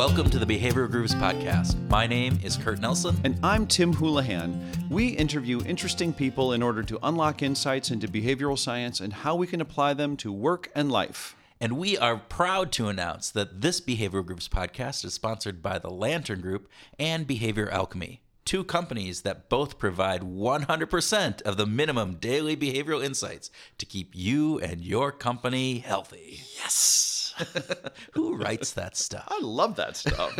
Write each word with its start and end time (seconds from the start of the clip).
Welcome 0.00 0.30
to 0.30 0.38
the 0.38 0.46
Behavioral 0.46 0.90
Grooves 0.90 1.14
Podcast. 1.14 1.78
My 1.90 2.06
name 2.06 2.40
is 2.42 2.56
Kurt 2.56 2.80
Nelson. 2.80 3.20
And 3.22 3.38
I'm 3.42 3.66
Tim 3.66 3.92
Houlihan. 3.92 4.88
We 4.88 5.08
interview 5.08 5.62
interesting 5.66 6.14
people 6.14 6.54
in 6.54 6.62
order 6.62 6.82
to 6.82 6.98
unlock 7.02 7.42
insights 7.42 7.90
into 7.90 8.08
behavioral 8.08 8.58
science 8.58 9.00
and 9.00 9.12
how 9.12 9.34
we 9.36 9.46
can 9.46 9.60
apply 9.60 9.92
them 9.92 10.16
to 10.16 10.32
work 10.32 10.70
and 10.74 10.90
life. 10.90 11.36
And 11.60 11.76
we 11.76 11.98
are 11.98 12.16
proud 12.16 12.72
to 12.72 12.88
announce 12.88 13.30
that 13.32 13.60
this 13.60 13.82
Behavioral 13.82 14.24
Grooves 14.24 14.48
podcast 14.48 15.04
is 15.04 15.12
sponsored 15.12 15.60
by 15.60 15.78
the 15.78 15.90
Lantern 15.90 16.40
Group 16.40 16.70
and 16.98 17.26
Behavior 17.26 17.68
Alchemy, 17.68 18.22
two 18.46 18.64
companies 18.64 19.20
that 19.20 19.50
both 19.50 19.78
provide 19.78 20.22
100% 20.22 21.42
of 21.42 21.58
the 21.58 21.66
minimum 21.66 22.14
daily 22.14 22.56
behavioral 22.56 23.04
insights 23.04 23.50
to 23.76 23.84
keep 23.84 24.12
you 24.14 24.58
and 24.60 24.80
your 24.80 25.12
company 25.12 25.80
healthy. 25.80 26.40
Yes. 26.56 27.19
Who 28.12 28.36
writes 28.36 28.72
that 28.72 28.96
stuff? 28.96 29.26
I 29.28 29.40
love 29.40 29.76
that 29.76 29.96
stuff. 29.96 30.38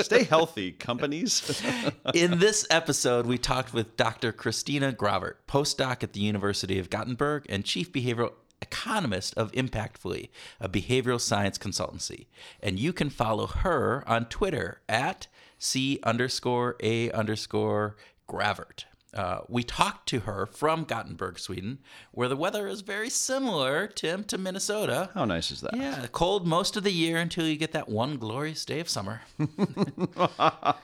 Stay 0.00 0.24
healthy, 0.24 0.72
companies. 0.72 1.62
In 2.14 2.38
this 2.38 2.66
episode, 2.70 3.26
we 3.26 3.38
talked 3.38 3.72
with 3.72 3.96
Dr. 3.96 4.32
Christina 4.32 4.92
Gravert, 4.92 5.46
postdoc 5.46 6.02
at 6.02 6.12
the 6.12 6.20
University 6.20 6.78
of 6.78 6.90
Gothenburg 6.90 7.46
and 7.48 7.64
chief 7.64 7.92
behavioral 7.92 8.32
economist 8.62 9.34
of 9.36 9.52
Impactually, 9.52 10.30
a 10.60 10.68
behavioral 10.68 11.20
science 11.20 11.58
consultancy. 11.58 12.26
And 12.60 12.78
you 12.78 12.92
can 12.92 13.10
follow 13.10 13.46
her 13.46 14.02
on 14.06 14.26
Twitter 14.26 14.80
at 14.88 15.26
C 15.58 15.98
underscore 16.02 16.76
A 16.80 17.10
underscore 17.12 17.96
Gravert. 18.26 18.86
Uh, 19.14 19.40
we 19.48 19.62
talked 19.62 20.08
to 20.08 20.20
her 20.20 20.44
from 20.44 20.82
Gothenburg, 20.82 21.38
Sweden, 21.38 21.78
where 22.10 22.28
the 22.28 22.36
weather 22.36 22.66
is 22.66 22.80
very 22.80 23.08
similar, 23.08 23.86
Tim, 23.86 24.24
to 24.24 24.36
Minnesota. 24.36 25.10
How 25.14 25.24
nice 25.24 25.52
is 25.52 25.60
that? 25.60 25.76
Yeah, 25.76 26.06
cold 26.10 26.46
most 26.46 26.76
of 26.76 26.82
the 26.82 26.90
year 26.90 27.18
until 27.18 27.46
you 27.46 27.56
get 27.56 27.72
that 27.72 27.88
one 27.88 28.16
glorious 28.16 28.64
day 28.64 28.80
of 28.80 28.88
summer. 28.88 29.22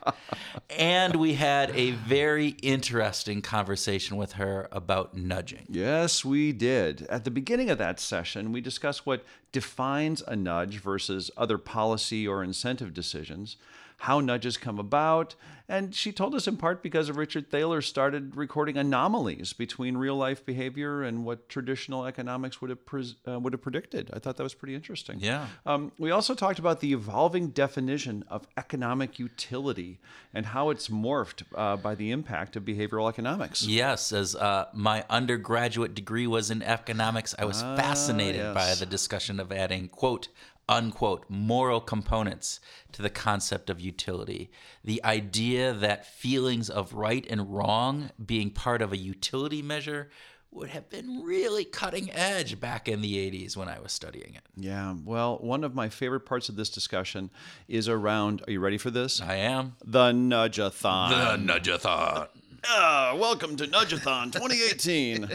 and 0.71 1.17
we 1.17 1.35
had 1.35 1.71
a 1.75 1.91
very 1.91 2.49
interesting 2.63 3.43
conversation 3.43 4.17
with 4.17 4.33
her 4.33 4.69
about 4.71 5.17
nudging. 5.17 5.67
Yes, 5.69 6.25
we 6.25 6.53
did. 6.53 7.03
At 7.09 7.25
the 7.25 7.33
beginning 7.33 7.69
of 7.69 7.79
that 7.79 7.99
session, 7.99 8.53
we 8.53 8.61
discussed 8.61 9.05
what 9.05 9.25
defines 9.51 10.23
a 10.23 10.37
nudge 10.37 10.79
versus 10.79 11.33
other 11.37 11.59
policy 11.59 12.29
or 12.29 12.45
incentive 12.45 12.95
decisions 12.95 13.57
how 14.01 14.19
nudges 14.19 14.57
come 14.57 14.79
about. 14.79 15.35
And 15.69 15.95
she 15.95 16.11
told 16.11 16.35
us 16.35 16.49
in 16.49 16.57
part 16.57 16.83
because 16.83 17.09
of 17.09 17.17
Richard 17.17 17.49
Thaler 17.49 17.81
started 17.81 18.35
recording 18.35 18.77
anomalies 18.77 19.53
between 19.53 19.97
real 19.97 20.17
life 20.17 20.45
behavior 20.45 21.03
and 21.05 21.25
what 21.25 21.49
traditional 21.49 22.07
economics 22.07 22.61
would 22.61 22.71
have 22.71 22.85
pre- 22.85 23.15
uh, 23.29 23.39
would 23.39 23.53
have 23.53 23.63
predicted. 23.63 24.11
I 24.13 24.19
thought 24.19 24.37
that 24.39 24.43
was 24.43 24.55
pretty 24.55 24.75
interesting. 24.75 25.19
Yeah. 25.21 25.47
Um, 25.67 25.93
we 25.97 26.11
also 26.11 26.35
talked 26.35 26.59
about 26.59 26.81
the 26.81 26.93
evolving 26.93 27.51
definition 27.51 28.25
of 28.29 28.49
economic 28.57 29.21
utility 29.21 30.01
and 30.35 30.47
how 30.47 30.71
it's 30.71 30.89
morphed 30.89 31.45
uh, 31.55 31.77
by 31.77 31.95
the 31.95 32.11
impact 32.11 32.57
of 32.57 32.65
behavioral 32.65 33.09
economics. 33.09 33.65
Yes, 33.65 34.13
as 34.13 34.35
uh, 34.35 34.65
my 34.73 35.05
undergraduate 35.09 35.95
degree 35.95 36.27
was 36.27 36.51
in 36.51 36.63
economics, 36.63 37.33
I 37.39 37.45
was 37.45 37.63
fascinated 37.63 38.41
yes. 38.41 38.55
by 38.55 38.75
the 38.75 38.87
discussion 38.87 39.39
of 39.39 39.53
adding 39.53 39.89
quote 39.89 40.29
unquote 40.71 41.25
moral 41.29 41.81
components 41.81 42.61
to 42.93 43.03
the 43.03 43.11
concept 43.11 43.69
of 43.69 43.81
utility. 43.81 44.51
The 44.85 45.05
idea 45.05 45.75
that 45.75 46.07
feelings 46.07 46.71
of 46.71 46.95
right 46.95 47.27
and 47.29 47.53
wrong 47.53 48.11
being 48.25 48.51
part 48.51 48.81
of 48.81 48.93
a 48.93 48.97
utility 48.97 49.61
measure 49.61 50.11
would 50.53 50.71
have 50.71 50.89
been 50.91 51.23
really 51.23 51.65
cutting 51.65 52.11
edge 52.13 52.59
back 52.59 52.89
in 52.89 53.03
the 53.03 53.31
80s 53.31 53.57
when 53.57 53.69
I 53.69 53.79
was 53.79 53.93
studying 53.93 54.35
it. 54.35 54.43
Yeah, 54.57 54.95
well, 55.05 55.39
one 55.39 55.63
of 55.63 55.75
my 55.75 55.89
favorite 55.89 56.21
parts 56.21 56.49
of 56.49 56.57
this 56.57 56.71
discussion 56.71 57.31
is 57.69 57.89
around, 57.89 58.43
are 58.47 58.53
you 58.53 58.61
ready 58.61 58.79
for 58.79 58.91
this? 58.91 59.21
I 59.21 59.37
am. 59.37 59.77
The 59.85 60.11
Nudgeathon. 60.13 61.11
The 61.11 61.53
Nudgeathon. 61.53 62.29
Uh, 62.69 63.17
welcome 63.19 63.57
to 63.57 63.67
Nudgeathon 63.67 64.33
2018 64.33 65.29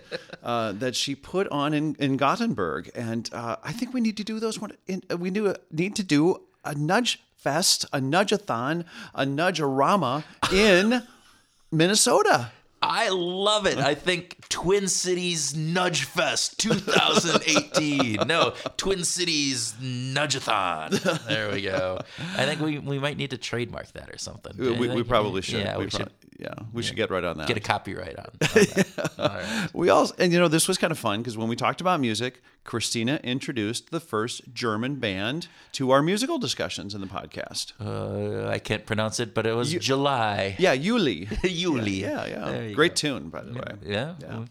uh, 0.43 0.71
that 0.73 0.95
she 0.95 1.15
put 1.15 1.47
on 1.49 1.73
in, 1.73 1.95
in 1.95 2.17
Gothenburg. 2.17 2.91
And 2.93 3.29
uh, 3.33 3.55
I 3.63 3.71
think 3.71 3.93
we 3.93 4.01
need 4.01 4.17
to 4.17 4.23
do 4.23 4.39
those 4.39 4.59
one. 4.59 4.73
In, 4.87 5.01
uh, 5.11 5.17
we 5.17 5.31
do, 5.31 5.55
need 5.71 5.95
to 5.95 6.03
do 6.03 6.41
a 6.63 6.75
Nudge 6.75 7.21
Fest, 7.37 7.85
a 7.91 7.99
Nudgeathon, 7.99 8.85
a 9.13 9.25
Nudgeorama 9.25 10.23
in 10.53 11.03
Minnesota. 11.71 12.51
I 12.81 13.09
love 13.09 13.65
it. 13.65 13.79
I 13.79 13.95
think 13.95 14.47
Twin 14.49 14.87
Cities 14.87 15.55
Nudge 15.55 16.03
Fest 16.03 16.59
2018. 16.59 18.27
no, 18.27 18.53
Twin 18.77 19.03
Cities 19.03 19.73
Nudgeathon. 19.81 21.25
There 21.27 21.51
we 21.51 21.63
go. 21.63 22.01
I 22.37 22.45
think 22.45 22.61
we, 22.61 22.77
we 22.77 22.99
might 22.99 23.17
need 23.17 23.31
to 23.31 23.39
trademark 23.39 23.91
that 23.93 24.11
or 24.11 24.19
something. 24.19 24.53
We, 24.57 24.71
we, 24.71 24.87
we 24.89 25.03
probably 25.03 25.41
should. 25.41 25.61
Yeah, 25.61 25.77
we, 25.77 25.85
we 25.85 25.89
should 25.89 26.11
yeah, 26.39 26.53
we 26.73 26.83
should 26.83 26.95
get 26.95 27.09
right 27.09 27.23
on 27.23 27.37
that. 27.37 27.47
get 27.47 27.57
a 27.57 27.61
copyright 27.61 28.17
on. 28.17 28.25
on. 28.41 28.83
All 29.19 29.27
right. 29.37 29.69
We 29.73 29.89
also, 29.89 30.13
and 30.19 30.31
you 30.33 30.39
know, 30.39 30.47
this 30.47 30.67
was 30.67 30.77
kind 30.77 30.91
of 30.91 30.99
fun 30.99 31.21
because 31.21 31.37
when 31.37 31.47
we 31.47 31.55
talked 31.55 31.81
about 31.81 31.99
music, 31.99 32.41
Christina 32.63 33.19
introduced 33.23 33.91
the 33.91 33.99
first 33.99 34.53
German 34.53 34.95
band 34.95 35.47
to 35.73 35.91
our 35.91 36.01
musical 36.01 36.37
discussions 36.37 36.93
in 36.95 37.01
the 37.01 37.07
podcast. 37.07 37.73
Uh, 37.79 38.47
I 38.49 38.59
can't 38.59 38.85
pronounce 38.85 39.19
it, 39.19 39.33
but 39.33 39.45
it 39.47 39.53
was 39.53 39.73
July. 39.73 40.55
Yeah, 40.59 40.75
Juli. 40.75 41.27
Juli. 41.43 42.01
Yeah, 42.01 42.25
yeah. 42.25 42.59
You 42.61 42.75
Great 42.75 42.91
go. 42.93 42.95
tune, 42.95 43.29
by 43.29 43.41
the 43.41 43.53
way. 43.53 43.71
Yeah, 43.85 44.15
yeah. 44.21 44.45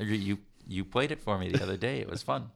You- 0.00 0.14
You 0.16 0.38
you 0.68 0.84
played 0.84 1.10
it 1.10 1.20
for 1.20 1.36
me 1.38 1.50
the 1.50 1.62
other 1.62 1.76
day. 1.76 1.98
It 2.00 2.08
was 2.08 2.22
fun. 2.22 2.50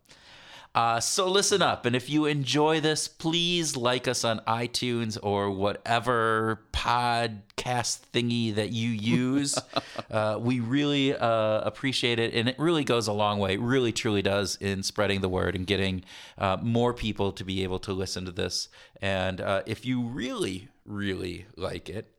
Uh, 0.74 0.98
so 0.98 1.28
listen 1.28 1.62
up, 1.62 1.86
and 1.86 1.94
if 1.94 2.10
you 2.10 2.26
enjoy 2.26 2.80
this, 2.80 3.06
please 3.06 3.76
like 3.76 4.08
us 4.08 4.24
on 4.24 4.40
iTunes 4.40 5.16
or 5.22 5.48
whatever 5.48 6.62
podcast 6.72 8.00
thingy 8.12 8.52
that 8.52 8.72
you 8.72 8.90
use. 8.90 9.56
uh, 10.10 10.36
we 10.40 10.58
really 10.58 11.14
uh, 11.14 11.60
appreciate 11.60 12.18
it, 12.18 12.34
and 12.34 12.48
it 12.48 12.58
really 12.58 12.82
goes 12.82 13.06
a 13.06 13.12
long 13.12 13.38
way. 13.38 13.54
It 13.54 13.60
really, 13.60 13.92
truly 13.92 14.20
does 14.20 14.56
in 14.56 14.82
spreading 14.82 15.20
the 15.20 15.28
word 15.28 15.54
and 15.54 15.64
getting 15.64 16.04
uh, 16.38 16.56
more 16.60 16.92
people 16.92 17.30
to 17.30 17.44
be 17.44 17.62
able 17.62 17.78
to 17.80 17.92
listen 17.92 18.24
to 18.24 18.32
this. 18.32 18.68
And 19.00 19.40
uh, 19.40 19.62
if 19.66 19.86
you 19.86 20.02
really, 20.02 20.70
really 20.84 21.46
like 21.56 21.88
it, 21.88 22.13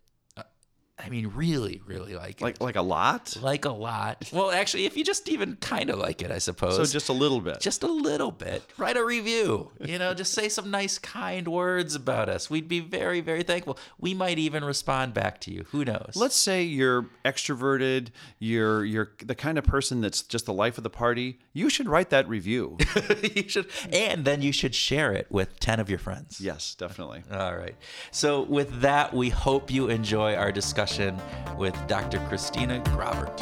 I 0.98 1.10
mean, 1.10 1.28
really, 1.36 1.82
really 1.86 2.16
like 2.16 2.40
it 2.40 2.44
Like 2.44 2.62
like 2.62 2.76
a 2.78 2.82
lot. 2.82 3.36
like 3.42 3.66
a 3.66 3.70
lot. 3.70 4.30
Well, 4.32 4.50
actually, 4.52 4.86
if 4.86 4.96
you 4.96 5.04
just 5.04 5.28
even 5.28 5.58
kind 5.58 5.90
of 5.90 6.00
like 6.00 6.22
it, 6.22 6.32
I 6.32 6.38
suppose. 6.38 6.78
So 6.78 6.86
just 6.86 7.10
a 7.10 7.14
little 7.14 7.42
bit. 7.42 7.60
just 7.60 7.84
a 7.84 7.88
little 7.88 8.32
bit. 8.32 8.64
Write 8.78 8.96
a 8.96 9.04
review. 9.04 9.72
You 9.84 10.00
know, 10.00 10.14
just 10.14 10.32
say 10.32 10.48
some 10.48 10.72
nice, 10.72 10.98
kind 10.98 11.50
words 11.50 11.96
about 11.96 12.30
us. 12.30 12.50
We'd 12.50 12.70
be 12.70 12.80
very, 12.80 13.20
very 13.20 13.44
thankful. 13.44 13.78
We 14.00 14.14
might 14.14 14.40
even 14.40 14.64
respond 14.64 15.14
back 15.14 15.42
to 15.42 15.52
you. 15.52 15.66
Who 15.72 15.84
knows? 15.84 16.14
Let's 16.16 16.38
say 16.38 16.64
you're 16.64 17.08
extroverted, 17.26 18.08
you're 18.40 18.86
you're 18.86 19.12
the 19.24 19.36
kind 19.36 19.58
of 19.58 19.66
person 19.66 20.00
that's 20.00 20.22
just 20.22 20.46
the 20.46 20.54
life 20.54 20.78
of 20.78 20.86
the 20.86 20.90
party. 20.90 21.40
You 21.52 21.70
should 21.70 21.90
write 21.90 22.10
that 22.12 22.28
review. 22.30 22.78
you 23.36 23.50
should, 23.50 23.68
and 23.92 24.24
then 24.24 24.42
you 24.42 24.54
should 24.54 24.74
share 24.74 25.12
it 25.12 25.28
with 25.30 25.60
ten 25.60 25.82
of 25.82 25.90
your 25.90 26.00
friends. 26.00 26.40
yes, 26.40 26.74
definitely. 26.74 27.24
All 27.30 27.56
right. 27.58 27.76
So, 28.12 28.44
with 28.44 28.80
that, 28.80 29.14
we 29.14 29.30
hope 29.30 29.70
you 29.70 29.90
enjoy 29.90 30.36
our 30.36 30.54
discussion 30.54 30.85
with 31.58 31.76
Dr. 31.88 32.20
Christina 32.28 32.80
Gravert. 32.92 33.36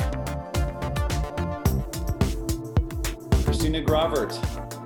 Christina 3.43 3.81
Gravert, 3.81 4.39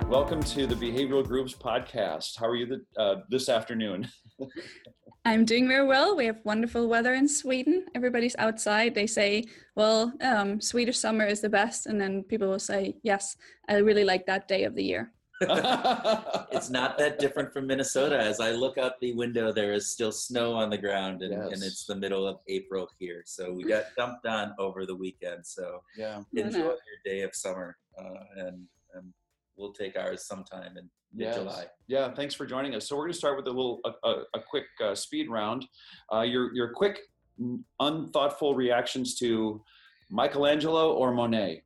welcome 0.08 0.42
to 0.42 0.66
the 0.66 0.74
Behavioral 0.74 1.24
Grooves 1.24 1.54
podcast. 1.54 2.36
How 2.36 2.46
are 2.46 2.56
you 2.56 2.66
the, 2.66 3.00
uh, 3.00 3.20
this 3.28 3.48
afternoon? 3.48 4.08
I'm 5.24 5.44
doing 5.44 5.68
very 5.68 5.86
well. 5.86 6.16
We 6.16 6.26
have 6.26 6.40
wonderful 6.42 6.88
weather 6.88 7.14
in 7.14 7.28
Sweden. 7.28 7.86
Everybody's 7.94 8.34
outside. 8.38 8.92
They 8.92 9.06
say, 9.06 9.44
well, 9.76 10.12
um, 10.20 10.60
Swedish 10.60 10.98
summer 10.98 11.26
is 11.26 11.40
the 11.40 11.48
best. 11.48 11.86
And 11.86 12.00
then 12.00 12.24
people 12.24 12.48
will 12.48 12.58
say, 12.58 12.96
yes, 13.04 13.36
I 13.68 13.76
really 13.76 14.04
like 14.04 14.26
that 14.26 14.48
day 14.48 14.64
of 14.64 14.74
the 14.74 14.82
year. 14.82 15.12
It's 16.50 16.70
not 16.70 16.98
that 16.98 17.18
different 17.18 17.52
from 17.52 17.66
Minnesota. 17.66 18.18
As 18.18 18.40
I 18.40 18.50
look 18.50 18.78
out 18.78 18.98
the 19.00 19.12
window, 19.14 19.52
there 19.52 19.72
is 19.72 19.90
still 19.90 20.10
snow 20.10 20.54
on 20.54 20.70
the 20.70 20.78
ground, 20.78 21.22
and, 21.22 21.32
and 21.32 21.62
it's 21.62 21.84
the 21.84 21.94
middle 21.94 22.26
of 22.26 22.38
April 22.48 22.88
here. 22.98 23.22
So 23.26 23.52
we 23.52 23.64
got 23.64 23.84
dumped 23.96 24.26
on 24.26 24.54
over 24.58 24.86
the 24.86 24.96
weekend. 24.96 25.46
So 25.46 25.82
yeah. 25.96 26.22
Yeah, 26.32 26.46
enjoy 26.46 26.58
no. 26.58 26.64
your 26.64 26.78
day 27.04 27.20
of 27.22 27.34
summer, 27.34 27.76
uh, 27.98 28.24
and, 28.36 28.64
and 28.94 29.12
we'll 29.56 29.72
take 29.72 29.96
ours 29.96 30.24
sometime 30.26 30.76
in 30.76 30.88
mid 31.14 31.32
July. 31.34 31.66
Yeah, 31.86 32.12
thanks 32.12 32.34
for 32.34 32.46
joining 32.46 32.74
us. 32.74 32.88
So 32.88 32.96
we're 32.96 33.04
going 33.04 33.12
to 33.12 33.18
start 33.18 33.36
with 33.36 33.46
a 33.46 33.50
little, 33.50 33.80
a, 33.84 34.08
a, 34.08 34.22
a 34.34 34.40
quick 34.40 34.66
uh, 34.82 34.94
speed 34.94 35.30
round. 35.30 35.66
Uh, 36.12 36.22
your 36.22 36.52
your 36.54 36.72
quick, 36.72 36.98
mm, 37.40 37.62
unthoughtful 37.78 38.54
reactions 38.54 39.14
to 39.16 39.62
Michelangelo 40.10 40.94
or 40.94 41.12
Monet. 41.12 41.62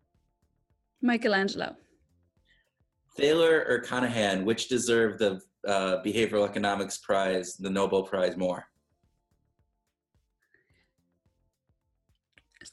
Michelangelo. 1.01 1.77
Thaler 3.17 3.65
or 3.69 3.83
Kahneman, 3.83 4.45
which 4.45 4.69
deserve 4.69 5.19
the 5.19 5.41
uh, 5.67 6.03
behavioral 6.03 6.49
economics 6.49 6.99
prize, 6.99 7.57
the 7.57 7.71
Nobel 7.71 8.03
Prize 8.03 8.37
more? 8.37 8.67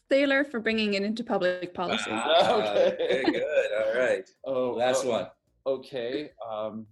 Thaler 0.09 0.43
for 0.43 0.59
bringing 0.59 0.95
it 0.95 1.03
into 1.03 1.23
public 1.23 1.73
policy. 1.73 2.09
Ah, 2.09 2.53
Okay. 2.53 2.95
very 3.23 3.23
good. 3.25 3.67
All 3.85 3.99
right. 3.99 4.29
Oh, 4.43 4.71
Last 4.71 5.05
oh, 5.05 5.09
one. 5.09 5.27
Okay. 5.67 6.31
Um, 6.49 6.87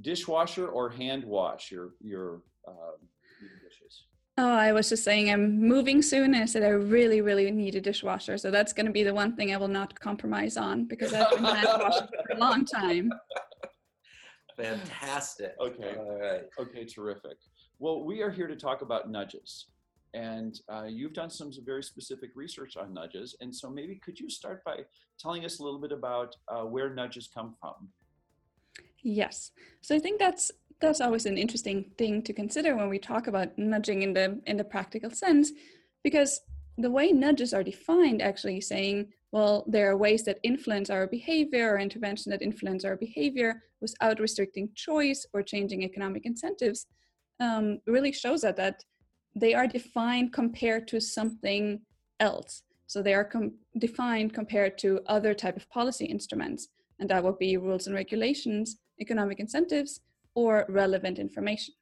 dishwasher 0.00 0.68
or 0.68 0.90
hand 0.90 1.24
wash 1.24 1.70
your 1.70 1.90
your 2.00 2.42
um, 2.68 2.74
eating 2.74 3.06
dishes? 3.06 3.15
Oh, 4.38 4.52
I 4.52 4.72
was 4.72 4.90
just 4.90 5.02
saying 5.02 5.30
I'm 5.30 5.58
moving 5.58 6.02
soon, 6.02 6.34
and 6.34 6.42
I 6.42 6.44
said 6.44 6.62
I 6.62 6.68
really, 6.68 7.22
really 7.22 7.50
need 7.50 7.74
a 7.74 7.80
dishwasher. 7.80 8.36
So 8.36 8.50
that's 8.50 8.74
going 8.74 8.84
to 8.84 8.92
be 8.92 9.02
the 9.02 9.14
one 9.14 9.34
thing 9.34 9.54
I 9.54 9.56
will 9.56 9.68
not 9.68 9.98
compromise 9.98 10.58
on 10.58 10.84
because 10.84 11.14
I've 11.14 11.30
been 11.30 11.44
hand 11.44 11.68
washing 11.80 12.08
for 12.08 12.36
a 12.36 12.38
long 12.38 12.66
time. 12.66 13.10
Fantastic. 14.58 15.54
Okay. 15.58 15.96
All 15.98 16.18
right. 16.20 16.42
Okay, 16.58 16.84
terrific. 16.84 17.38
Well, 17.78 18.04
we 18.04 18.22
are 18.22 18.30
here 18.30 18.46
to 18.46 18.56
talk 18.56 18.82
about 18.82 19.10
nudges. 19.10 19.66
And 20.12 20.60
uh, 20.70 20.84
you've 20.84 21.12
done 21.12 21.30
some 21.30 21.50
very 21.64 21.82
specific 21.82 22.30
research 22.34 22.76
on 22.76 22.92
nudges. 22.92 23.36
And 23.40 23.54
so 23.54 23.70
maybe 23.70 23.96
could 23.96 24.18
you 24.18 24.30
start 24.30 24.64
by 24.64 24.80
telling 25.18 25.44
us 25.46 25.60
a 25.60 25.62
little 25.62 25.80
bit 25.80 25.92
about 25.92 26.34
uh, 26.48 26.62
where 26.62 26.94
nudges 26.94 27.28
come 27.32 27.54
from? 27.60 27.88
Yes. 29.06 29.52
So 29.82 29.94
I 29.94 30.00
think 30.00 30.18
that's 30.18 30.50
that's 30.80 31.00
always 31.00 31.26
an 31.26 31.38
interesting 31.38 31.92
thing 31.96 32.22
to 32.22 32.32
consider 32.32 32.74
when 32.76 32.88
we 32.88 32.98
talk 32.98 33.28
about 33.28 33.56
nudging 33.56 34.02
in 34.02 34.12
the 34.12 34.40
in 34.46 34.56
the 34.56 34.64
practical 34.64 35.10
sense, 35.10 35.52
because 36.02 36.40
the 36.76 36.90
way 36.90 37.12
nudges 37.12 37.54
are 37.54 37.62
defined 37.62 38.20
actually 38.20 38.60
saying, 38.60 39.06
well, 39.30 39.64
there 39.68 39.88
are 39.90 39.96
ways 39.96 40.24
that 40.24 40.40
influence 40.42 40.90
our 40.90 41.06
behavior 41.06 41.70
or 41.70 41.78
intervention 41.78 42.30
that 42.30 42.42
influence 42.42 42.84
our 42.84 42.96
behavior 42.96 43.62
without 43.80 44.18
restricting 44.18 44.68
choice 44.74 45.24
or 45.32 45.40
changing 45.40 45.84
economic 45.84 46.26
incentives, 46.26 46.86
um, 47.38 47.78
really 47.86 48.12
shows 48.12 48.40
that 48.40 48.56
that 48.56 48.82
they 49.36 49.54
are 49.54 49.68
defined 49.68 50.32
compared 50.32 50.88
to 50.88 51.00
something 51.00 51.80
else. 52.18 52.62
So 52.88 53.02
they 53.02 53.14
are 53.14 53.24
com- 53.24 53.54
defined 53.78 54.34
compared 54.34 54.78
to 54.78 55.00
other 55.06 55.32
type 55.32 55.56
of 55.56 55.70
policy 55.70 56.06
instruments, 56.06 56.68
and 56.98 57.08
that 57.08 57.22
would 57.22 57.38
be 57.38 57.56
rules 57.56 57.86
and 57.86 57.94
regulations, 57.94 58.80
economic 59.00 59.40
incentives, 59.40 60.00
or 60.34 60.66
relevant 60.68 61.18
information. 61.18 61.74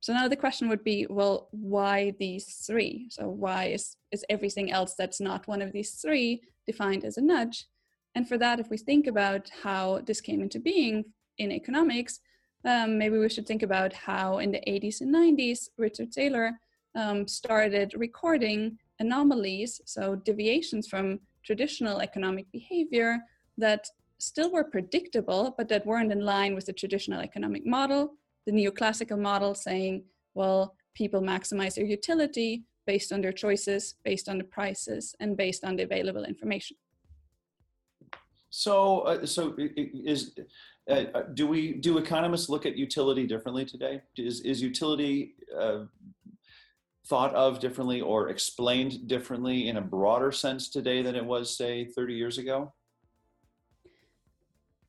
So 0.00 0.12
now 0.12 0.26
the 0.26 0.36
question 0.36 0.68
would 0.68 0.82
be, 0.82 1.06
well, 1.08 1.48
why 1.52 2.14
these 2.18 2.64
three? 2.66 3.06
So 3.10 3.28
why 3.28 3.66
is, 3.66 3.96
is 4.10 4.24
everything 4.28 4.72
else 4.72 4.94
that's 4.94 5.20
not 5.20 5.46
one 5.46 5.62
of 5.62 5.72
these 5.72 5.92
three 5.92 6.42
defined 6.66 7.04
as 7.04 7.16
a 7.16 7.22
nudge? 7.22 7.66
And 8.14 8.28
for 8.28 8.36
that, 8.38 8.60
if 8.60 8.68
we 8.68 8.76
think 8.76 9.06
about 9.06 9.48
how 9.62 10.00
this 10.04 10.20
came 10.20 10.42
into 10.42 10.58
being 10.58 11.04
in 11.38 11.52
economics, 11.52 12.20
um, 12.64 12.98
maybe 12.98 13.16
we 13.16 13.28
should 13.28 13.46
think 13.46 13.62
about 13.62 13.92
how 13.92 14.38
in 14.38 14.50
the 14.50 14.60
80s 14.66 15.00
and 15.00 15.14
90s, 15.14 15.68
Richard 15.78 16.12
Thaler 16.12 16.58
um, 16.94 17.26
started 17.26 17.94
recording 17.96 18.78
anomalies, 18.98 19.80
so 19.84 20.14
deviations 20.16 20.86
from 20.88 21.20
traditional 21.44 22.00
economic 22.00 22.50
behavior 22.52 23.18
that 23.58 23.86
still 24.22 24.52
were 24.52 24.62
predictable, 24.62 25.52
but 25.58 25.68
that 25.68 25.84
weren't 25.84 26.12
in 26.12 26.20
line 26.20 26.54
with 26.54 26.66
the 26.66 26.72
traditional 26.72 27.20
economic 27.20 27.66
model, 27.66 28.14
the 28.46 28.52
neoclassical 28.52 29.18
model 29.18 29.52
saying, 29.52 30.04
well, 30.34 30.76
people 30.94 31.20
maximize 31.20 31.74
their 31.74 31.84
utility 31.84 32.62
based 32.86 33.12
on 33.12 33.20
their 33.20 33.32
choices, 33.32 33.96
based 34.04 34.28
on 34.28 34.38
the 34.38 34.44
prices, 34.44 35.14
and 35.18 35.36
based 35.36 35.64
on 35.64 35.74
the 35.74 35.82
available 35.82 36.24
information. 36.24 36.76
So, 38.50 39.00
uh, 39.00 39.26
so 39.26 39.56
is 39.58 40.38
uh, 40.88 41.04
uh, 41.14 41.22
do 41.34 41.46
we 41.48 41.72
do 41.72 41.98
economists 41.98 42.48
look 42.48 42.64
at 42.64 42.76
utility 42.76 43.26
differently 43.26 43.64
today? 43.64 44.02
Is 44.16 44.40
is 44.42 44.62
utility 44.62 45.34
uh, 45.58 45.84
thought 47.08 47.34
of 47.34 47.58
differently 47.58 48.00
or 48.00 48.28
explained 48.28 49.08
differently 49.08 49.68
in 49.68 49.78
a 49.78 49.80
broader 49.80 50.30
sense 50.30 50.68
today 50.68 51.02
than 51.02 51.16
it 51.16 51.24
was, 51.24 51.56
say, 51.56 51.86
30 51.86 52.14
years 52.14 52.38
ago? 52.38 52.72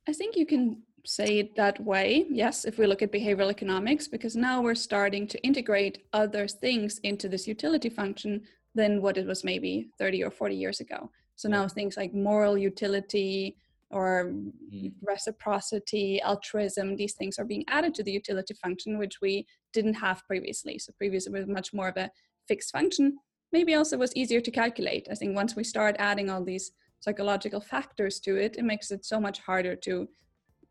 I 0.07 0.13
think 0.13 0.35
you 0.35 0.45
can 0.45 0.83
say 1.05 1.39
it 1.39 1.55
that 1.55 1.79
way, 1.83 2.25
yes, 2.29 2.65
if 2.65 2.77
we 2.77 2.87
look 2.87 3.01
at 3.01 3.11
behavioral 3.11 3.49
economics, 3.49 4.07
because 4.07 4.35
now 4.35 4.61
we're 4.61 4.75
starting 4.75 5.27
to 5.27 5.41
integrate 5.43 6.03
other 6.13 6.47
things 6.47 6.99
into 6.99 7.27
this 7.27 7.47
utility 7.47 7.89
function 7.89 8.41
than 8.75 9.01
what 9.01 9.17
it 9.17 9.25
was 9.25 9.43
maybe 9.43 9.89
30 9.97 10.23
or 10.23 10.31
40 10.31 10.55
years 10.55 10.79
ago. 10.79 11.09
So 11.35 11.49
now 11.49 11.67
things 11.67 11.97
like 11.97 12.13
moral 12.13 12.57
utility 12.57 13.57
or 13.89 14.31
mm-hmm. 14.31 14.87
reciprocity, 15.05 16.21
altruism, 16.21 16.95
these 16.95 17.13
things 17.13 17.37
are 17.37 17.45
being 17.45 17.63
added 17.67 17.93
to 17.95 18.03
the 18.03 18.11
utility 18.11 18.53
function, 18.55 18.97
which 18.97 19.21
we 19.21 19.45
didn't 19.71 19.93
have 19.95 20.25
previously. 20.25 20.79
So 20.79 20.93
previously 20.97 21.33
it 21.33 21.39
was 21.39 21.47
much 21.47 21.73
more 21.73 21.89
of 21.89 21.97
a 21.97 22.09
fixed 22.47 22.71
function. 22.71 23.17
Maybe 23.51 23.75
also 23.75 23.97
was 23.97 24.15
easier 24.15 24.41
to 24.41 24.51
calculate. 24.51 25.07
I 25.11 25.15
think 25.15 25.35
once 25.35 25.55
we 25.55 25.63
start 25.63 25.95
adding 25.99 26.29
all 26.29 26.43
these 26.43 26.71
psychological 27.03 27.59
factors 27.59 28.19
to 28.21 28.31
it, 28.37 28.55
it 28.57 28.63
makes 28.63 28.89
it 28.89 29.03
so 29.03 29.19
much 29.19 29.39
harder 29.39 29.75
to 29.75 30.07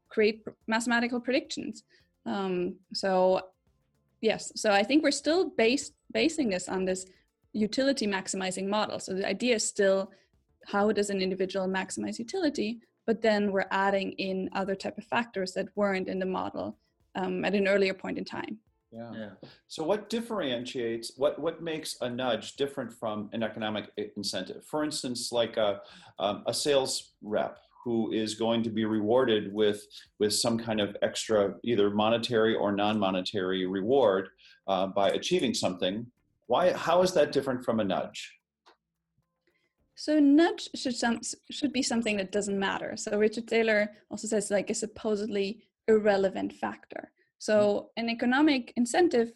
create 0.08 0.42
mathematical 0.66 1.20
predictions. 1.20 1.84
Um, 2.24 2.76
so 2.94 3.40
yes, 4.22 4.50
so 4.56 4.72
I 4.72 4.82
think 4.82 5.02
we're 5.02 5.22
still 5.24 5.50
based 5.64 5.92
basing 6.12 6.48
this 6.48 6.68
on 6.68 6.86
this 6.86 7.04
utility 7.52 8.06
maximizing 8.06 8.66
model. 8.66 8.98
So 8.98 9.12
the 9.12 9.28
idea 9.28 9.56
is 9.56 9.66
still 9.76 10.10
how 10.72 10.90
does 10.92 11.10
an 11.10 11.20
individual 11.20 11.66
maximize 11.68 12.18
utility, 12.18 12.80
but 13.06 13.20
then 13.20 13.52
we're 13.52 13.72
adding 13.86 14.12
in 14.12 14.48
other 14.54 14.74
type 14.74 14.96
of 14.96 15.04
factors 15.04 15.52
that 15.52 15.68
weren't 15.74 16.08
in 16.08 16.18
the 16.18 16.32
model 16.40 16.78
um, 17.14 17.44
at 17.44 17.54
an 17.54 17.68
earlier 17.68 17.94
point 17.94 18.16
in 18.16 18.24
time. 18.24 18.54
Yeah. 18.92 19.10
yeah. 19.14 19.30
So 19.68 19.82
what 19.82 20.10
differentiates 20.10 21.12
what 21.16 21.38
what 21.38 21.62
makes 21.62 21.96
a 22.02 22.10
nudge 22.10 22.56
different 22.56 22.92
from 22.92 23.30
an 23.32 23.42
economic 23.42 23.90
incentive? 24.16 24.64
For 24.66 24.84
instance, 24.84 25.32
like 25.32 25.56
a 25.56 25.80
um, 26.18 26.44
a 26.46 26.52
sales 26.52 27.14
rep 27.22 27.56
who 27.84 28.12
is 28.12 28.34
going 28.34 28.62
to 28.62 28.70
be 28.70 28.84
rewarded 28.84 29.52
with 29.52 29.86
with 30.18 30.34
some 30.34 30.58
kind 30.58 30.80
of 30.80 30.94
extra 31.02 31.54
either 31.64 31.90
monetary 31.90 32.54
or 32.54 32.70
non-monetary 32.70 33.66
reward 33.66 34.28
uh, 34.68 34.86
by 34.86 35.08
achieving 35.10 35.54
something. 35.54 36.06
Why? 36.46 36.72
How 36.72 37.02
is 37.02 37.12
that 37.14 37.32
different 37.32 37.64
from 37.64 37.80
a 37.80 37.84
nudge? 37.84 38.30
So 39.94 40.20
nudge 40.20 40.68
should 40.74 40.96
some 40.96 41.20
should 41.50 41.72
be 41.72 41.82
something 41.82 42.18
that 42.18 42.30
doesn't 42.30 42.58
matter. 42.58 42.94
So 42.96 43.18
Richard 43.18 43.48
Thaler 43.48 43.90
also 44.10 44.26
says 44.28 44.50
like 44.50 44.68
a 44.68 44.74
supposedly 44.74 45.62
irrelevant 45.88 46.52
factor. 46.52 47.10
So 47.42 47.56
mm-hmm. 47.58 48.04
an 48.04 48.08
economic 48.08 48.72
incentive 48.76 49.32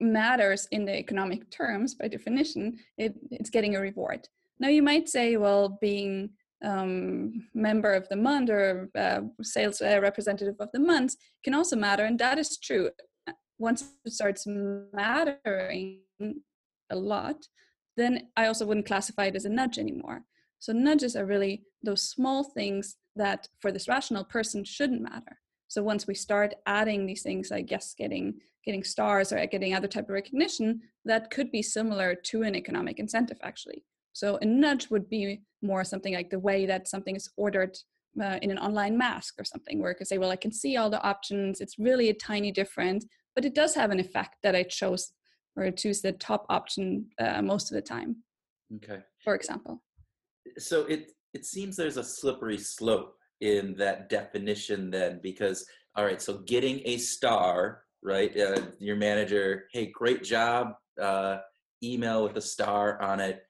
matters 0.00 0.66
in 0.70 0.86
the 0.86 0.96
economic 0.96 1.50
terms 1.50 1.94
by 1.94 2.08
definition. 2.08 2.78
It, 2.96 3.12
it's 3.30 3.50
getting 3.50 3.76
a 3.76 3.80
reward. 3.80 4.26
Now 4.58 4.68
you 4.68 4.82
might 4.82 5.10
say, 5.10 5.36
well, 5.36 5.78
being 5.82 6.30
um, 6.64 7.48
member 7.52 7.92
of 7.92 8.08
the 8.08 8.16
month 8.16 8.48
or 8.48 8.88
uh, 8.96 9.20
sales 9.42 9.82
uh, 9.82 10.00
representative 10.00 10.54
of 10.58 10.70
the 10.72 10.78
month 10.78 11.16
can 11.44 11.52
also 11.52 11.76
matter, 11.76 12.04
and 12.06 12.18
that 12.18 12.38
is 12.38 12.56
true. 12.56 12.88
Once 13.58 13.84
it 14.06 14.12
starts 14.14 14.46
mattering 14.46 16.00
a 16.88 16.96
lot, 16.96 17.46
then 17.98 18.28
I 18.38 18.46
also 18.46 18.64
wouldn't 18.64 18.86
classify 18.86 19.26
it 19.26 19.36
as 19.36 19.44
a 19.44 19.50
nudge 19.50 19.78
anymore. 19.78 20.22
So 20.60 20.72
nudges 20.72 21.14
are 21.14 21.26
really 21.26 21.64
those 21.82 22.08
small 22.08 22.42
things 22.42 22.96
that 23.16 23.48
for 23.60 23.70
this 23.70 23.86
rational 23.86 24.24
person 24.24 24.64
shouldn't 24.64 25.02
matter. 25.02 25.41
So 25.72 25.82
once 25.82 26.06
we 26.06 26.14
start 26.14 26.52
adding 26.66 27.06
these 27.06 27.22
things, 27.22 27.50
I 27.50 27.62
guess 27.62 27.94
getting 27.96 28.34
getting 28.66 28.84
stars 28.84 29.32
or 29.32 29.46
getting 29.46 29.74
other 29.74 29.88
type 29.88 30.04
of 30.04 30.10
recognition, 30.10 30.82
that 31.06 31.30
could 31.30 31.50
be 31.50 31.62
similar 31.62 32.14
to 32.14 32.42
an 32.42 32.54
economic 32.54 32.98
incentive 32.98 33.38
actually. 33.42 33.82
So 34.12 34.38
a 34.42 34.44
nudge 34.44 34.90
would 34.90 35.08
be 35.08 35.40
more 35.62 35.82
something 35.82 36.12
like 36.12 36.28
the 36.28 36.38
way 36.38 36.66
that 36.66 36.88
something 36.88 37.16
is 37.16 37.30
ordered 37.38 37.74
uh, 38.22 38.38
in 38.42 38.50
an 38.50 38.58
online 38.58 38.98
mask 38.98 39.36
or 39.38 39.44
something, 39.44 39.80
where 39.80 39.90
I 39.90 39.94
could 39.94 40.06
say, 40.06 40.18
well, 40.18 40.30
I 40.30 40.36
can 40.36 40.52
see 40.52 40.76
all 40.76 40.90
the 40.90 41.02
options. 41.02 41.62
It's 41.62 41.78
really 41.78 42.10
a 42.10 42.14
tiny 42.30 42.52
difference, 42.52 43.06
but 43.34 43.46
it 43.46 43.54
does 43.54 43.74
have 43.74 43.90
an 43.90 43.98
effect 43.98 44.36
that 44.42 44.54
I 44.54 44.64
chose 44.64 45.10
or 45.56 45.70
choose 45.70 46.02
the 46.02 46.12
top 46.12 46.44
option 46.50 47.06
uh, 47.18 47.40
most 47.40 47.70
of 47.70 47.76
the 47.76 47.88
time. 47.96 48.16
Okay. 48.76 49.00
For 49.24 49.34
example. 49.34 49.82
So 50.58 50.82
it 50.82 51.12
it 51.32 51.46
seems 51.46 51.76
there's 51.76 51.96
a 51.96 52.04
slippery 52.04 52.58
slope 52.58 53.16
in 53.42 53.74
that 53.76 54.08
definition 54.08 54.90
then 54.90 55.20
because 55.22 55.66
all 55.96 56.04
right 56.04 56.22
so 56.22 56.38
getting 56.46 56.80
a 56.84 56.96
star 56.96 57.82
right 58.02 58.36
uh, 58.38 58.60
your 58.78 58.96
manager 58.96 59.64
hey 59.72 59.86
great 59.92 60.22
job 60.24 60.68
uh, 61.00 61.38
email 61.82 62.22
with 62.22 62.36
a 62.36 62.40
star 62.40 63.00
on 63.02 63.20
it 63.20 63.42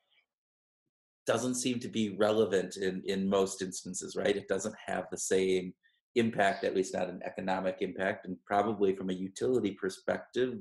doesn't 1.27 1.55
seem 1.55 1.79
to 1.79 1.89
be 1.89 2.17
relevant 2.17 2.77
in 2.77 3.03
in 3.07 3.29
most 3.29 3.63
instances 3.63 4.17
right? 4.17 4.37
It 4.37 4.49
doesn't 4.49 4.75
have 4.87 5.07
the 5.11 5.19
same 5.19 5.73
impact 6.15 6.65
at 6.65 6.75
least 6.75 6.95
not 6.95 7.09
an 7.09 7.21
economic 7.25 7.79
impact 7.81 8.27
and 8.27 8.37
probably 8.45 8.95
from 8.95 9.11
a 9.11 9.15
utility 9.15 9.73
perspective 9.73 10.59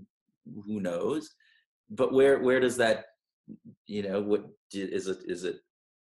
who 0.65 0.79
knows? 0.79 1.29
But 1.89 2.13
where 2.13 2.39
where 2.39 2.59
does 2.59 2.77
that 2.77 3.05
you 3.87 4.03
know 4.03 4.21
what 4.21 4.45
is 4.73 5.07
it 5.07 5.19
is 5.25 5.43
it 5.43 5.57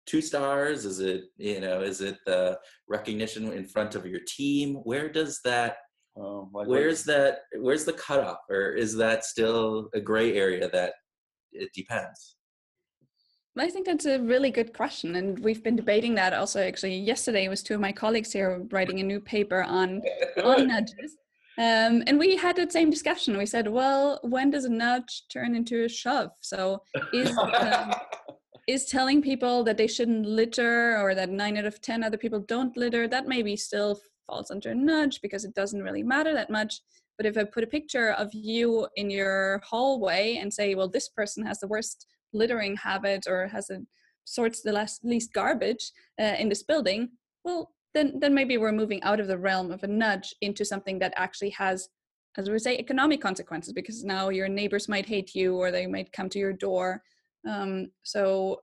two 0.07 0.21
stars? 0.21 0.85
Is 0.85 1.01
it 1.01 1.25
you 1.37 1.61
know 1.61 1.81
is 1.81 2.01
it 2.01 2.19
the 2.27 2.59
recognition 2.89 3.53
in 3.53 3.67
front 3.67 3.95
of 3.95 4.07
your 4.07 4.21
team? 4.27 4.77
Where 4.85 5.09
does 5.09 5.41
that 5.45 5.77
um, 6.19 6.51
like 6.53 6.69
where's 6.69 7.07
what? 7.07 7.17
that 7.17 7.39
where's 7.61 7.85
the 7.85 7.93
cutoff 7.93 8.39
or 8.49 8.73
is 8.73 8.97
that 8.97 9.25
still 9.25 9.89
a 9.95 10.01
gray 10.01 10.37
area 10.37 10.69
that 10.71 10.95
it 11.53 11.71
depends 11.75 12.37
I 13.57 13.71
think 13.71 13.87
that's 13.87 14.07
a 14.07 14.19
really 14.19 14.51
good 14.51 14.73
question, 14.73 15.15
and 15.15 15.39
we've 15.39 15.63
been 15.63 15.77
debating 15.77 16.17
that 16.17 16.33
also. 16.33 16.61
Actually, 16.61 16.99
yesterday 16.99 17.47
was 17.47 17.63
two 17.63 17.75
of 17.75 17.81
my 17.81 17.93
colleagues 17.93 18.33
here 18.33 18.67
writing 18.73 18.99
a 18.99 19.05
new 19.05 19.21
paper 19.21 19.63
on 19.63 20.03
on 20.43 20.67
nudges, 20.67 21.17
Um, 21.57 22.03
and 22.09 22.19
we 22.19 22.37
had 22.37 22.57
that 22.57 22.73
same 22.73 22.91
discussion. 22.91 23.39
We 23.39 23.47
said, 23.47 23.69
well, 23.69 24.19
when 24.23 24.51
does 24.51 24.65
a 24.65 24.69
nudge 24.69 25.23
turn 25.33 25.55
into 25.55 25.85
a 25.85 25.89
shove? 25.89 26.31
So 26.41 26.83
is 27.13 27.37
um, 27.39 27.95
is 28.67 28.87
telling 28.87 29.21
people 29.21 29.63
that 29.65 29.77
they 29.77 29.87
shouldn't 29.87 30.27
litter 30.27 30.97
or 30.99 31.15
that 31.15 31.31
nine 31.31 31.57
out 31.57 31.65
of 31.65 31.81
ten 31.81 32.03
other 32.03 32.17
people 32.17 32.41
don't 32.41 32.77
litter 32.77 33.07
that 33.07 33.29
maybe 33.29 33.57
still 33.57 34.01
falls 34.27 34.51
under 34.51 34.71
a 34.71 34.75
nudge 34.75 35.21
because 35.21 35.45
it 35.45 35.55
doesn't 35.55 35.83
really 35.83 36.03
matter 36.03 36.33
that 36.33 36.51
much. 36.51 36.81
But 37.17 37.27
if 37.27 37.37
I 37.37 37.45
put 37.45 37.65
a 37.65 37.69
picture 37.69 38.13
of 38.13 38.33
you 38.33 38.89
in 38.97 39.11
your 39.11 39.61
hallway 39.65 40.39
and 40.41 40.53
say, 40.53 40.75
well, 40.75 40.89
this 40.89 41.09
person 41.09 41.45
has 41.47 41.61
the 41.61 41.69
worst 41.69 42.07
littering 42.33 42.77
habit 42.77 43.27
or 43.29 43.47
has 43.49 43.71
a 43.71 43.81
sorts 44.25 44.63
the 44.63 44.73
less, 44.73 44.99
least 45.05 45.33
garbage 45.33 45.93
uh, 46.21 46.35
in 46.39 46.49
this 46.49 46.63
building, 46.63 47.11
well, 47.45 47.75
then 47.93 48.19
then 48.19 48.35
maybe 48.35 48.57
we're 48.57 48.73
moving 48.73 49.03
out 49.03 49.21
of 49.21 49.29
the 49.29 49.39
realm 49.39 49.71
of 49.71 49.83
a 49.85 49.87
nudge 49.87 50.35
into 50.41 50.65
something 50.65 50.99
that 50.99 51.15
actually 51.17 51.51
has 51.51 51.89
as 52.37 52.51
we 52.51 52.59
say 52.59 52.77
economic 52.77 53.21
consequences 53.21 53.73
because 53.73 54.03
now 54.03 54.29
your 54.29 54.49
neighbors 54.49 54.89
might 54.89 55.07
hate 55.07 55.35
you 55.37 55.57
or 55.57 55.71
they 55.71 55.87
might 55.87 56.13
come 56.13 56.29
to 56.29 56.39
your 56.39 56.53
door 56.53 57.01
um, 57.49 57.89
so 58.03 58.61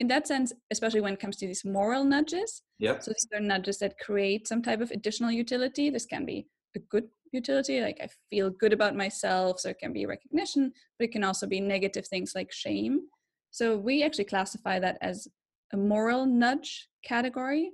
in 0.00 0.08
that 0.08 0.26
sense 0.26 0.52
especially 0.70 1.00
when 1.00 1.14
it 1.14 1.20
comes 1.20 1.36
to 1.36 1.46
these 1.46 1.64
moral 1.64 2.04
nudges 2.04 2.62
yep. 2.78 3.02
so 3.02 3.10
these 3.10 3.26
are 3.34 3.40
nudges 3.40 3.78
that 3.78 3.98
create 3.98 4.46
some 4.46 4.62
type 4.62 4.80
of 4.80 4.90
additional 4.90 5.30
utility 5.30 5.88
this 5.88 6.06
can 6.06 6.26
be 6.26 6.46
a 6.74 6.78
good 6.90 7.04
utility 7.32 7.80
like 7.80 7.98
i 8.02 8.08
feel 8.30 8.50
good 8.50 8.72
about 8.72 8.94
myself 8.94 9.58
so 9.58 9.70
it 9.70 9.78
can 9.78 9.92
be 9.92 10.06
recognition 10.06 10.72
but 10.98 11.06
it 11.06 11.12
can 11.12 11.24
also 11.24 11.46
be 11.46 11.60
negative 11.60 12.06
things 12.06 12.32
like 12.34 12.52
shame 12.52 13.00
so 13.50 13.74
we 13.74 14.02
actually 14.02 14.24
classify 14.24 14.78
that 14.78 14.98
as 15.00 15.28
a 15.72 15.76
moral 15.78 16.26
nudge 16.26 16.88
category 17.02 17.70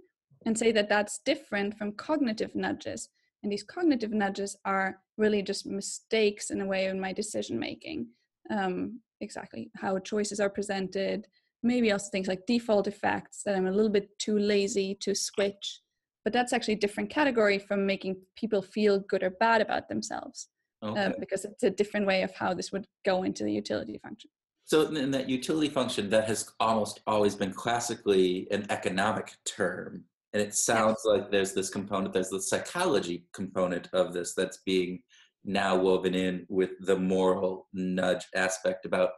and 0.47 0.57
say 0.57 0.73
that 0.73 0.89
that's 0.89 1.21
different 1.25 1.77
from 1.77 1.93
cognitive 1.93 2.55
nudges. 2.55 3.09
And 3.43 3.51
these 3.51 3.65
cognitive 3.65 4.13
nudges 4.13 4.57
are 4.65 5.01
really 5.19 5.43
just 5.43 5.67
mistakes 5.67 6.51
in 6.51 6.61
a 6.61 6.67
way 6.67 6.87
in 6.87 7.01
my 7.01 7.13
decision 7.13 7.59
making. 7.59 8.07
Um, 8.51 9.01
exactly 9.23 9.71
how 9.77 9.99
choices 9.99 10.41
are 10.41 10.51
presented, 10.51 11.27
maybe 11.63 11.93
also 11.93 12.11
things 12.11 12.29
like 12.29 12.47
default 12.47 12.87
effects 12.87 13.43
that 13.45 13.57
I'm 13.57 13.67
a 13.67 13.73
little 13.73 13.91
bit 13.91 14.19
too 14.19 14.39
lazy 14.39 14.97
to 15.01 15.15
switch. 15.15 15.81
But 16.25 16.33
that's 16.33 16.53
actually 16.53 16.75
a 16.75 16.79
different 16.79 17.11
category 17.11 17.59
from 17.59 17.87
making 17.87 18.17
people 18.37 18.63
feel 18.63 19.01
good 19.01 19.23
or 19.23 19.31
bad 19.31 19.61
about 19.61 19.89
themselves. 19.89 20.49
Uh, 20.83 20.89
okay. 20.89 21.05
Uh, 21.05 21.13
because 21.19 21.45
it's 21.45 21.63
a 21.63 21.71
different 21.71 22.07
way 22.07 22.23
of 22.23 22.35
how 22.35 22.55
this 22.55 22.73
would 22.73 22.87
go 23.05 23.23
into 23.23 23.45
the 23.45 23.53
utility 23.53 23.99
function. 24.03 24.31
So, 24.65 24.83
in 24.83 25.11
that 25.13 25.29
utility 25.29 25.69
function, 25.69 26.11
that 26.11 26.29
has 26.29 26.51
almost 26.59 27.01
always 27.07 27.35
been 27.35 27.53
classically 27.53 28.49
an 28.51 28.67
economic 28.71 29.33
term 29.45 30.05
and 30.33 30.43
it 30.43 30.55
sounds 30.55 30.99
yes. 31.05 31.07
like 31.07 31.31
there's 31.31 31.53
this 31.53 31.71
component 31.71 32.13
there's 32.13 32.31
the 32.31 32.41
psychology 32.41 33.25
component 33.33 33.89
of 33.93 34.13
this 34.13 34.35
that's 34.35 34.59
being 34.65 35.03
now 35.45 35.77
woven 35.77 36.15
in 36.15 36.47
with 36.49 36.71
the 36.81 36.97
moral 36.97 37.69
nudge 37.73 38.27
aspect 38.35 38.87
about 38.87 39.11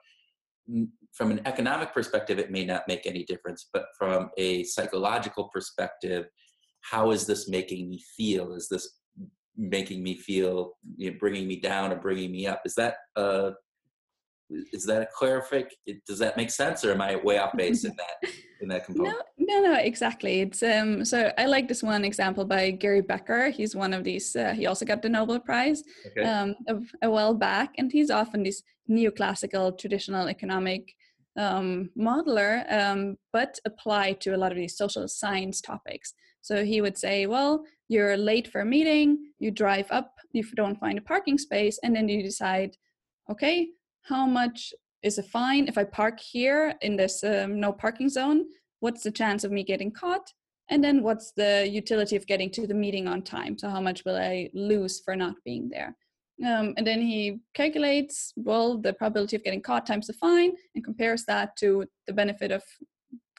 from 1.13 1.31
an 1.31 1.41
economic 1.45 1.93
perspective 1.93 2.39
it 2.39 2.51
may 2.51 2.65
not 2.65 2.89
make 2.89 3.07
any 3.07 3.25
difference 3.25 3.69
but 3.73 3.87
from 3.99 4.31
a 4.39 4.65
psychological 4.65 5.51
perspective 5.53 6.27
how 6.91 7.11
is 7.11 7.27
this 7.27 7.49
making 7.49 7.89
me 7.89 8.01
feel? 8.17 8.55
Is 8.55 8.69
this 8.69 8.99
making 9.57 10.03
me 10.03 10.19
feel 10.19 10.75
you 10.97 11.11
know, 11.11 11.17
bringing 11.19 11.49
me 11.49 11.61
down 11.61 11.93
or 11.93 11.97
bringing 11.97 12.31
me 12.31 12.47
up? 12.47 12.63
Is 12.65 12.75
that 12.75 12.97
uh 13.17 13.53
is 14.51 14.85
that 14.85 15.03
a 15.03 15.09
clarific 15.19 15.67
does 16.07 16.19
that 16.19 16.37
make 16.37 16.51
sense 16.51 16.85
or 16.85 16.93
am 16.93 17.01
i 17.01 17.17
way 17.17 17.39
off 17.39 17.57
base 17.57 17.85
in 17.85 17.95
that 17.97 18.31
in 18.61 18.69
that 18.69 18.85
component? 18.87 19.17
no 19.39 19.61
no 19.61 19.73
no 19.73 19.79
exactly. 19.79 20.41
It's 20.41 20.63
um 20.63 21.05
so 21.05 21.33
i 21.39 21.47
like 21.47 21.69
this 21.69 21.83
one 21.83 22.05
example 22.05 22.45
by 22.45 22.71
gary 22.71 23.01
becker. 23.01 23.51
He's 23.51 23.75
one 23.75 23.93
of 23.95 24.05
these 24.05 24.37
uh, 24.37 24.53
he 24.53 24.67
also 24.67 24.85
got 24.85 25.03
the 25.03 25.09
nobel 25.09 25.41
prize 25.41 25.83
okay. 26.07 26.25
um 26.29 26.55
a, 26.69 27.07
a 27.07 27.11
while 27.11 27.35
back 27.35 27.75
and 27.79 27.91
he's 27.91 28.11
often 28.11 28.43
this 28.43 28.63
neoclassical 28.91 29.79
traditional 29.79 30.29
economic 30.29 30.95
um, 31.37 31.91
modeler 31.99 32.71
um, 32.73 33.17
but 33.33 33.59
applied 33.65 34.21
to 34.21 34.37
a 34.37 34.37
lot 34.37 34.53
of 34.53 34.59
these 34.59 34.77
social 34.77 35.09
science 35.09 35.61
topics. 35.61 36.15
So 36.43 36.65
he 36.65 36.81
would 36.81 36.99
say 36.99 37.27
well 37.27 37.65
you're 37.89 38.17
late 38.17 38.49
for 38.49 38.61
a 38.61 38.65
meeting 38.65 39.33
you 39.39 39.51
drive 39.51 39.87
up 39.91 40.15
you 40.33 40.43
don't 40.57 40.81
find 40.81 40.99
a 40.99 41.03
parking 41.03 41.39
space 41.39 41.79
and 41.83 41.95
then 41.95 42.09
you 42.09 42.23
decide 42.23 42.77
okay 43.31 43.69
how 44.05 44.27
much 44.27 44.73
is 45.03 45.19
a 45.19 45.23
fine 45.23 45.67
if 45.69 45.77
I 45.77 45.85
park 45.85 46.21
here 46.21 46.75
in 46.81 46.97
this 46.97 47.25
um, 47.25 47.61
no 47.61 47.73
parking 47.73 48.09
zone? 48.09 48.45
What's 48.81 49.03
the 49.03 49.11
chance 49.11 49.45
of 49.45 49.53
me 49.53 49.65
getting 49.65 49.91
caught? 49.91 50.33
And 50.71 50.83
then 50.83 51.03
what's 51.03 51.33
the 51.33 51.69
utility 51.69 52.17
of 52.17 52.27
getting 52.27 52.51
to 52.53 52.67
the 52.67 52.75
meeting 52.75 53.07
on 53.07 53.23
time? 53.23 53.59
So 53.59 53.69
how 53.69 53.81
much 53.81 54.05
will 54.05 54.17
I 54.17 54.51
lose 54.55 55.01
for 55.01 55.15
not 55.15 55.35
being 55.45 55.69
there? 55.69 55.97
Um, 56.45 56.75
and 56.77 56.87
then 56.87 57.01
he 57.01 57.41
calculates 57.55 58.33
well 58.37 58.79
the 58.79 58.93
probability 58.93 59.37
of 59.37 59.45
getting 59.45 59.61
caught 59.61 59.87
times 59.87 60.07
the 60.07 60.15
fine 60.15 60.53
and 60.75 60.83
compares 60.83 61.25
that 61.27 61.57
to 61.59 61.87
the 62.07 62.13
benefit 62.13 62.51
of 62.51 62.63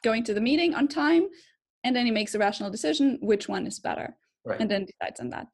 going 0.01 0.23
to 0.23 0.33
the 0.33 0.41
meeting 0.41 0.73
on 0.73 0.87
time. 0.87 1.27
And 1.83 1.95
then 1.95 2.05
he 2.05 2.11
makes 2.11 2.35
a 2.35 2.39
rational 2.39 2.71
decision 2.71 3.19
which 3.21 3.49
one 3.49 3.67
is 3.67 3.79
better, 3.79 4.15
right. 4.45 4.59
and 4.59 4.69
then 4.71 4.85
decides 4.85 5.19
on 5.19 5.29
that. 5.31 5.47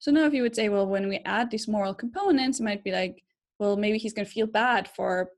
So 0.00 0.10
now, 0.10 0.26
if 0.26 0.34
you 0.34 0.42
would 0.42 0.54
say, 0.54 0.68
well, 0.68 0.86
when 0.86 1.08
we 1.08 1.18
add 1.24 1.50
these 1.50 1.68
moral 1.68 1.94
components, 1.94 2.60
it 2.60 2.64
might 2.64 2.84
be 2.84 2.92
like 2.92 3.22
well 3.62 3.76
maybe 3.76 3.96
he's 3.96 4.12
going 4.12 4.26
to 4.26 4.36
feel 4.38 4.48
bad 4.48 4.88
for 4.96 5.30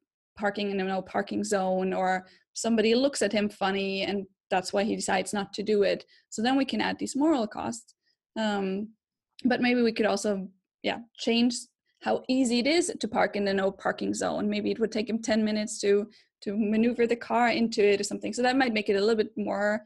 parking 0.43 0.71
in 0.71 0.81
a 0.81 0.85
no 0.85 1.03
parking 1.03 1.45
zone 1.45 1.93
or 1.93 2.27
somebody 2.55 2.95
looks 2.95 3.21
at 3.21 3.33
him 3.39 3.49
funny 3.51 4.03
and 4.03 4.27
that's 4.51 4.73
why 4.73 4.83
he 4.83 4.97
decides 4.97 5.33
not 5.33 5.53
to 5.53 5.63
do 5.63 5.83
it. 5.83 6.05
So 6.31 6.41
then 6.43 6.57
we 6.57 6.65
can 6.65 6.81
add 6.81 6.99
these 6.99 7.15
moral 7.15 7.47
costs 7.47 7.95
um, 8.37 8.89
but 9.45 9.61
maybe 9.61 9.83
we 9.83 9.93
could 9.93 10.07
also 10.07 10.49
yeah 10.83 11.01
change 11.19 11.55
how 12.03 12.23
easy 12.29 12.59
it 12.59 12.67
is 12.67 12.93
to 13.01 13.09
park 13.09 13.37
in 13.37 13.45
the 13.45 13.55
no 13.55 13.71
parking 13.71 14.15
zone. 14.15 14.49
Maybe 14.49 14.71
it 14.71 14.79
would 14.81 14.93
take 14.93 15.09
him 15.09 15.21
10 15.21 15.45
minutes 15.45 15.79
to 15.81 15.91
to 16.45 16.57
maneuver 16.57 17.07
the 17.07 17.17
car 17.31 17.49
into 17.49 17.83
it 17.93 18.01
or 18.01 18.05
something. 18.05 18.33
So 18.33 18.43
that 18.43 18.57
might 18.57 18.75
make 18.75 18.89
it 18.89 18.97
a 18.97 19.01
little 19.01 19.23
bit 19.23 19.33
more 19.37 19.85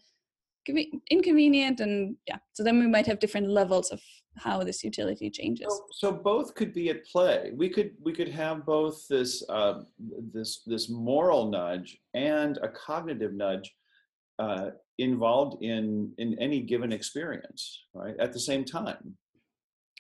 inconvenient 1.11 1.80
and 1.80 2.16
yeah. 2.28 2.38
So 2.52 2.62
then 2.62 2.78
we 2.78 2.87
might 2.87 3.07
have 3.07 3.21
different 3.21 3.49
levels 3.49 3.90
of 3.90 4.00
how 4.38 4.62
this 4.62 4.83
utility 4.85 5.30
changes. 5.30 5.66
So, 5.68 5.87
so 5.92 6.12
both 6.12 6.54
could 6.54 6.73
be 6.73 6.90
at 6.90 7.04
play. 7.07 7.52
We 7.54 7.68
could 7.68 7.92
we 8.02 8.12
could 8.12 8.28
have 8.28 8.64
both 8.64 9.07
this 9.09 9.42
uh, 9.49 9.83
this 10.33 10.62
this 10.66 10.88
moral 10.88 11.50
nudge 11.50 11.99
and 12.14 12.59
a 12.59 12.68
cognitive 12.68 13.35
nudge 13.35 13.75
uh, 14.38 14.71
involved 14.99 15.62
in 15.62 16.12
in 16.18 16.38
any 16.38 16.61
given 16.61 16.92
experience 16.92 17.85
right 17.95 18.16
at 18.18 18.33
the 18.33 18.40
same 18.40 18.64
time. 18.64 19.16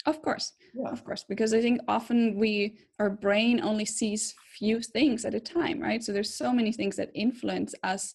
Of 0.06 0.22
course. 0.22 0.52
Yeah. 0.74 0.90
of 0.90 1.02
course 1.02 1.24
because 1.28 1.52
i 1.54 1.60
think 1.60 1.80
often 1.88 2.38
we 2.38 2.78
our 3.00 3.10
brain 3.10 3.58
only 3.60 3.86
sees 3.86 4.34
few 4.58 4.80
things 4.80 5.24
at 5.24 5.34
a 5.34 5.40
time 5.40 5.80
right? 5.80 6.02
So 6.04 6.12
there's 6.12 6.34
so 6.34 6.52
many 6.52 6.72
things 6.72 6.94
that 6.96 7.10
influence 7.14 7.74
us 7.82 8.14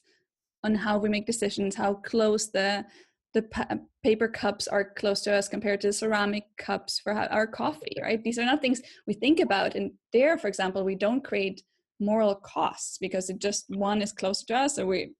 on 0.64 0.76
how 0.76 0.98
we 0.98 1.10
make 1.10 1.26
decisions, 1.26 1.76
how 1.76 1.96
close 1.96 2.50
the 2.50 2.86
the 3.34 3.42
pa- 3.44 3.78
paper 4.04 4.28
cups 4.28 4.68
are 4.68 4.94
close 4.96 5.22
to 5.22 5.34
us 5.34 5.48
compared 5.48 5.82
to 5.82 5.88
the 5.88 5.94
ceramic 5.94 6.46
cups 6.58 7.00
for 7.00 7.14
our 7.14 7.48
coffee, 7.48 7.96
right? 8.02 8.24
These 8.24 8.38
are 8.38 8.46
not 8.46 8.62
things 8.62 8.82
we 9.08 9.14
think 9.14 9.40
about. 9.40 9.76
And 9.76 9.92
there, 10.12 10.38
for 10.38 10.48
example, 10.48 10.84
we 10.84 10.96
don't 10.96 11.24
create 11.24 11.64
moral 12.00 12.36
costs 12.36 12.98
because 13.00 13.30
it 13.30 13.40
just 13.40 13.66
one 13.70 14.02
is 14.02 14.12
close 14.12 14.44
to 14.44 14.56
us, 14.56 14.78
or 14.78 14.86
we 14.86 15.14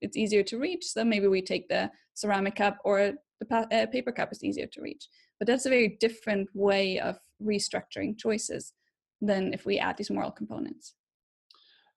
it's 0.00 0.16
easier 0.16 0.42
to 0.44 0.58
reach. 0.58 0.84
So 0.84 1.04
maybe 1.04 1.28
we 1.28 1.42
take 1.42 1.68
the 1.68 1.90
ceramic 2.14 2.56
cup, 2.56 2.78
or 2.84 3.12
the 3.38 3.46
pa- 3.46 3.66
uh, 3.72 3.86
paper 3.86 4.12
cup 4.12 4.32
is 4.32 4.42
easier 4.42 4.66
to 4.66 4.80
reach. 4.80 5.06
But 5.38 5.46
that's 5.46 5.66
a 5.66 5.70
very 5.70 5.96
different 6.00 6.48
way 6.54 6.98
of 6.98 7.18
restructuring 7.42 8.18
choices 8.18 8.72
than 9.20 9.52
if 9.52 9.64
we 9.64 9.78
add 9.78 9.96
these 9.96 10.10
moral 10.10 10.30
components. 10.30 10.94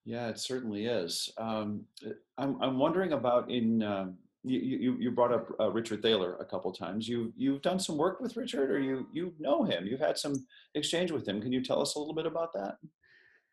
Yeah, 0.06 0.28
it 0.28 0.38
certainly 0.38 0.86
is. 0.86 1.32
Um, 1.38 1.86
uh, 2.06 2.12
I'm, 2.38 2.62
I'm 2.62 2.78
wondering 2.78 3.14
about 3.14 3.50
in 3.50 3.82
um, 3.82 4.18
you, 4.44 4.60
you, 4.60 4.98
you 5.00 5.12
brought 5.12 5.34
up 5.34 5.48
uh, 5.60 5.72
Richard 5.72 6.02
Thaler 6.02 6.36
a 6.40 6.46
couple 6.46 6.72
times. 6.72 7.08
You 7.08 7.32
you've 7.38 7.62
done 7.62 7.80
some 7.80 7.98
work 7.98 8.20
with 8.20 8.36
Richard, 8.36 8.70
or 8.72 8.80
you 8.80 9.08
you 9.14 9.34
know 9.40 9.64
him. 9.64 9.86
You've 9.88 10.00
had 10.00 10.18
some 10.18 10.46
exchange 10.76 11.12
with 11.12 11.28
him. 11.28 11.42
Can 11.42 11.54
you 11.54 11.64
tell 11.64 11.82
us 11.82 11.96
a 11.96 12.00
little 12.00 12.14
bit 12.14 12.26
about 12.26 12.54
that? 12.54 12.76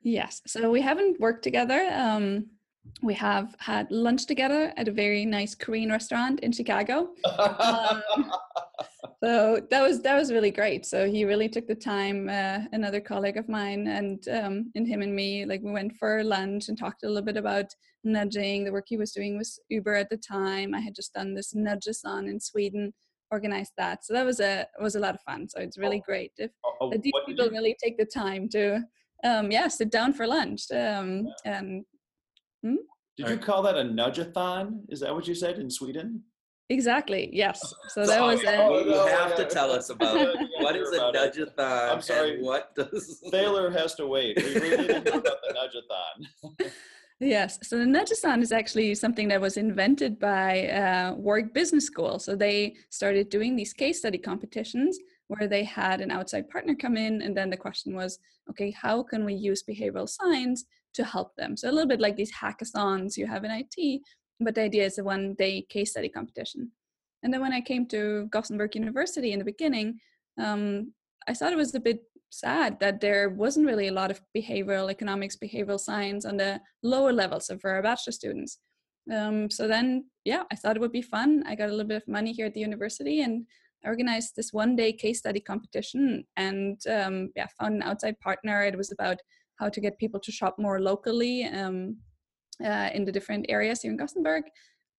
Yes. 0.02 0.40
So 0.46 0.70
we 0.70 0.80
haven't 0.80 1.20
worked 1.20 1.44
together. 1.44 1.88
Um, 1.92 2.46
we 3.02 3.14
have 3.14 3.54
had 3.58 3.90
lunch 3.90 4.26
together 4.26 4.72
at 4.76 4.88
a 4.88 4.92
very 4.92 5.24
nice 5.24 5.54
Korean 5.54 5.90
restaurant 5.90 6.40
in 6.40 6.50
Chicago. 6.50 7.10
um, 7.38 8.02
so 9.22 9.60
that 9.70 9.82
was 9.82 10.00
that 10.02 10.16
was 10.16 10.32
really 10.32 10.50
great. 10.50 10.86
So 10.86 11.08
he 11.08 11.24
really 11.24 11.48
took 11.48 11.66
the 11.68 11.74
time. 11.74 12.28
Uh, 12.28 12.60
another 12.72 13.00
colleague 13.00 13.36
of 13.36 13.48
mine 13.48 13.86
and 13.86 14.26
um, 14.28 14.72
and 14.74 14.88
him 14.88 15.02
and 15.02 15.14
me, 15.14 15.44
like 15.44 15.60
we 15.62 15.70
went 15.70 15.96
for 15.96 16.24
lunch 16.24 16.68
and 16.68 16.78
talked 16.78 17.04
a 17.04 17.08
little 17.08 17.22
bit 17.22 17.36
about 17.36 17.66
nudging. 18.04 18.64
The 18.64 18.72
work 18.72 18.86
he 18.88 18.96
was 18.96 19.12
doing 19.12 19.38
was 19.38 19.58
Uber 19.68 19.94
at 19.94 20.10
the 20.10 20.16
time. 20.16 20.74
I 20.74 20.80
had 20.80 20.94
just 20.94 21.14
done 21.14 21.34
this 21.34 21.54
nudge-a-thon 21.54 22.28
in 22.28 22.40
Sweden, 22.40 22.92
organized 23.30 23.72
that. 23.78 24.04
So 24.04 24.12
that 24.14 24.24
was 24.26 24.40
a 24.40 24.66
was 24.80 24.96
a 24.96 25.00
lot 25.00 25.14
of 25.14 25.20
fun. 25.22 25.48
So 25.48 25.60
it's 25.60 25.78
really 25.78 25.98
oh. 25.98 26.06
great 26.06 26.32
if 26.38 26.50
oh, 26.64 26.74
oh, 26.80 26.90
these 26.90 27.12
people 27.26 27.46
you... 27.46 27.50
really 27.50 27.76
take 27.82 27.98
the 27.98 28.04
time 28.04 28.48
to 28.50 28.80
um, 29.24 29.50
yeah 29.50 29.68
sit 29.68 29.90
down 29.90 30.12
for 30.12 30.26
lunch 30.26 30.70
um, 30.72 31.26
and 31.44 31.84
Hmm? 32.62 32.76
Did 33.16 33.28
you 33.28 33.36
call 33.38 33.62
that 33.62 33.76
a 33.76 33.84
nudge-a-thon? 33.84 34.84
Is 34.88 35.00
that 35.00 35.14
what 35.14 35.26
you 35.26 35.34
said 35.34 35.58
in 35.58 35.70
Sweden? 35.70 36.22
Exactly. 36.68 37.28
Yes. 37.32 37.60
So 37.88 38.06
that 38.06 38.18
Sorry. 38.18 38.36
was 38.36 38.44
Oh, 38.46 38.74
a, 38.74 38.84
you 38.84 39.16
have 39.16 39.34
to 39.36 39.44
tell 39.46 39.72
us 39.72 39.90
about 39.94 40.14
Yeah, 40.16 40.22
you 40.22 40.34
gotta 40.34 40.64
what 40.64 40.74
hear 40.76 40.84
is 40.84 40.90
a 40.92 41.08
it. 41.08 41.14
nudgeathon 41.58 41.92
I'm 41.92 42.00
sorry. 42.00 42.34
and 42.36 42.44
what 42.44 42.74
does 42.76 43.20
Thaler 43.30 43.70
has 43.70 43.94
to 43.96 44.06
wait. 44.06 44.36
We 44.36 44.54
really 44.54 44.86
didn't 44.86 45.08
hear 45.08 45.18
about 45.18 45.38
the 45.42 45.54
nudgeathon. 46.60 46.70
Yes. 47.20 47.58
So 47.62 47.78
the 47.78 47.84
Nudgeathon 47.84 48.42
is 48.42 48.52
actually 48.52 48.94
something 48.94 49.28
that 49.28 49.40
was 49.40 49.56
invented 49.56 50.18
by 50.18 50.68
uh, 50.68 51.14
Warwick 51.14 51.54
Business 51.54 51.86
School. 51.86 52.18
So 52.18 52.34
they 52.34 52.76
started 52.88 53.28
doing 53.28 53.54
these 53.54 53.72
case 53.72 53.98
study 53.98 54.18
competitions 54.18 54.98
where 55.28 55.46
they 55.46 55.62
had 55.62 56.00
an 56.00 56.10
outside 56.10 56.48
partner 56.50 56.74
come 56.74 56.96
in, 56.96 57.22
and 57.22 57.36
then 57.36 57.50
the 57.50 57.56
question 57.56 57.94
was, 57.94 58.18
okay, 58.48 58.72
how 58.72 59.02
can 59.02 59.24
we 59.24 59.34
use 59.34 59.62
behavioral 59.62 60.08
science 60.08 60.64
to 60.94 61.04
help 61.04 61.36
them? 61.36 61.56
So 61.56 61.70
a 61.70 61.72
little 61.72 61.88
bit 61.88 62.00
like 62.00 62.16
these 62.16 62.32
hackathons 62.32 63.16
you 63.16 63.28
have 63.28 63.44
in 63.44 63.52
IT, 63.52 64.00
but 64.40 64.56
the 64.56 64.62
idea 64.62 64.86
is 64.86 64.98
a 64.98 65.04
one-day 65.04 65.62
case 65.68 65.92
study 65.92 66.08
competition. 66.08 66.72
And 67.22 67.32
then 67.32 67.40
when 67.40 67.52
I 67.52 67.60
came 67.60 67.86
to 67.88 68.26
Gothenburg 68.30 68.74
University 68.74 69.32
in 69.32 69.38
the 69.38 69.44
beginning, 69.44 70.00
um, 70.36 70.92
I 71.28 71.34
thought 71.34 71.52
it 71.52 71.56
was 71.56 71.74
a 71.74 71.80
bit 71.80 72.02
sad 72.30 72.78
that 72.80 73.00
there 73.00 73.28
wasn't 73.28 73.66
really 73.66 73.88
a 73.88 73.92
lot 73.92 74.10
of 74.10 74.20
behavioral 74.36 74.90
economics, 74.90 75.36
behavioral 75.36 75.78
science 75.78 76.24
on 76.24 76.36
the 76.36 76.60
lower 76.82 77.12
levels 77.12 77.50
of 77.50 77.60
our 77.64 77.82
bachelor 77.82 78.12
students. 78.12 78.58
Um, 79.12 79.50
so 79.50 79.66
then, 79.66 80.04
yeah, 80.24 80.44
I 80.52 80.56
thought 80.56 80.76
it 80.76 80.80
would 80.80 80.92
be 80.92 81.02
fun. 81.02 81.42
I 81.46 81.54
got 81.54 81.68
a 81.68 81.72
little 81.72 81.86
bit 81.86 82.02
of 82.02 82.08
money 82.08 82.32
here 82.32 82.46
at 82.46 82.54
the 82.54 82.60
university 82.60 83.22
and 83.22 83.46
organized 83.84 84.36
this 84.36 84.52
one 84.52 84.76
day 84.76 84.92
case 84.92 85.18
study 85.18 85.40
competition 85.40 86.24
and 86.36 86.80
um, 86.88 87.30
yeah, 87.34 87.46
found 87.58 87.76
an 87.76 87.82
outside 87.82 88.18
partner. 88.20 88.62
It 88.62 88.76
was 88.76 88.92
about 88.92 89.18
how 89.56 89.68
to 89.68 89.80
get 89.80 89.98
people 89.98 90.20
to 90.20 90.32
shop 90.32 90.56
more 90.58 90.80
locally 90.80 91.44
um, 91.44 91.96
uh, 92.64 92.90
in 92.94 93.04
the 93.04 93.12
different 93.12 93.46
areas 93.48 93.82
here 93.82 93.90
in 93.90 93.96
Gothenburg 93.96 94.44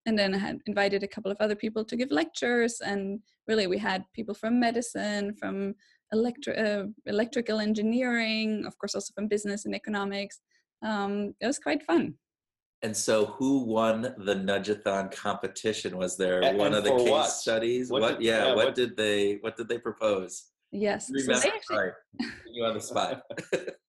and 0.06 0.18
then 0.18 0.34
I 0.34 0.38
had 0.38 0.60
invited 0.66 1.04
a 1.04 1.08
couple 1.08 1.32
of 1.32 1.38
other 1.40 1.56
people 1.56 1.86
to 1.86 1.96
give 1.96 2.12
lectures 2.12 2.82
and 2.82 3.20
really 3.48 3.68
we 3.68 3.78
had 3.78 4.04
people 4.14 4.34
from 4.34 4.60
medicine 4.60 5.36
from 5.36 5.76
electri- 6.14 6.58
uh, 6.60 6.86
electrical 7.06 7.60
engineering 7.60 8.66
of 8.66 8.78
course 8.78 8.96
also 8.96 9.12
from 9.14 9.28
business 9.28 9.66
and 9.66 9.74
economics 9.76 10.40
um, 10.84 11.34
it 11.40 11.48
was 11.48 11.60
quite 11.60 11.84
fun 11.84 12.14
And 12.84 12.98
so, 12.98 13.16
who 13.38 13.52
won 13.78 13.98
the 14.28 14.34
Nudgeathon 14.48 15.12
competition? 15.26 15.92
Was 16.04 16.14
there 16.22 16.40
And- 16.44 16.58
one 16.58 16.74
and 16.74 16.78
of 16.78 16.84
the 16.84 16.90
for 16.90 16.98
case 17.06 17.12
what? 17.16 17.30
studies? 17.30 17.86
What 17.92 18.02
What? 18.02 18.14
did- 18.18 18.26
yeah, 18.30 18.46
yeah, 18.48 18.56
What 18.58 18.66
what- 18.70 18.76
did 18.82 18.92
they? 19.02 19.18
What 19.44 19.54
did 19.60 19.68
they 19.72 19.78
propose? 19.90 20.34
yes 20.86 21.00
so 21.08 21.14
they 21.14 21.34
actually, 21.34 21.76
Sorry, 21.76 21.92
you 22.54 22.62
on 22.70 22.74
the 22.80 22.82
spot. 22.92 23.14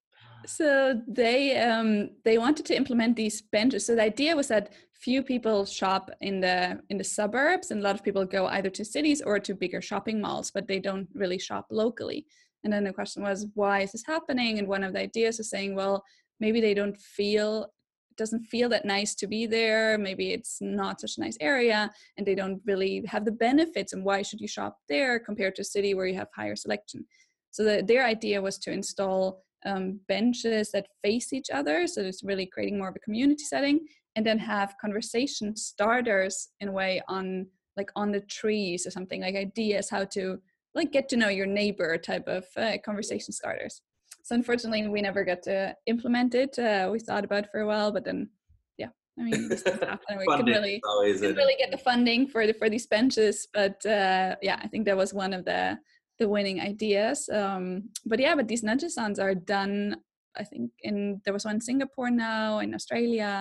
so 0.47 1.01
they 1.07 1.59
um, 1.59 2.11
they 2.25 2.39
wanted 2.39 2.67
to 2.67 2.77
implement 2.77 3.17
these 3.17 3.43
benches. 3.43 3.87
So 3.87 3.95
the 3.95 4.03
idea 4.03 4.37
was 4.37 4.49
that 4.49 4.73
few 5.03 5.23
people 5.23 5.65
shop 5.65 6.11
in 6.21 6.41
the 6.41 6.81
in 6.89 6.97
the 6.97 7.05
suburbs 7.05 7.71
and 7.71 7.81
a 7.81 7.83
lot 7.83 7.97
of 7.97 8.05
people 8.05 8.25
go 8.25 8.47
either 8.47 8.71
to 8.71 8.85
cities 8.85 9.21
or 9.21 9.41
to 9.41 9.55
bigger 9.55 9.83
shopping 9.83 10.21
malls 10.21 10.53
but 10.53 10.69
they 10.69 10.79
don't 10.79 11.09
really 11.15 11.39
shop 11.39 11.67
locally. 11.71 12.25
And 12.63 12.73
then 12.73 12.85
the 12.85 12.93
question 12.93 13.23
was 13.23 13.47
why 13.55 13.81
is 13.81 13.93
this 13.93 14.05
happening? 14.07 14.59
And 14.59 14.69
one 14.69 14.85
of 14.85 14.93
the 14.93 15.01
ideas 15.01 15.39
was 15.39 15.51
saying 15.51 15.75
well 15.75 16.05
maybe 16.39 16.61
they 16.61 16.75
don't 16.75 16.99
feel 17.01 17.65
it 18.11 18.17
doesn't 18.17 18.45
feel 18.45 18.69
that 18.69 18.85
nice 18.85 19.15
to 19.17 19.27
be 19.27 19.47
there. 19.47 19.99
Maybe 19.99 20.33
it's 20.33 20.59
not 20.61 21.01
such 21.01 21.17
a 21.17 21.21
nice 21.21 21.39
area 21.41 21.91
and 22.17 22.27
they 22.27 22.37
don't 22.37 22.61
really 22.65 23.03
have 23.07 23.25
the 23.25 23.33
benefits 23.33 23.93
and 23.93 24.05
why 24.05 24.23
should 24.23 24.41
you 24.41 24.49
shop 24.49 24.77
there 24.89 25.19
compared 25.19 25.57
to 25.57 25.63
a 25.63 25.65
city 25.65 25.95
where 25.95 26.07
you 26.07 26.15
have 26.15 26.29
higher 26.37 26.55
selection? 26.55 27.07
So 27.51 27.65
the, 27.65 27.83
their 27.87 28.05
idea 28.05 28.41
was 28.41 28.59
to 28.59 28.71
install 28.71 29.43
um, 29.65 30.01
benches 30.09 30.71
that 30.73 30.87
face 31.03 31.33
each 31.33 31.51
other. 31.53 31.87
So 31.87 32.03
it's 32.03 32.23
really 32.23 32.47
creating 32.47 32.79
more 32.79 32.89
of 32.89 32.97
a 32.97 33.01
community 33.01 33.45
setting 33.45 33.81
and 34.17 34.27
then 34.27 34.39
have 34.39 34.75
conversation 34.81 35.57
starters 35.57 36.49
in 36.61 36.69
a 36.69 36.73
way 36.73 37.01
on 37.09 37.47
like 37.77 37.91
on 37.97 38.13
the 38.13 38.21
trees 38.21 38.87
or 38.87 38.91
something 38.91 39.23
like 39.23 39.35
ideas 39.35 39.89
how 39.89 40.05
to 40.05 40.39
like 40.75 40.93
get 40.93 41.09
to 41.09 41.17
know 41.17 41.29
your 41.29 41.47
neighbor 41.47 41.97
type 41.97 42.29
of 42.29 42.45
uh, 42.57 42.77
conversation 42.85 43.33
starters. 43.33 43.81
So 44.23 44.35
unfortunately 44.35 44.87
we 44.89 45.01
never 45.01 45.25
got 45.25 45.43
to 45.45 45.75
implement 45.87 46.35
it 46.35 46.59
uh, 46.59 46.89
we 46.93 47.01
thought 47.01 47.25
about 47.25 47.45
it 47.45 47.51
for 47.51 47.61
a 47.61 47.67
while 47.67 47.91
but 47.91 48.05
then 48.05 48.31
yeah 48.79 48.89
i 49.19 49.23
mean 49.23 49.49
we 49.49 49.57
couldn't 49.57 50.47
really 50.47 50.81
didn't 51.05 51.37
really 51.37 51.57
get 51.59 51.71
the 51.71 51.79
funding 51.79 52.29
for 52.29 52.47
the, 52.47 52.53
for 52.55 52.71
these 52.71 52.87
benches 52.87 53.49
but 53.53 53.85
uh, 53.85 54.37
yeah 54.41 54.59
i 54.63 54.69
think 54.69 54.85
that 54.85 54.97
was 54.97 55.13
one 55.13 55.33
of 55.33 55.45
the 55.45 55.77
the 56.23 56.29
winning 56.37 56.59
ideas 56.73 57.19
um, 57.41 57.65
but 58.11 58.19
yeah 58.25 58.35
but 58.39 58.47
these 58.51 58.63
nudgeathons 58.69 59.19
are 59.25 59.35
done 59.35 59.97
i 60.41 60.45
think 60.51 60.71
in 60.89 60.97
there 61.25 61.35
was 61.37 61.45
one 61.49 61.57
in 61.59 61.61
singapore 61.71 62.11
now 62.11 62.47
in 62.65 62.71
australia 62.79 63.33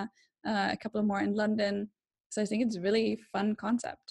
uh, 0.50 0.70
a 0.76 0.78
couple 0.82 1.02
more 1.12 1.22
in 1.28 1.34
london 1.44 1.74
so 2.32 2.38
i 2.42 2.46
think 2.46 2.60
it's 2.66 2.78
a 2.82 2.86
really 2.88 3.08
fun 3.34 3.48
concept 3.66 4.06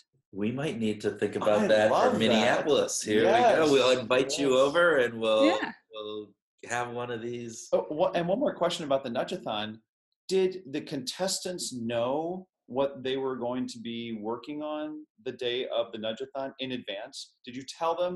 We 0.44 0.50
might 0.62 0.76
need 0.86 0.98
to 1.06 1.10
think 1.20 1.34
about 1.40 1.60
I 1.66 1.66
that 1.72 1.86
for 1.88 1.94
love 1.98 2.12
that. 2.12 2.20
Minneapolis. 2.22 2.92
Here 3.10 3.24
we 3.34 3.40
go. 3.56 3.66
We'll 3.74 3.94
invite 4.04 4.32
you 4.40 4.48
over, 4.64 4.84
and 5.02 5.12
we'll 5.22 5.46
Yeah. 5.50 5.70
we'll 5.92 6.22
have 6.74 6.88
one 7.00 7.10
of 7.16 7.20
these. 7.28 7.54
Oh, 7.74 7.82
wha- 7.98 8.12
and 8.16 8.24
one 8.32 8.38
more 8.44 8.54
question 8.62 8.82
about 8.88 9.02
the 9.06 9.12
nudgeathon. 9.16 9.68
Did 10.34 10.50
the 10.74 10.82
contestants 10.92 11.66
know 11.92 12.46
what 12.76 12.90
they 13.06 13.16
were 13.24 13.36
going 13.46 13.64
to 13.74 13.78
be 13.90 14.00
working 14.30 14.58
on 14.76 14.84
the 15.26 15.34
day 15.46 15.58
of 15.78 15.84
the 15.92 15.98
nudgeathon 16.04 16.50
in 16.64 16.68
advance? 16.78 17.16
Did 17.44 17.54
you 17.58 17.64
tell 17.78 17.94
them 18.02 18.14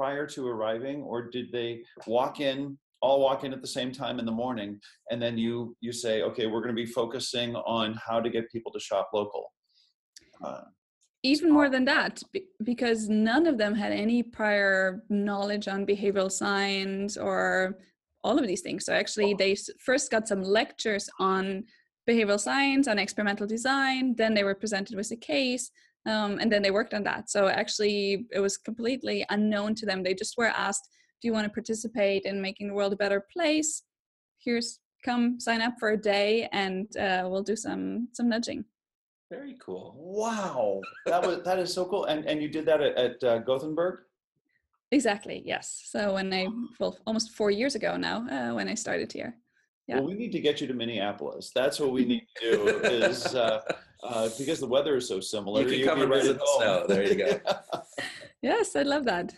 prior 0.00 0.26
to 0.26 0.48
arriving, 0.48 1.02
or 1.02 1.28
did 1.28 1.52
they 1.52 1.82
walk 2.06 2.40
in, 2.40 2.78
all 3.02 3.20
walk 3.20 3.44
in 3.44 3.52
at 3.52 3.60
the 3.60 3.74
same 3.78 3.92
time 3.92 4.18
in 4.18 4.24
the 4.24 4.32
morning, 4.44 4.80
and 5.10 5.20
then 5.20 5.36
you 5.36 5.76
you 5.82 5.92
say, 5.92 6.22
okay, 6.22 6.46
we're 6.46 6.62
going 6.64 6.74
to 6.74 6.82
be 6.86 6.90
focusing 7.00 7.54
on 7.78 7.86
how 8.06 8.18
to 8.18 8.30
get 8.30 8.50
people 8.50 8.72
to 8.72 8.80
shop 8.80 9.10
local? 9.12 9.52
Uh, 10.42 10.62
even 11.22 11.52
more 11.52 11.68
than 11.68 11.84
that 11.84 12.22
because 12.64 13.10
none 13.10 13.46
of 13.46 13.58
them 13.58 13.74
had 13.74 13.92
any 13.92 14.22
prior 14.22 15.02
knowledge 15.10 15.68
on 15.68 15.84
behavioral 15.84 16.32
science 16.32 17.18
or 17.18 17.76
all 18.24 18.38
of 18.38 18.46
these 18.46 18.62
things. 18.62 18.86
So 18.86 18.94
actually 18.94 19.34
they 19.34 19.54
first 19.88 20.10
got 20.10 20.26
some 20.26 20.42
lectures 20.42 21.10
on 21.18 21.64
behavioral 22.08 22.40
science 22.40 22.88
on 22.88 22.98
experimental 22.98 23.46
design 23.46 24.14
then 24.16 24.32
they 24.34 24.46
were 24.48 24.54
presented 24.62 24.96
with 24.96 25.10
a 25.10 25.16
case 25.16 25.70
um, 26.06 26.38
and 26.40 26.50
then 26.50 26.62
they 26.62 26.70
worked 26.70 26.94
on 26.94 27.02
that 27.04 27.30
so 27.30 27.48
actually 27.48 28.26
it 28.32 28.40
was 28.40 28.56
completely 28.56 29.24
unknown 29.30 29.74
to 29.74 29.86
them 29.86 30.02
they 30.02 30.14
just 30.14 30.36
were 30.38 30.46
asked 30.46 30.88
do 31.20 31.28
you 31.28 31.32
want 31.32 31.44
to 31.44 31.52
participate 31.52 32.22
in 32.24 32.40
making 32.40 32.68
the 32.68 32.74
world 32.74 32.92
a 32.92 32.96
better 32.96 33.24
place 33.32 33.82
here's 34.38 34.80
come 35.04 35.40
sign 35.40 35.60
up 35.62 35.74
for 35.78 35.90
a 35.90 35.96
day 35.96 36.48
and 36.52 36.96
uh, 36.96 37.22
we'll 37.26 37.42
do 37.42 37.56
some 37.56 38.08
some 38.12 38.28
nudging 38.28 38.64
Very 39.30 39.56
cool. 39.64 39.94
wow, 39.96 40.80
that 41.06 41.22
was 41.22 41.42
that 41.44 41.58
is 41.58 41.72
so 41.72 41.84
cool. 41.86 42.04
And 42.10 42.26
and 42.26 42.42
you 42.42 42.48
did 42.50 42.66
that 42.66 42.80
at, 42.82 42.94
at 42.98 43.16
uh, 43.22 43.38
Gothenburg. 43.46 44.00
Exactly. 44.90 45.42
Yes. 45.46 45.86
So 45.86 46.14
when 46.14 46.32
I 46.34 46.48
well 46.80 46.98
almost 47.06 47.30
four 47.38 47.50
years 47.50 47.74
ago 47.76 47.96
now 47.96 48.26
uh, 48.26 48.54
when 48.56 48.68
I 48.68 48.74
started 48.74 49.12
here. 49.12 49.32
Yeah. 49.90 49.96
Well, 49.96 50.06
we 50.06 50.14
need 50.14 50.30
to 50.32 50.40
get 50.40 50.60
you 50.60 50.68
to 50.68 50.74
Minneapolis. 50.74 51.50
That's 51.52 51.80
what 51.80 51.90
we 51.90 52.04
need 52.12 52.24
to 52.40 52.50
do. 52.52 52.68
is 52.68 53.34
uh, 53.34 53.60
uh, 54.04 54.28
because 54.38 54.60
the 54.60 54.66
weather 54.68 54.96
is 54.96 55.08
so 55.08 55.18
similar. 55.18 55.62
You 55.62 55.78
can 55.78 55.88
come 55.88 56.02
and 56.02 56.10
right 56.10 56.20
visit 56.22 56.38
the 56.38 56.46
snow. 56.58 56.86
There 56.88 57.02
you 57.04 57.16
go. 57.16 57.40
Yes, 58.42 58.74
I 58.74 58.82
love 58.84 59.04
that. 59.04 59.34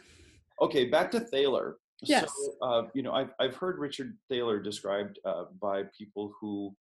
okay, 0.61 0.85
back 0.85 1.11
to 1.11 1.19
Thaler. 1.19 1.79
Yes. 2.03 2.31
So, 2.31 2.53
uh, 2.69 2.83
you 2.95 3.03
know, 3.03 3.12
I've 3.12 3.33
I've 3.41 3.57
heard 3.57 3.81
Richard 3.81 4.17
Thaler 4.29 4.61
described 4.61 5.19
uh, 5.25 5.47
by 5.61 5.83
people 5.99 6.33
who 6.41 6.73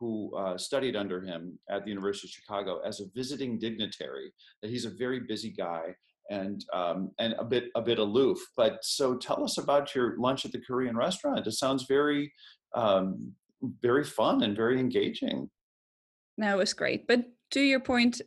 who 0.00 0.34
uh, 0.34 0.56
studied 0.56 0.96
under 0.96 1.20
him 1.20 1.58
at 1.68 1.84
the 1.84 1.90
University 1.90 2.28
of 2.28 2.32
Chicago 2.32 2.80
as 2.82 3.00
a 3.00 3.04
visiting 3.14 3.58
dignitary. 3.58 4.32
That 4.62 4.70
he's 4.70 4.86
a 4.86 4.90
very 4.90 5.20
busy 5.20 5.50
guy 5.50 5.94
and 6.30 6.64
um, 6.72 7.10
and 7.18 7.34
a 7.38 7.44
bit 7.44 7.64
a 7.74 7.82
bit 7.82 7.98
aloof. 7.98 8.38
But 8.56 8.78
so 8.82 9.14
tell 9.16 9.44
us 9.44 9.58
about 9.58 9.94
your 9.94 10.16
lunch 10.18 10.46
at 10.46 10.52
the 10.52 10.60
Korean 10.60 10.96
restaurant. 10.96 11.46
It 11.46 11.52
sounds 11.52 11.84
very 11.86 12.32
um, 12.76 13.32
very 13.80 14.04
fun 14.04 14.42
and 14.42 14.54
very 14.54 14.78
engaging. 14.78 15.50
It 16.38 16.56
was 16.56 16.74
great. 16.74 17.08
But 17.08 17.24
to 17.52 17.60
your 17.60 17.80
point, 17.80 18.20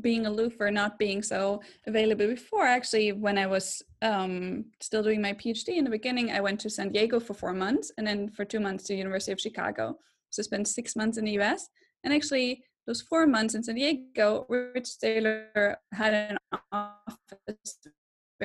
being 0.00 0.24
aloof 0.24 0.54
or 0.58 0.70
not 0.70 0.98
being 0.98 1.22
so 1.22 1.60
available 1.86 2.26
before, 2.26 2.64
actually, 2.64 3.12
when 3.12 3.36
I 3.36 3.46
was 3.46 3.82
um, 4.00 4.64
still 4.80 5.02
doing 5.02 5.20
my 5.20 5.34
PhD 5.34 5.76
in 5.76 5.84
the 5.84 5.90
beginning, 5.90 6.30
I 6.30 6.40
went 6.40 6.60
to 6.60 6.70
San 6.70 6.90
Diego 6.90 7.20
for 7.20 7.34
four 7.34 7.52
months 7.52 7.92
and 7.98 8.06
then 8.06 8.30
for 8.30 8.44
two 8.44 8.60
months 8.60 8.84
to 8.84 8.94
University 8.94 9.32
of 9.32 9.40
Chicago. 9.40 9.98
So 10.30 10.42
spent 10.42 10.66
six 10.66 10.96
months 10.96 11.18
in 11.18 11.26
the 11.26 11.38
US. 11.40 11.68
And 12.04 12.14
actually, 12.14 12.64
those 12.86 13.02
four 13.02 13.26
months 13.26 13.54
in 13.54 13.62
San 13.62 13.74
Diego, 13.74 14.46
Rich 14.48 14.88
Thaler 15.00 15.76
had 15.92 16.14
an 16.14 16.38
office 16.72 17.78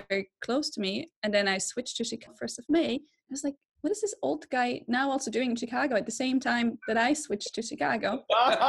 very 0.09 0.29
close 0.41 0.69
to 0.71 0.81
me. 0.81 1.09
And 1.23 1.33
then 1.33 1.47
I 1.47 1.57
switched 1.59 1.95
to 1.97 2.03
Chicago 2.03 2.35
1st 2.41 2.59
of 2.59 2.65
May. 2.69 2.95
I 2.95 3.31
was 3.31 3.43
like, 3.43 3.55
what 3.81 3.91
is 3.91 4.01
this 4.01 4.15
old 4.21 4.49
guy 4.49 4.81
now 4.87 5.09
also 5.09 5.31
doing 5.31 5.51
in 5.51 5.55
Chicago 5.55 5.95
at 5.95 6.05
the 6.05 6.11
same 6.11 6.39
time 6.39 6.79
that 6.87 6.97
I 6.97 7.13
switched 7.13 7.53
to 7.55 7.61
Chicago? 7.61 8.23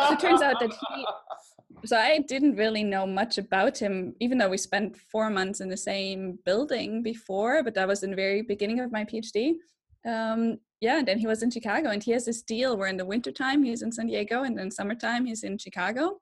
So 0.09 0.13
it 0.13 0.21
turns 0.21 0.43
out 0.43 0.61
that 0.61 0.71
he 0.71 1.07
so 1.85 1.97
I 1.97 2.19
didn't 2.19 2.57
really 2.57 2.85
know 2.85 3.07
much 3.07 3.39
about 3.39 3.79
him, 3.79 4.15
even 4.21 4.39
though 4.39 4.49
we 4.49 4.59
spent 4.59 4.97
four 4.97 5.31
months 5.31 5.61
in 5.61 5.69
the 5.69 5.77
same 5.77 6.39
building 6.45 7.03
before, 7.03 7.63
but 7.63 7.75
that 7.75 7.89
was 7.89 8.03
in 8.03 8.11
the 8.11 8.17
very 8.17 8.43
beginning 8.43 8.81
of 8.81 8.93
my 8.93 9.05
PhD. 9.05 9.55
Um, 10.07 10.59
yeah, 10.81 10.99
and 10.99 11.09
then 11.09 11.19
he 11.19 11.27
was 11.27 11.43
in 11.43 11.51
Chicago 11.51 11.91
and 11.91 12.03
he 12.03 12.13
has 12.13 12.25
this 12.25 12.43
deal 12.43 12.77
where 12.77 12.89
in 12.89 12.97
the 12.97 13.05
wintertime 13.05 13.63
he's 13.63 13.83
in 13.83 13.93
San 13.93 14.07
Diego 14.07 14.45
and 14.45 14.57
then 14.57 14.71
summertime 14.71 15.27
he's 15.27 15.43
in 15.43 15.59
Chicago. 15.59 16.19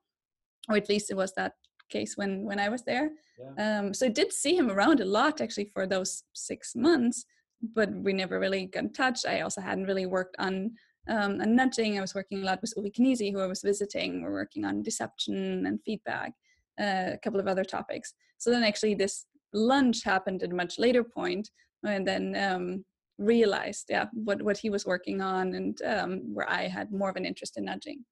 Or 0.69 0.75
at 0.75 0.89
least 0.89 1.11
it 1.11 1.17
was 1.17 1.33
that 1.35 1.53
case 1.89 2.17
when 2.17 2.43
when 2.43 2.59
I 2.59 2.69
was 2.69 2.83
there. 2.83 3.11
Yeah. 3.39 3.79
Um, 3.79 3.93
so 3.93 4.07
I 4.07 4.09
did 4.09 4.33
see 4.33 4.57
him 4.57 4.69
around 4.69 4.99
a 4.99 5.05
lot 5.05 5.41
actually 5.41 5.71
for 5.73 5.87
those 5.87 6.23
six 6.33 6.75
months, 6.75 7.25
but 7.61 7.91
we 7.91 8.13
never 8.13 8.39
really 8.39 8.65
got 8.65 8.83
in 8.83 8.93
touch. 8.93 9.25
I 9.25 9.41
also 9.41 9.61
hadn't 9.61 9.85
really 9.85 10.05
worked 10.05 10.35
on 10.39 10.71
um, 11.09 11.39
on 11.41 11.55
nudging. 11.55 11.97
I 11.97 12.01
was 12.01 12.13
working 12.15 12.41
a 12.41 12.45
lot 12.45 12.61
with 12.61 12.73
Uri 12.75 12.91
Gneezy, 12.91 13.31
who 13.31 13.39
I 13.39 13.47
was 13.47 13.61
visiting. 13.61 14.21
We're 14.21 14.31
working 14.31 14.65
on 14.65 14.83
deception 14.83 15.65
and 15.65 15.79
feedback, 15.85 16.33
uh, 16.79 17.13
a 17.13 17.19
couple 17.23 17.39
of 17.39 17.47
other 17.47 17.63
topics. 17.63 18.13
So 18.37 18.51
then 18.51 18.63
actually 18.63 18.95
this 18.95 19.25
lunch 19.53 20.03
happened 20.03 20.43
at 20.43 20.51
a 20.51 20.55
much 20.55 20.77
later 20.77 21.03
point, 21.03 21.49
and 21.85 22.05
then 22.05 22.35
um, 22.35 22.85
realized 23.17 23.85
yeah 23.89 24.05
what 24.13 24.41
what 24.41 24.57
he 24.57 24.69
was 24.69 24.85
working 24.85 25.21
on 25.21 25.55
and 25.55 25.81
um, 25.83 26.33
where 26.33 26.49
I 26.49 26.67
had 26.67 26.91
more 26.91 27.09
of 27.09 27.15
an 27.15 27.25
interest 27.25 27.57
in 27.57 27.65
nudging. 27.65 28.03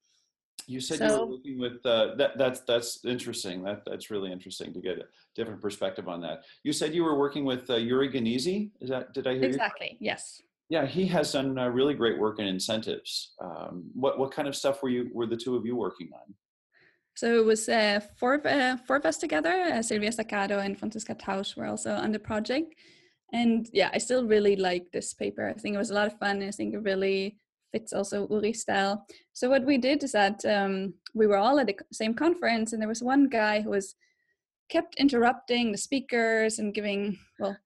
You 0.68 0.80
said 0.80 1.00
you 1.00 1.20
were 1.20 1.26
working 1.28 1.60
with 1.60 1.86
uh, 1.86 2.16
that. 2.16 2.38
That's 2.38 2.62
that's 2.62 3.06
interesting. 3.06 3.64
That 3.64 3.84
that's 3.86 4.10
really 4.10 4.32
interesting 4.32 4.74
to 4.74 4.82
get 4.82 4.98
a 4.98 5.06
different 5.36 5.62
perspective 5.62 6.08
on 6.08 6.22
that. 6.22 6.44
You 6.64 6.74
said 6.74 6.94
you 6.94 7.04
were 7.04 7.18
working 7.18 7.46
with 7.46 7.70
uh, 7.70 7.76
Uri 7.76 8.10
Gneezy. 8.10 8.72
Is 8.82 8.90
that 8.90 9.14
did 9.14 9.28
I 9.28 9.34
hear 9.34 9.44
you? 9.44 9.50
Exactly. 9.50 9.98
Yes. 10.00 10.42
Yeah, 10.70 10.88
he 10.88 11.06
has 11.08 11.32
done 11.32 11.60
uh, 11.60 11.68
really 11.68 11.94
great 11.94 12.18
work 12.18 12.40
in 12.40 12.48
incentives. 12.48 13.34
Um, 13.40 13.92
what 13.94 14.18
what 14.18 14.32
kind 14.32 14.48
of 14.48 14.56
stuff 14.56 14.82
were 14.82 14.90
you 14.90 15.10
were 15.14 15.28
the 15.28 15.38
two 15.38 15.56
of 15.56 15.66
you 15.66 15.76
working 15.76 16.10
on? 16.14 16.34
So 17.16 17.34
it 17.38 17.46
was 17.46 17.70
uh, 17.70 18.02
four, 18.18 18.46
uh, 18.46 18.76
four 18.86 18.98
of 18.98 19.06
us 19.06 19.18
together. 19.18 19.54
Uh, 19.74 19.82
Silvia 19.82 20.12
Saccardo 20.12 20.60
and 20.60 20.78
Francesca 20.78 21.16
Tausch 21.16 21.56
were 21.56 21.66
also 21.66 21.94
on 21.94 22.12
the 22.12 22.20
project. 22.20 22.76
And 23.32 23.70
yeah, 23.72 23.90
I 23.94 24.00
still 24.00 24.26
really 24.26 24.58
like 24.58 24.92
this 24.92 25.14
paper. 25.14 25.48
I 25.48 25.54
think 25.54 25.76
it 25.76 25.78
was 25.78 25.92
a 25.92 25.94
lot 25.94 26.08
of 26.08 26.20
fun. 26.20 26.44
I 26.44 26.52
think 26.52 26.74
it 26.74 26.80
really 26.80 27.38
fits 27.76 27.92
also 27.92 28.28
Uri's 28.30 28.62
style. 28.62 29.06
So 29.34 29.50
what 29.50 29.66
we 29.66 29.78
did 29.78 30.04
is 30.04 30.14
that 30.14 30.44
um, 30.46 30.94
we 31.14 31.28
were 31.28 31.38
all 31.38 31.60
at 31.60 31.68
the 31.68 31.76
same 31.92 32.14
conference, 32.14 32.72
and 32.72 32.82
there 32.82 32.94
was 32.96 33.04
one 33.04 33.28
guy 33.28 33.62
who 33.62 33.72
was 33.72 33.96
kept 34.70 34.96
interrupting 34.96 35.72
the 35.72 35.78
speakers 35.78 36.60
and 36.60 36.74
giving 36.74 37.18
well. 37.40 37.58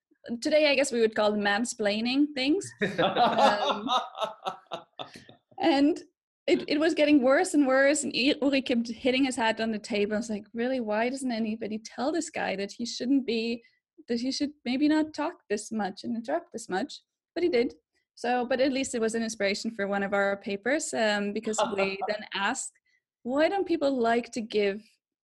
Today, 0.42 0.70
I 0.70 0.76
guess 0.76 0.92
we 0.92 1.02
would 1.02 1.16
call 1.16 1.32
them 1.32 1.42
mansplaining 1.42 2.26
things. 2.36 2.70
Um, 3.00 3.88
and 5.60 6.00
it, 6.48 6.66
it 6.68 6.80
was 6.80 6.94
getting 6.94 7.22
worse 7.22 7.54
and 7.54 7.68
worse 7.68 8.04
and 8.04 8.14
Uri 8.14 8.62
kept 8.62 8.90
hitting 8.90 9.26
his 9.26 9.36
head 9.36 9.62
on 9.62 9.72
the 9.72 9.80
table. 9.80 10.16
I 10.16 10.18
was 10.18 10.30
like, 10.30 10.46
really, 10.54 10.80
why 10.80 11.10
doesn't 11.10 11.32
anybody 11.32 11.80
tell 11.80 12.12
this 12.12 12.30
guy 12.30 12.56
that 12.56 12.72
he 12.72 12.86
shouldn't 12.86 13.26
be, 13.26 13.64
that 14.08 14.20
he 14.20 14.32
should 14.32 14.52
maybe 14.66 14.88
not 14.88 15.14
talk 15.14 15.34
this 15.50 15.72
much 15.72 16.04
and 16.04 16.16
interrupt 16.16 16.52
this 16.52 16.68
much? 16.68 17.02
But 17.36 17.44
he 17.44 17.50
did. 17.50 17.76
So, 18.22 18.46
but 18.50 18.60
at 18.60 18.74
least 18.74 18.96
it 18.96 19.02
was 19.02 19.16
an 19.16 19.24
inspiration 19.24 19.72
for 19.72 19.88
one 19.88 20.04
of 20.04 20.14
our 20.14 20.38
papers 20.38 20.94
um, 20.94 21.32
because 21.32 21.58
we 21.76 21.98
then 22.10 22.24
asked, 22.34 22.74
why 23.24 23.48
don't 23.48 23.68
people 23.68 23.92
like 23.98 24.32
to 24.34 24.42
give 24.42 24.82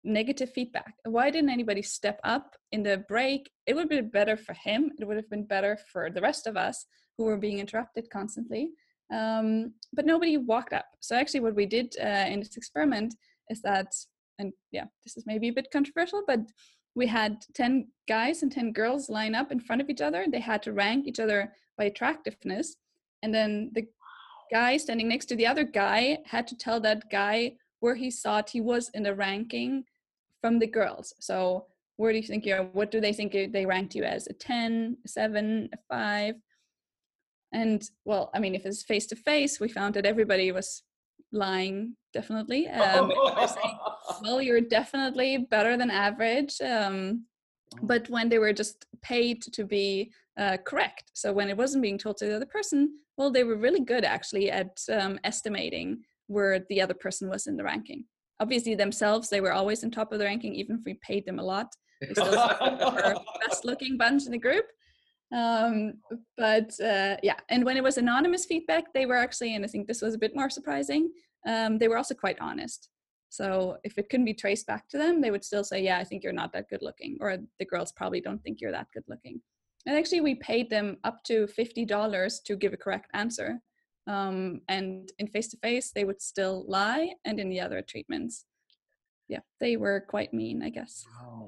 negative 0.04 0.52
feedback? 0.52 0.94
Why 1.06 1.30
didn't 1.30 1.56
anybody 1.58 1.82
step 1.82 2.20
up 2.24 2.56
in 2.72 2.84
the 2.84 2.98
break? 3.08 3.50
It 3.68 3.76
would 3.76 3.90
be 3.90 4.02
better 4.02 4.36
for 4.36 4.54
him. 4.54 4.92
It 5.00 5.06
would 5.08 5.18
have 5.18 5.30
been 5.30 5.46
better 5.46 5.78
for 5.92 6.10
the 6.10 6.22
rest 6.22 6.46
of 6.46 6.58
us 6.58 6.86
who 7.18 7.24
were 7.26 7.38
being 7.38 7.60
interrupted 7.60 8.10
constantly 8.12 8.72
um, 9.14 9.74
but 9.94 10.06
nobody 10.06 10.38
walked 10.38 10.74
up. 10.74 10.86
So 11.00 11.16
actually, 11.16 11.42
what 11.42 11.56
we 11.56 11.66
did 11.66 11.96
uh, 12.02 12.26
in 12.28 12.40
this 12.40 12.58
experiment 12.58 13.16
is 13.50 13.62
that, 13.62 13.88
and 14.40 14.54
yeah, 14.72 14.86
this 15.04 15.18
is 15.18 15.26
maybe 15.26 15.50
a 15.50 15.54
bit 15.54 15.72
controversial, 15.72 16.24
but 16.28 16.40
we 16.96 17.08
had 17.08 17.44
ten 17.54 17.88
guys 18.08 18.44
and 18.44 18.52
ten 18.52 18.72
girls 18.72 19.10
line 19.10 19.36
up 19.36 19.52
in 19.52 19.60
front 19.60 19.82
of 19.82 19.90
each 19.90 20.02
other. 20.02 20.26
They 20.32 20.40
had 20.40 20.64
to 20.64 20.74
rank 20.74 21.08
each 21.08 21.20
other 21.20 21.54
by 21.78 21.86
attractiveness, 21.86 22.76
and 23.22 23.34
then 23.34 23.72
the 23.74 23.88
guy 24.52 24.78
standing 24.78 25.08
next 25.08 25.26
to 25.28 25.36
the 25.36 25.48
other 25.48 25.64
guy 25.64 26.20
had 26.26 26.48
to 26.48 26.58
tell 26.58 26.80
that 26.82 27.10
guy 27.10 27.54
where 27.80 27.96
he 27.96 28.12
thought 28.12 28.50
he 28.50 28.62
was 28.62 28.90
in 28.94 29.04
the 29.04 29.16
ranking 29.16 29.84
from 30.42 30.60
the 30.60 30.68
girls. 30.68 31.14
So 31.20 31.66
where 31.98 32.12
do 32.12 32.18
you 32.18 32.28
think 32.28 32.46
you're? 32.46 32.64
What 32.64 32.92
do 32.92 33.00
they 33.00 33.14
think 33.14 33.34
they 33.34 33.66
ranked 33.66 33.96
you 33.96 34.04
as? 34.04 34.28
A 34.28 34.34
ten, 34.34 34.98
a 35.06 35.08
seven, 35.08 35.70
a 35.74 35.78
five? 35.90 36.36
And 37.52 37.88
well, 38.04 38.32
I 38.34 38.40
mean, 38.40 38.56
if 38.56 38.66
it's 38.66 38.84
face 38.84 39.06
to 39.08 39.16
face, 39.16 39.60
we 39.60 39.68
found 39.68 39.94
that 39.94 40.06
everybody 40.06 40.52
was 40.52 40.84
lying 41.32 41.96
definitely. 42.14 42.68
Um, 42.74 43.12
saying, 43.48 43.78
well, 44.22 44.42
you're 44.42 44.62
definitely 44.62 45.38
better 45.38 45.78
than 45.78 45.90
average. 45.92 46.60
Um, 46.62 47.26
but 47.82 48.10
when 48.10 48.30
they 48.30 48.38
were 48.38 48.54
just 48.54 48.86
paid 49.02 49.42
to 49.54 49.64
be 49.66 50.12
uh, 50.38 50.58
correct, 50.66 51.12
so 51.14 51.32
when 51.32 51.50
it 51.50 51.58
wasn't 51.58 51.84
being 51.84 51.98
told 51.98 52.18
to 52.18 52.26
the 52.26 52.36
other 52.36 52.46
person, 52.46 52.98
well, 53.18 53.32
they 53.32 53.44
were 53.44 53.56
really 53.56 53.80
good 53.80 54.04
actually 54.04 54.50
at 54.50 54.78
um, 54.92 55.20
estimating 55.24 56.02
where 56.28 56.66
the 56.70 56.82
other 56.82 56.94
person 56.94 57.30
was 57.30 57.48
in 57.48 57.56
the 57.56 57.64
ranking. 57.64 58.06
Obviously, 58.40 58.76
themselves, 58.76 59.30
they 59.30 59.42
were 59.42 59.54
always 59.54 59.84
on 59.84 59.92
top 59.92 60.12
of 60.12 60.20
the 60.20 60.26
ranking, 60.26 60.56
even 60.56 60.78
if 60.78 60.82
we 60.86 61.00
paid 61.06 61.26
them 61.26 61.40
a 61.40 61.44
lot. 61.44 61.68
They 62.02 62.14
still 62.14 62.32
were 62.32 63.16
best 63.48 63.64
looking 63.64 63.98
bunch 63.98 64.26
in 64.26 64.34
the 64.34 64.38
group. 64.38 64.66
Um, 65.34 65.94
but 66.38 66.70
uh, 66.82 67.16
yeah, 67.24 67.38
and 67.50 67.64
when 67.64 67.78
it 67.78 67.84
was 67.84 67.98
anonymous 67.98 68.46
feedback, 68.46 68.92
they 68.94 69.06
were 69.06 69.16
actually, 69.16 69.56
and 69.56 69.64
I 69.64 69.68
think 69.68 69.88
this 69.88 70.02
was 70.02 70.14
a 70.14 70.18
bit 70.18 70.36
more 70.36 70.50
surprising, 70.50 71.12
um, 71.48 71.78
they 71.78 71.88
were 71.88 71.98
also 71.98 72.14
quite 72.14 72.38
honest. 72.42 72.90
So 73.30 73.78
if 73.84 73.98
it 73.98 74.10
couldn't 74.10 74.26
be 74.26 74.34
traced 74.34 74.68
back 74.68 74.88
to 74.90 74.98
them, 74.98 75.22
they 75.22 75.32
would 75.32 75.44
still 75.44 75.64
say, 75.64 75.82
"Yeah, 75.82 75.98
I 75.98 76.04
think 76.04 76.24
you're 76.24 76.34
not 76.34 76.54
that 76.54 76.70
good 76.70 76.84
looking," 76.84 77.18
or 77.20 77.38
the 77.58 77.66
girls 77.66 77.92
probably 77.92 78.22
don't 78.22 78.44
think 78.44 78.62
you're 78.62 78.72
that 78.72 78.92
good 78.94 79.06
looking. 79.08 79.42
And 79.86 79.98
actually, 79.98 80.22
we 80.22 80.36
paid 80.36 80.70
them 80.70 80.98
up 81.04 81.24
to 81.26 81.48
fifty 81.48 81.86
dollars 81.86 82.40
to 82.46 82.56
give 82.56 82.74
a 82.74 82.78
correct 82.78 83.10
answer. 83.14 83.60
Um, 84.08 84.62
and 84.68 85.10
in 85.20 85.28
face 85.28 85.48
to 85.50 85.58
face, 85.58 85.92
they 85.92 86.04
would 86.04 86.22
still 86.22 86.66
lie, 86.68 87.14
and 87.26 87.40
in 87.40 87.50
the 87.50 87.62
other 87.62 87.82
treatments, 87.82 88.46
yeah, 89.30 89.40
they 89.60 89.78
were 89.78 90.06
quite 90.08 90.34
mean, 90.34 90.62
I 90.62 90.70
guess. 90.70 91.06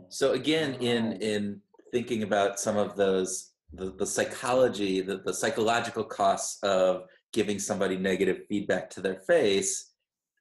So 0.10 0.34
again, 0.34 0.76
in 0.76 1.13
in 1.21 1.62
thinking 1.91 2.24
about 2.24 2.60
some 2.60 2.78
of 2.78 2.95
those 2.95 3.52
the, 3.74 3.91
the 3.91 4.06
psychology, 4.06 5.02
the, 5.02 5.21
the 5.26 5.34
psychological 5.34 6.04
costs 6.04 6.63
of 6.63 7.04
giving 7.34 7.60
somebody 7.60 7.98
negative 7.98 8.39
feedback 8.48 8.89
to 8.91 9.02
their 9.02 9.19
face, 9.28 9.91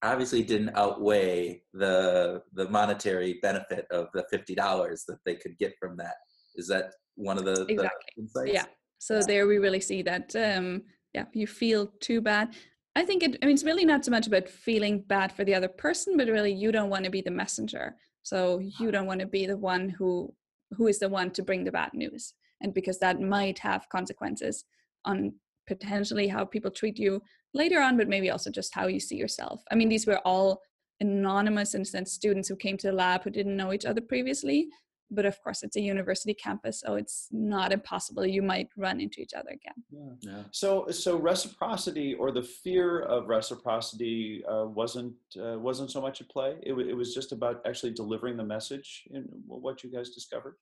obviously 0.03 0.43
didn't 0.43 0.77
outweigh 0.77 1.63
the 1.73 2.43
the 2.55 2.69
monetary 2.69 3.39
benefit 3.43 3.87
of 3.91 4.07
the 4.15 4.25
fifty 4.31 4.55
dollars 4.55 5.05
that 5.09 5.19
they 5.25 5.35
could 5.35 5.57
get 5.59 5.75
from 5.81 5.97
that. 5.97 6.17
Is 6.57 6.69
that 6.69 6.93
one 7.17 7.39
of 7.39 7.45
the, 7.45 7.55
the 7.65 7.73
Exactly. 7.73 8.13
insights? 8.19 8.53
yeah. 8.53 8.65
so 8.99 9.21
there 9.27 9.47
we 9.47 9.59
really 9.59 9.81
see 9.81 10.03
that 10.03 10.35
um 10.37 10.83
yeah 11.13 11.27
you 11.33 11.47
feel 11.47 11.87
too 12.01 12.21
bad. 12.21 12.55
I 12.97 13.05
think 13.05 13.23
it 13.23 13.39
i 13.43 13.47
mean 13.47 13.55
it's 13.55 13.65
really 13.65 13.85
not 13.85 14.05
so 14.05 14.11
much 14.11 14.27
about 14.27 14.49
feeling 14.49 15.03
bad 15.07 15.33
for 15.33 15.45
the 15.45 15.55
other 15.55 15.69
person 15.69 16.17
but 16.17 16.29
really 16.29 16.53
you 16.53 16.71
don't 16.73 16.91
want 16.91 17.05
to 17.05 17.11
be 17.11 17.23
the 17.23 17.31
messenger. 17.31 17.97
So 18.23 18.61
you 18.81 18.91
don't 18.91 19.07
want 19.07 19.21
to 19.21 19.27
be 19.27 19.47
the 19.47 19.57
one 19.57 19.89
who 19.89 20.33
who 20.77 20.87
is 20.89 20.99
the 20.99 21.09
one 21.09 21.31
to 21.33 21.43
bring 21.43 21.65
the 21.65 21.73
bad 21.73 21.93
news 21.95 22.35
and 22.61 22.73
because 22.73 22.99
that 23.01 23.21
might 23.21 23.59
have 23.59 23.89
consequences 23.91 24.65
on 25.05 25.35
potentially 25.67 26.29
how 26.29 26.45
people 26.45 26.71
treat 26.71 26.99
you 26.99 27.21
later 27.53 27.81
on 27.81 27.97
but 27.97 28.09
maybe 28.09 28.31
also 28.31 28.51
just 28.51 28.75
how 28.75 28.87
you 28.87 29.01
see 29.01 29.17
yourself. 29.17 29.63
I 29.71 29.75
mean 29.75 29.89
these 29.89 30.07
were 30.07 30.19
all 30.25 30.63
anonymous 31.01 31.75
in 31.75 31.83
a 31.83 31.85
sense 31.85 32.13
students 32.13 32.49
who 32.49 32.57
came 32.57 32.77
to 32.79 32.87
the 32.89 32.93
lab 32.93 33.23
who 33.23 33.31
didn't 33.31 33.57
know 33.57 33.73
each 33.73 33.85
other 33.85 34.01
previously 34.01 34.69
but 35.15 35.25
of 35.25 35.37
course 35.43 35.63
it's 35.63 35.77
a 35.77 35.81
university 35.81 36.35
campus 36.35 36.81
so 36.85 36.95
it's 36.97 37.29
not 37.33 37.73
impossible 37.73 38.25
you 38.27 38.43
might 38.43 38.69
run 38.77 39.01
into 39.01 39.21
each 39.21 39.35
other 39.39 39.51
again 39.61 39.79
Yeah. 39.91 40.13
Yeah. 40.31 40.43
So, 40.51 40.89
so 40.91 41.11
reciprocity 41.17 42.15
or 42.15 42.29
the 42.33 42.43
fear 42.43 43.01
of 43.15 43.29
reciprocity 43.29 44.45
uh, 44.53 44.67
wasn't 44.81 45.15
uh, 45.45 45.59
wasn't 45.69 45.91
so 45.91 46.01
much 46.01 46.21
at 46.21 46.29
play. 46.29 46.51
It, 46.63 46.73
wa- 46.73 46.83
it 46.93 46.97
was 47.03 47.15
just 47.15 47.31
about 47.33 47.57
actually 47.69 47.93
delivering 47.93 48.37
the 48.37 48.45
message 48.57 49.05
in 49.11 49.23
what 49.47 49.83
you 49.85 49.91
guys 49.97 50.11
discovered. 50.19 50.57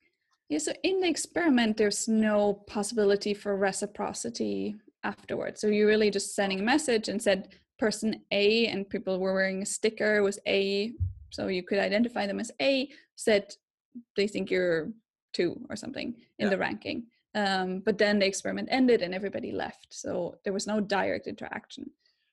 yeah 0.53 0.59
so 0.67 0.73
in 0.89 1.01
the 1.03 1.09
experiment 1.17 1.77
there's 1.77 2.03
no 2.09 2.39
possibility 2.77 3.33
for 3.43 3.51
reciprocity 3.57 4.61
afterwards 5.05 5.57
so 5.61 5.67
you're 5.75 5.93
really 5.95 6.11
just 6.19 6.35
sending 6.35 6.61
a 6.61 6.63
message 6.75 7.09
and 7.11 7.21
said 7.29 7.41
person 7.79 8.09
a 8.43 8.67
and 8.73 8.89
people 8.95 9.15
were 9.19 9.35
wearing 9.39 9.63
a 9.63 9.67
sticker 9.67 10.13
was 10.29 10.39
a 10.47 10.93
so 11.37 11.43
you 11.57 11.63
could 11.69 11.79
identify 11.91 12.25
them 12.27 12.41
as 12.45 12.51
a 12.61 12.89
said 13.17 13.45
they 14.17 14.27
think 14.27 14.51
you're 14.51 14.91
two 15.33 15.61
or 15.71 15.77
something 15.77 16.09
in 16.39 16.47
Yeah. 16.47 16.51
the 16.51 16.59
ranking 16.59 17.07
um, 17.35 17.81
but 17.81 17.97
then 17.97 18.19
the 18.19 18.27
experiment 18.27 18.69
ended 18.71 19.01
and 19.03 19.15
everybody 19.15 19.53
left 19.53 19.87
so 19.91 20.37
there 20.45 20.53
was 20.53 20.67
no 20.67 20.81
direct 20.81 21.27
interaction 21.27 21.91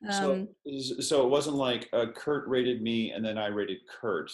um, 0.10 0.48
So, 0.66 1.00
so 1.02 1.24
it 1.26 1.30
wasn't 1.30 1.56
like 1.58 1.90
uh, 1.94 2.08
Kurt 2.16 2.48
rated 2.48 2.82
me 2.82 3.12
and 3.12 3.24
then 3.24 3.38
I 3.38 3.48
rated 3.48 3.80
Kurt. 4.00 4.32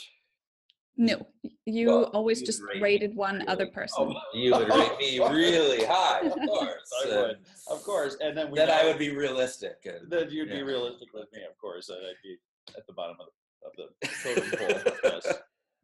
No, 0.98 1.26
you 1.66 1.88
Well, 1.88 2.04
always 2.14 2.40
you 2.42 2.46
just 2.46 2.62
rate 2.62 2.76
me 2.78 2.82
rated 2.82 3.16
one 3.16 3.44
other 3.48 3.64
really- 3.66 3.72
person. 3.74 4.16
You 4.36 4.52
would 4.54 4.70
rate 4.82 4.98
me 5.00 5.20
really 5.20 5.84
high, 5.86 6.22
of 6.22 6.34
course. 6.48 6.90
I 7.04 7.08
would, 7.10 7.38
of 7.70 7.84
course, 7.84 8.16
and 8.22 8.38
then 8.38 8.50
we 8.52 8.58
Then 8.60 8.70
I 8.70 8.86
would 8.86 9.00
be 9.00 9.10
realistic. 9.10 9.78
and- 9.86 10.10
that 10.12 10.32
you'd 10.32 10.50
be 10.50 10.62
realistic 10.64 11.10
with 11.14 11.30
me, 11.34 11.40
of 11.50 11.58
course, 11.58 11.90
and 11.90 11.98
I'd 11.98 12.22
be 12.24 12.38
at 12.78 12.86
the 12.88 12.94
bottom 12.94 13.18
of 13.20 13.28
the, 13.78 13.84
of 13.84 13.90
the 13.92 14.08
totem 14.24 14.92
pole. 15.12 15.34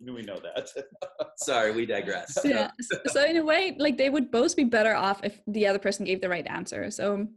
Yes, 0.06 0.14
we 0.16 0.22
know 0.22 0.40
that. 0.40 0.70
Sorry, 1.38 1.72
we 1.72 1.86
digress. 1.86 2.38
yeah. 2.44 2.72
s- 2.80 3.00
So 3.14 3.24
in 3.26 3.38
a 3.38 3.44
way, 3.46 3.76
like 3.80 3.98
they 3.98 4.10
would 4.10 4.32
both 4.32 4.56
be 4.56 4.64
better 4.64 4.96
off 4.96 5.22
if 5.24 5.40
the 5.48 5.68
other 5.68 5.80
person 5.80 6.06
gave 6.06 6.22
the 6.22 6.30
right 6.30 6.46
answer. 6.48 6.90
So 6.92 7.28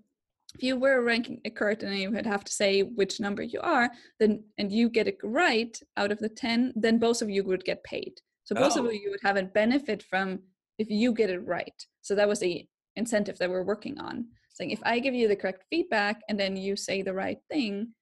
if 0.54 0.62
you 0.62 0.76
were 0.76 1.02
ranking 1.02 1.40
a 1.44 1.50
curtain 1.50 1.88
and 1.88 1.98
you 1.98 2.10
would 2.10 2.26
have 2.26 2.44
to 2.44 2.52
say 2.52 2.82
which 2.82 3.20
number 3.20 3.42
you 3.42 3.60
are, 3.60 3.90
then 4.20 4.44
and 4.58 4.70
you 4.72 4.88
get 4.88 5.08
it 5.08 5.18
right 5.22 5.76
out 5.96 6.12
of 6.12 6.18
the 6.18 6.28
10, 6.28 6.72
then 6.76 6.98
both 6.98 7.22
of 7.22 7.30
you 7.30 7.44
would 7.44 7.64
get 7.64 7.82
paid. 7.84 8.12
So 8.44 8.54
both 8.54 8.76
Oh. 8.76 8.84
of 8.86 8.92
you 8.94 9.10
would 9.10 9.20
have 9.22 9.36
a 9.36 9.42
benefit 9.42 10.02
from 10.02 10.40
if 10.78 10.90
you 10.90 11.12
get 11.12 11.30
it 11.30 11.40
right. 11.40 11.74
So 12.02 12.14
that 12.14 12.28
was 12.28 12.40
the 12.40 12.66
incentive 12.96 13.38
that 13.38 13.50
we're 13.50 13.64
working 13.64 13.98
on. 13.98 14.26
Saying 14.50 14.70
if 14.70 14.80
I 14.84 15.00
give 15.00 15.14
you 15.14 15.26
the 15.26 15.34
correct 15.34 15.64
feedback 15.70 16.20
and 16.28 16.38
then 16.38 16.56
you 16.56 16.76
say 16.76 17.02
the 17.02 17.14
right 17.14 17.38
thing, 17.50 17.92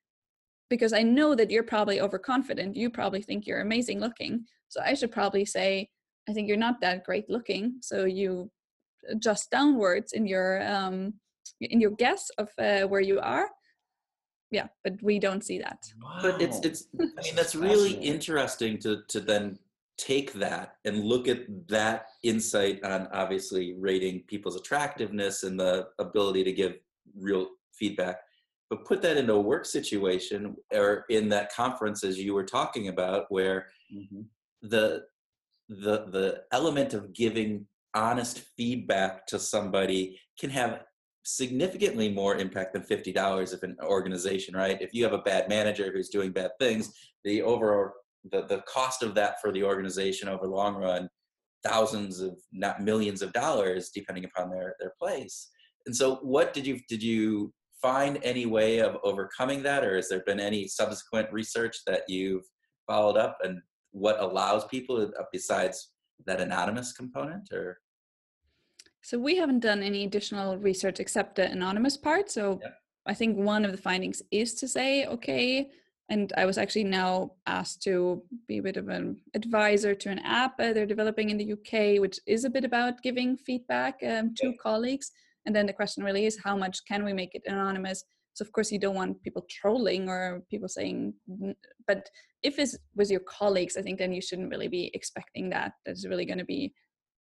because 0.72 0.94
I 0.94 1.02
know 1.02 1.34
that 1.34 1.50
you're 1.50 1.62
probably 1.74 2.00
overconfident, 2.00 2.76
you 2.76 2.88
probably 2.88 3.20
think 3.20 3.46
you're 3.46 3.60
amazing 3.60 4.00
looking. 4.00 4.46
So 4.68 4.80
I 4.80 4.94
should 4.94 5.12
probably 5.12 5.44
say, 5.44 5.90
I 6.26 6.32
think 6.32 6.48
you're 6.48 6.56
not 6.56 6.80
that 6.80 7.04
great 7.04 7.28
looking. 7.28 7.74
So 7.82 8.06
you 8.06 8.50
adjust 9.10 9.50
downwards 9.50 10.14
in 10.14 10.26
your 10.26 10.66
um, 10.66 11.12
in 11.60 11.78
your 11.78 11.90
guess 11.90 12.30
of 12.38 12.48
uh, 12.58 12.88
where 12.88 13.02
you 13.02 13.20
are. 13.20 13.50
Yeah, 14.50 14.68
but 14.82 14.94
we 15.02 15.18
don't 15.18 15.44
see 15.44 15.58
that. 15.58 15.78
but 16.22 16.40
it's 16.40 16.58
it's 16.68 16.88
i 17.18 17.20
mean 17.24 17.36
that's 17.36 17.54
really 17.54 17.92
interesting 18.14 18.78
to 18.84 18.90
to 19.08 19.20
then 19.20 19.58
take 19.98 20.32
that 20.46 20.76
and 20.86 21.04
look 21.04 21.28
at 21.28 21.40
that 21.68 22.06
insight 22.22 22.82
on 22.82 23.08
obviously 23.12 23.74
rating 23.88 24.22
people's 24.32 24.56
attractiveness 24.56 25.42
and 25.42 25.60
the 25.60 25.88
ability 25.98 26.42
to 26.44 26.52
give 26.52 26.72
real 27.28 27.44
feedback 27.78 28.16
but 28.72 28.86
put 28.86 29.02
that 29.02 29.18
into 29.18 29.34
a 29.34 29.40
work 29.40 29.66
situation 29.66 30.56
or 30.72 31.04
in 31.10 31.28
that 31.28 31.52
conference 31.52 32.02
as 32.02 32.18
you 32.18 32.32
were 32.32 32.42
talking 32.58 32.88
about 32.88 33.26
where 33.28 33.68
Mhm. 33.92 34.24
the 34.62 35.04
the 35.68 36.06
the 36.06 36.44
element 36.52 36.94
of 36.94 37.12
giving 37.12 37.66
honest 37.94 38.38
feedback 38.56 39.26
to 39.26 39.38
somebody 39.38 40.18
can 40.40 40.48
have 40.48 40.86
significantly 41.22 42.08
more 42.08 42.36
impact 42.36 42.72
than 42.72 42.82
$50 42.82 43.52
if 43.52 43.62
an 43.62 43.76
organization 43.82 44.56
right 44.56 44.80
if 44.80 44.94
you 44.94 45.04
have 45.04 45.12
a 45.12 45.18
bad 45.30 45.50
manager 45.50 45.92
who's 45.92 46.08
doing 46.08 46.32
bad 46.32 46.52
things 46.58 46.94
the 47.24 47.42
overall 47.42 47.90
the, 48.30 48.46
the 48.46 48.62
cost 48.62 49.02
of 49.02 49.14
that 49.14 49.38
for 49.42 49.52
the 49.52 49.62
organization 49.62 50.30
over 50.30 50.46
the 50.46 50.54
long 50.62 50.76
run 50.76 51.10
thousands 51.62 52.20
of 52.20 52.40
not 52.52 52.80
millions 52.80 53.20
of 53.20 53.34
dollars 53.34 53.90
depending 53.90 54.24
upon 54.24 54.48
their 54.50 54.74
their 54.80 54.94
place 54.98 55.50
and 55.84 55.94
so 55.94 56.16
what 56.16 56.54
did 56.54 56.66
you 56.66 56.80
did 56.88 57.02
you 57.02 57.52
find 57.82 58.18
any 58.22 58.46
way 58.46 58.78
of 58.78 58.96
overcoming 59.02 59.62
that 59.64 59.84
or 59.84 59.96
has 59.96 60.08
there 60.08 60.22
been 60.24 60.40
any 60.40 60.66
subsequent 60.68 61.30
research 61.32 61.78
that 61.86 62.02
you've 62.08 62.44
followed 62.86 63.16
up 63.16 63.38
and 63.42 63.60
what 63.90 64.20
allows 64.20 64.64
people 64.66 65.02
uh, 65.02 65.22
besides 65.32 65.90
that 66.24 66.40
anonymous 66.40 66.92
component 66.92 67.50
or 67.52 67.78
So 69.02 69.18
we 69.18 69.36
haven't 69.36 69.60
done 69.60 69.82
any 69.82 70.04
additional 70.04 70.56
research 70.56 71.00
except 71.00 71.36
the 71.36 71.50
anonymous 71.50 71.96
part. 71.96 72.30
So. 72.30 72.60
I 73.06 73.14
think 73.14 73.36
one 73.36 73.64
of 73.64 73.72
the 73.72 73.78
findings 73.78 74.22
is 74.30 74.54
to 74.54 74.68
say, 74.68 75.06
okay, 75.06 75.68
and 76.08 76.32
I 76.36 76.44
was 76.44 76.58
actually 76.58 76.84
now 76.84 77.32
asked 77.46 77.82
to 77.84 78.22
be 78.46 78.58
a 78.58 78.62
bit 78.62 78.76
of 78.76 78.88
an 78.88 79.16
advisor 79.34 79.94
to 79.94 80.10
an 80.10 80.18
app 80.20 80.60
uh, 80.60 80.72
they're 80.72 80.86
developing 80.86 81.30
in 81.30 81.38
the 81.38 81.52
UK, 81.52 82.00
which 82.00 82.20
is 82.26 82.44
a 82.44 82.50
bit 82.50 82.64
about 82.64 83.02
giving 83.02 83.36
feedback 83.36 84.00
um, 84.06 84.34
to 84.36 84.52
colleagues. 84.62 85.10
And 85.46 85.54
then 85.54 85.66
the 85.66 85.72
question 85.72 86.04
really 86.04 86.26
is, 86.26 86.38
how 86.42 86.56
much 86.56 86.78
can 86.86 87.04
we 87.04 87.12
make 87.12 87.34
it 87.34 87.42
anonymous? 87.46 88.04
So 88.34 88.44
of 88.44 88.52
course 88.52 88.72
you 88.72 88.78
don't 88.78 88.94
want 88.94 89.22
people 89.22 89.44
trolling 89.50 90.08
or 90.08 90.42
people 90.50 90.68
saying, 90.68 91.14
but 91.86 92.08
if 92.42 92.58
it's 92.58 92.76
with 92.96 93.10
your 93.10 93.20
colleagues, 93.20 93.76
I 93.76 93.82
think 93.82 93.98
then 93.98 94.12
you 94.12 94.22
shouldn't 94.22 94.50
really 94.50 94.68
be 94.68 94.90
expecting 94.94 95.50
that. 95.50 95.72
That's 95.84 96.06
really 96.06 96.24
going 96.24 96.38
to 96.38 96.44
be 96.44 96.72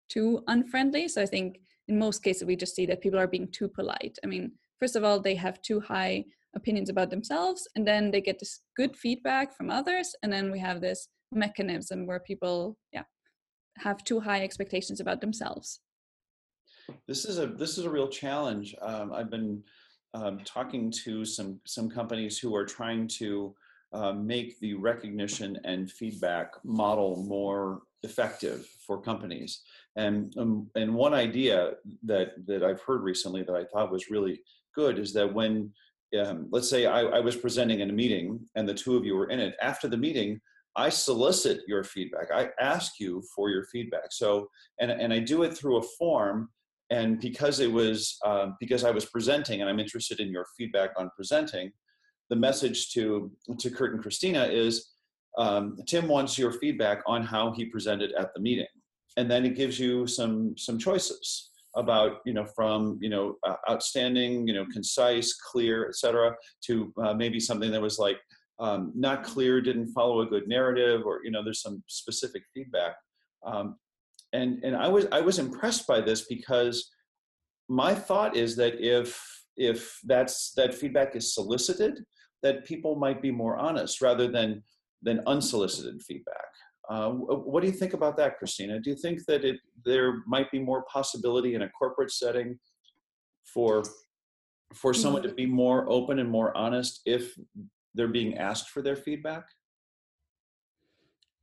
too 0.09 0.43
unfriendly. 0.47 1.09
So 1.09 1.21
I 1.23 1.27
think 1.27 1.59
in 1.89 1.99
most 1.99 2.23
cases 2.23 2.45
we 2.45 2.57
just 2.57 2.77
see 2.77 2.87
that 2.87 3.01
people 3.01 3.19
are 3.19 3.27
being 3.27 3.49
too 3.51 3.69
polite. 3.69 4.19
I 4.23 4.27
mean, 4.29 4.53
first 4.79 4.97
of 4.97 5.03
all, 5.05 5.21
they 5.21 5.35
have 5.35 5.61
too 5.63 5.81
high 5.81 6.25
opinions 6.57 6.91
about 6.91 7.11
themselves, 7.11 7.69
and 7.77 7.87
then 7.87 8.11
they 8.11 8.21
get 8.21 8.39
this 8.41 8.61
good 8.77 8.97
feedback 8.97 9.57
from 9.57 9.71
others, 9.71 10.15
and 10.23 10.33
then 10.33 10.51
we 10.51 10.59
have 10.59 10.81
this 10.81 11.09
mechanism 11.33 12.07
where 12.07 12.21
people, 12.21 12.77
yeah, 12.93 13.05
have 13.79 14.03
too 14.03 14.21
high 14.21 14.43
expectations 14.43 15.01
about 15.01 15.21
themselves. 15.21 15.81
This 17.07 17.25
is 17.25 17.39
a 17.39 17.47
this 17.47 17.79
is 17.79 17.85
a 17.85 17.91
real 17.91 18.09
challenge. 18.09 18.75
Um, 18.81 19.13
I've 19.13 19.31
been 19.31 19.63
um, 20.15 20.41
talking 20.45 20.91
to 21.05 21.25
some 21.25 21.61
some 21.65 21.91
companies 21.91 22.39
who 22.39 22.55
are 22.55 22.65
trying 22.65 23.09
to 23.19 23.55
uh, 23.93 24.13
make 24.13 24.59
the 24.61 24.75
recognition 24.75 25.59
and 25.65 25.91
feedback 25.91 26.53
model 26.65 27.25
more 27.27 27.83
effective 28.03 28.67
for 28.87 29.01
companies. 29.01 29.63
And 29.97 30.37
um, 30.39 30.69
and 30.75 30.95
one 30.95 31.15
idea 31.15 31.73
that 32.05 32.47
that 32.47 32.63
I've 32.63 32.81
heard 32.81 33.03
recently 33.03 33.43
that 33.43 33.55
I 33.55 33.65
thought 33.65 33.93
was 33.93 34.11
really 34.11 34.41
good 34.75 34.99
is 34.99 35.13
that 35.15 35.33
when 35.33 35.73
um, 36.19 36.49
let's 36.51 36.69
say 36.69 36.87
I, 36.87 37.03
I 37.03 37.21
was 37.21 37.37
presenting 37.37 37.81
in 37.81 37.91
a 37.91 37.93
meeting 37.93 38.41
and 38.55 38.69
the 38.69 38.75
two 38.75 38.97
of 38.97 39.05
you 39.05 39.15
were 39.17 39.31
in 39.31 39.41
it 39.41 39.55
after 39.63 39.89
the 39.89 39.97
meeting 39.97 40.41
i 40.77 40.89
solicit 40.89 41.61
your 41.67 41.85
feedback 41.85 42.29
i 42.33 42.49
ask 42.61 42.99
you 42.99 43.23
for 43.35 43.51
your 43.51 43.65
feedback 43.65 44.11
so 44.11 44.49
and, 44.81 44.91
and 44.91 45.13
i 45.13 45.19
do 45.19 45.43
it 45.43 45.57
through 45.57 45.79
a 45.79 45.87
form 45.99 46.49
and 46.91 47.21
because 47.21 47.61
it 47.61 47.71
was 47.71 48.19
um, 48.25 48.57
because 48.61 48.85
i 48.85 48.91
was 48.91 49.05
presenting 49.05 49.61
and 49.61 49.71
i'm 49.71 49.81
interested 49.81 50.21
in 50.21 50.29
your 50.29 50.47
feedback 50.57 50.91
on 50.97 51.11
presenting 51.17 51.71
the 52.29 52.37
message 52.37 52.91
to 52.91 53.31
to 53.59 53.71
kurt 53.71 53.93
and 53.93 54.03
christina 54.03 54.45
is 54.45 54.91
um, 55.39 55.77
tim 55.87 56.09
wants 56.09 56.39
your 56.39 56.53
feedback 56.53 57.03
on 57.07 57.23
how 57.23 57.53
he 57.53 57.65
presented 57.65 58.13
at 58.13 58.35
the 58.35 58.41
meeting. 58.41 58.67
And 59.17 59.31
then 59.31 59.45
it 59.45 59.57
gives 59.57 59.79
you 59.79 60.07
some 60.07 60.57
some 60.57 60.79
choices 60.79 61.51
about 61.77 62.19
you 62.25 62.33
know 62.33 62.45
from 62.45 62.99
you 63.01 63.09
know 63.09 63.37
uh, 63.47 63.57
outstanding 63.69 64.47
you 64.47 64.55
know 64.55 64.67
concise 64.73 65.35
clear 65.35 65.89
etc 65.89 66.35
to 66.67 66.93
uh, 67.03 67.15
maybe 67.15 67.39
something 67.39 67.71
that 67.71 67.81
was 67.81 67.99
like 67.99 68.19
um, 68.59 68.93
not 68.95 69.23
clear 69.23 69.61
didn't 69.61 69.93
follow 69.93 70.21
a 70.21 70.27
good 70.27 70.49
narrative 70.49 71.03
or 71.05 71.21
you 71.25 71.31
know 71.31 71.43
there's 71.43 71.63
some 71.63 71.83
specific 71.87 72.43
feedback. 72.55 72.95
Um, 73.45 73.77
and 74.33 74.63
and 74.65 74.77
i 74.77 74.89
was 74.89 75.07
i 75.13 75.21
was 75.21 75.39
impressed 75.39 75.87
by 75.87 76.01
this 76.01 76.27
because 76.27 76.91
my 77.69 77.95
thought 77.95 78.37
is 78.37 78.57
that 78.57 78.81
if 78.81 79.21
if 79.57 79.99
that's 80.05 80.53
that 80.57 80.75
feedback 80.75 81.15
is 81.15 81.35
solicited 81.35 82.01
that 82.43 82.65
people 82.65 82.97
might 82.97 83.21
be 83.21 83.31
more 83.31 83.57
honest 83.57 84.01
rather 84.01 84.29
than 84.29 84.63
than 85.03 85.21
unsolicited 85.27 86.01
feedback. 86.03 86.37
Uh, 86.91 87.11
what 87.11 87.61
do 87.61 87.69
you 87.69 87.73
think 87.73 87.95
about 87.95 88.17
that 88.17 88.37
christina? 88.39 88.81
Do 88.81 88.91
you 88.91 88.97
think 88.97 89.25
that 89.27 89.45
it 89.45 89.57
there 89.85 90.23
might 90.27 90.51
be 90.51 90.59
more 90.59 90.85
possibility 90.93 91.55
in 91.55 91.63
a 91.63 91.69
corporate 91.71 92.11
setting 92.11 92.59
for 93.55 93.85
for 94.75 94.93
someone 94.95 95.23
to 95.23 95.35
be 95.35 95.47
more 95.47 95.89
open 95.91 96.19
and 96.19 96.31
more 96.31 96.57
honest 96.57 97.01
if 97.05 97.35
they're 97.95 98.09
being 98.09 98.39
asked 98.39 98.71
for 98.71 98.83
their 98.83 98.97
feedback 98.97 99.45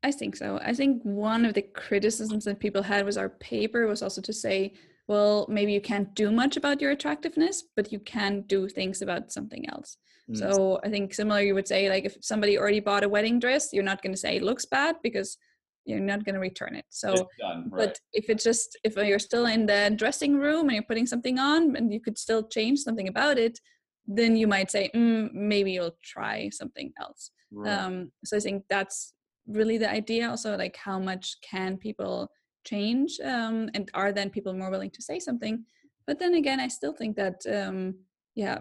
I 0.03 0.11
think 0.11 0.35
so. 0.35 0.59
I 0.63 0.73
think 0.73 1.01
one 1.03 1.45
of 1.45 1.53
the 1.53 1.61
criticisms 1.61 2.45
that 2.45 2.59
people 2.59 2.83
had 2.83 3.05
was 3.05 3.17
our 3.17 3.29
paper 3.29 3.87
was 3.87 4.01
also 4.03 4.21
to 4.21 4.33
say, 4.33 4.73
well, 5.07 5.45
maybe 5.49 5.73
you 5.73 5.81
can't 5.81 6.13
do 6.15 6.31
much 6.31 6.57
about 6.57 6.81
your 6.81 6.91
attractiveness, 6.91 7.63
but 7.75 7.91
you 7.91 7.99
can 7.99 8.41
do 8.41 8.67
things 8.67 9.01
about 9.01 9.31
something 9.31 9.67
else. 9.69 9.97
Mm. 10.29 10.37
So 10.37 10.79
I 10.83 10.89
think 10.89 11.13
similar, 11.13 11.41
you 11.41 11.55
would 11.55 11.67
say, 11.67 11.89
like 11.89 12.05
if 12.05 12.17
somebody 12.21 12.57
already 12.57 12.81
bought 12.81 13.03
a 13.03 13.09
wedding 13.09 13.39
dress, 13.39 13.71
you're 13.71 13.83
not 13.83 14.01
going 14.01 14.13
to 14.13 14.19
say 14.19 14.35
it 14.35 14.43
looks 14.43 14.65
bad 14.65 14.97
because 15.01 15.37
you're 15.85 15.99
not 16.01 16.25
going 16.25 16.35
to 16.35 16.41
return 16.41 16.75
it. 16.75 16.85
So, 16.89 17.29
done 17.39 17.69
right 17.71 17.87
but 17.87 17.99
if 18.11 18.29
it's 18.29 18.43
just 18.43 18.77
if 18.83 18.97
you're 18.97 19.19
still 19.19 19.45
in 19.45 19.65
the 19.65 19.93
dressing 19.95 20.37
room 20.37 20.67
and 20.67 20.73
you're 20.73 20.83
putting 20.83 21.07
something 21.07 21.39
on, 21.39 21.77
and 21.77 21.93
you 21.93 22.01
could 22.01 22.17
still 22.17 22.45
change 22.45 22.79
something 22.79 23.07
about 23.07 23.37
it, 23.37 23.57
then 24.05 24.35
you 24.35 24.47
might 24.47 24.69
say, 24.69 24.91
mm, 24.93 25.31
maybe 25.33 25.71
you'll 25.71 25.97
try 26.03 26.49
something 26.49 26.91
else 26.99 27.31
right. 27.51 27.71
um 27.71 28.11
so 28.23 28.37
i 28.37 28.39
think 28.39 28.63
that's 28.69 29.13
really 29.47 29.77
the 29.77 29.89
idea 29.89 30.29
also 30.29 30.57
like 30.57 30.75
how 30.75 30.99
much 30.99 31.37
can 31.41 31.77
people 31.77 32.29
change 32.65 33.19
um 33.23 33.69
and 33.73 33.89
are 33.93 34.11
then 34.11 34.29
people 34.29 34.53
more 34.53 34.69
willing 34.69 34.91
to 34.91 35.01
say 35.01 35.19
something? 35.19 35.65
But 36.05 36.19
then 36.19 36.35
again 36.35 36.59
i 36.59 36.67
still 36.67 36.93
think 36.93 37.15
that 37.17 37.41
um 37.51 37.95
yeah 38.35 38.59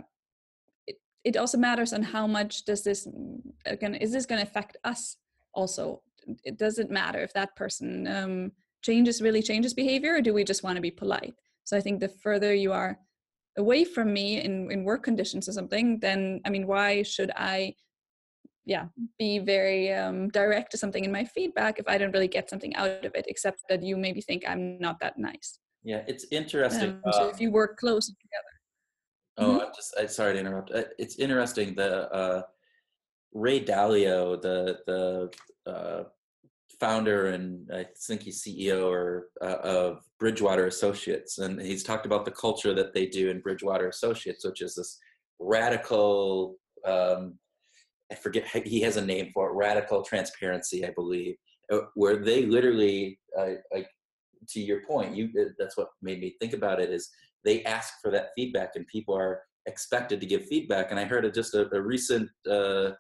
it, 0.87 0.97
it 1.25 1.37
also 1.37 1.59
matters 1.59 1.93
on 1.93 2.03
how 2.03 2.27
much 2.27 2.65
does 2.65 2.83
this 2.83 3.07
mm, 3.07 3.41
uh, 3.67 3.99
is 4.01 4.13
this 4.13 4.27
going 4.27 4.41
to 4.41 4.47
affect 4.47 4.77
us 4.85 5.17
also? 5.55 6.03
It 6.45 6.59
doesn't 6.59 6.91
matter 6.91 7.21
if 7.21 7.33
that 7.35 7.55
person 7.57 8.07
um 8.07 8.53
changes 8.83 9.23
really 9.23 9.43
changes 9.43 9.75
behavior 9.75 10.17
or 10.17 10.21
do 10.21 10.35
we 10.35 10.45
just 10.45 10.63
want 10.63 10.77
to 10.77 10.83
be 10.83 10.91
polite? 10.91 11.35
So 11.65 11.77
i 11.77 11.81
think 11.81 12.01
the 12.01 12.09
further 12.09 12.55
you 12.55 12.73
are 12.73 12.99
away 13.57 13.85
from 13.85 14.13
me 14.13 14.41
in 14.41 14.71
in 14.71 14.85
work 14.85 15.03
conditions 15.03 15.49
or 15.49 15.53
something 15.53 15.99
then 16.01 16.41
i 16.45 16.51
mean 16.51 16.67
why 16.67 17.03
should 17.03 17.31
i 17.37 17.75
yeah 18.67 18.87
be 19.19 19.39
very 19.39 19.93
um, 19.93 20.29
direct 20.29 20.71
to 20.73 20.77
something 20.77 21.05
in 21.05 21.13
my 21.13 21.25
feedback 21.25 21.79
if 21.79 21.89
i 21.89 21.97
don't 21.97 22.13
really 22.13 22.29
get 22.29 22.51
something 22.51 22.75
out 22.77 23.05
of 23.05 23.15
it 23.15 23.25
except 23.29 23.63
that 23.69 23.83
you 23.83 23.97
maybe 23.97 24.21
think 24.21 24.43
i'm 24.47 24.79
not 24.79 24.99
that 25.01 25.17
nice 25.19 25.59
yeah 25.85 26.03
it's 26.07 26.27
interesting 26.31 26.91
um, 26.91 27.13
so 27.13 27.25
uh, 27.25 27.29
if 27.29 27.41
you 27.41 27.51
work 27.51 27.77
close 27.79 28.07
together 28.07 28.57
Oh, 29.39 29.61
I'm 29.61 29.73
just 29.75 29.95
I'm 29.99 30.09
sorry 30.09 30.35
to 30.35 30.41
interrupt. 30.41 30.71
Uh, 30.73 30.85
It's 30.99 31.17
interesting. 31.19 31.75
The 31.75 32.11
uh, 32.13 32.43
Ray 33.33 33.61
Dalio, 33.61 34.41
the 34.41 34.79
the 34.87 35.71
uh, 35.71 36.05
founder 36.81 37.29
and 37.29 37.71
I 37.73 37.87
think 38.07 38.23
he's 38.23 38.43
CEO 38.43 38.87
or 38.87 39.29
uh, 39.43 39.59
of 39.63 40.01
Bridgewater 40.19 40.67
Associates, 40.67 41.39
and 41.39 41.61
he's 41.61 41.83
talked 41.83 42.07
about 42.07 42.25
the 42.25 42.31
culture 42.31 42.75
that 42.75 42.95
they 42.95 43.07
do 43.07 43.29
in 43.31 43.41
Bridgewater 43.41 43.89
Associates, 43.89 44.45
which 44.45 44.63
is 44.63 44.75
this 44.75 44.99
radical 45.39 46.57
um, 46.87 47.35
I 48.11 48.15
forget 48.15 48.47
he 48.65 48.81
has 48.81 48.97
a 48.97 49.05
name 49.05 49.31
for 49.33 49.51
it 49.51 49.55
radical 49.55 50.03
transparency 50.03 50.85
I 50.85 50.91
believe 50.91 51.37
uh, 51.73 51.81
where 51.95 52.17
they 52.17 52.47
literally 52.47 53.19
uh, 53.39 53.55
like 53.73 53.89
to 54.49 54.61
your 54.61 54.83
point 54.83 55.17
you 55.17 55.31
uh, 55.41 55.51
that's 55.59 55.77
what 55.77 55.89
made 56.03 56.21
me 56.21 56.37
think 56.41 56.53
about 56.53 56.81
it 56.81 56.91
is 56.91 57.11
they 57.45 57.65
ask 57.65 57.95
for 58.03 58.11
that 58.11 58.31
feedback 58.35 58.73
and 58.75 58.87
people 58.87 59.17
are 59.17 59.43
expected 59.67 60.21
to 60.21 60.27
give 60.27 60.47
feedback 60.47 60.91
and 60.91 61.01
I 61.01 61.05
heard 61.05 61.33
just 61.35 61.55
a, 61.55 61.69
a 61.75 61.81
recent 61.81 62.29
uh, 62.49 62.91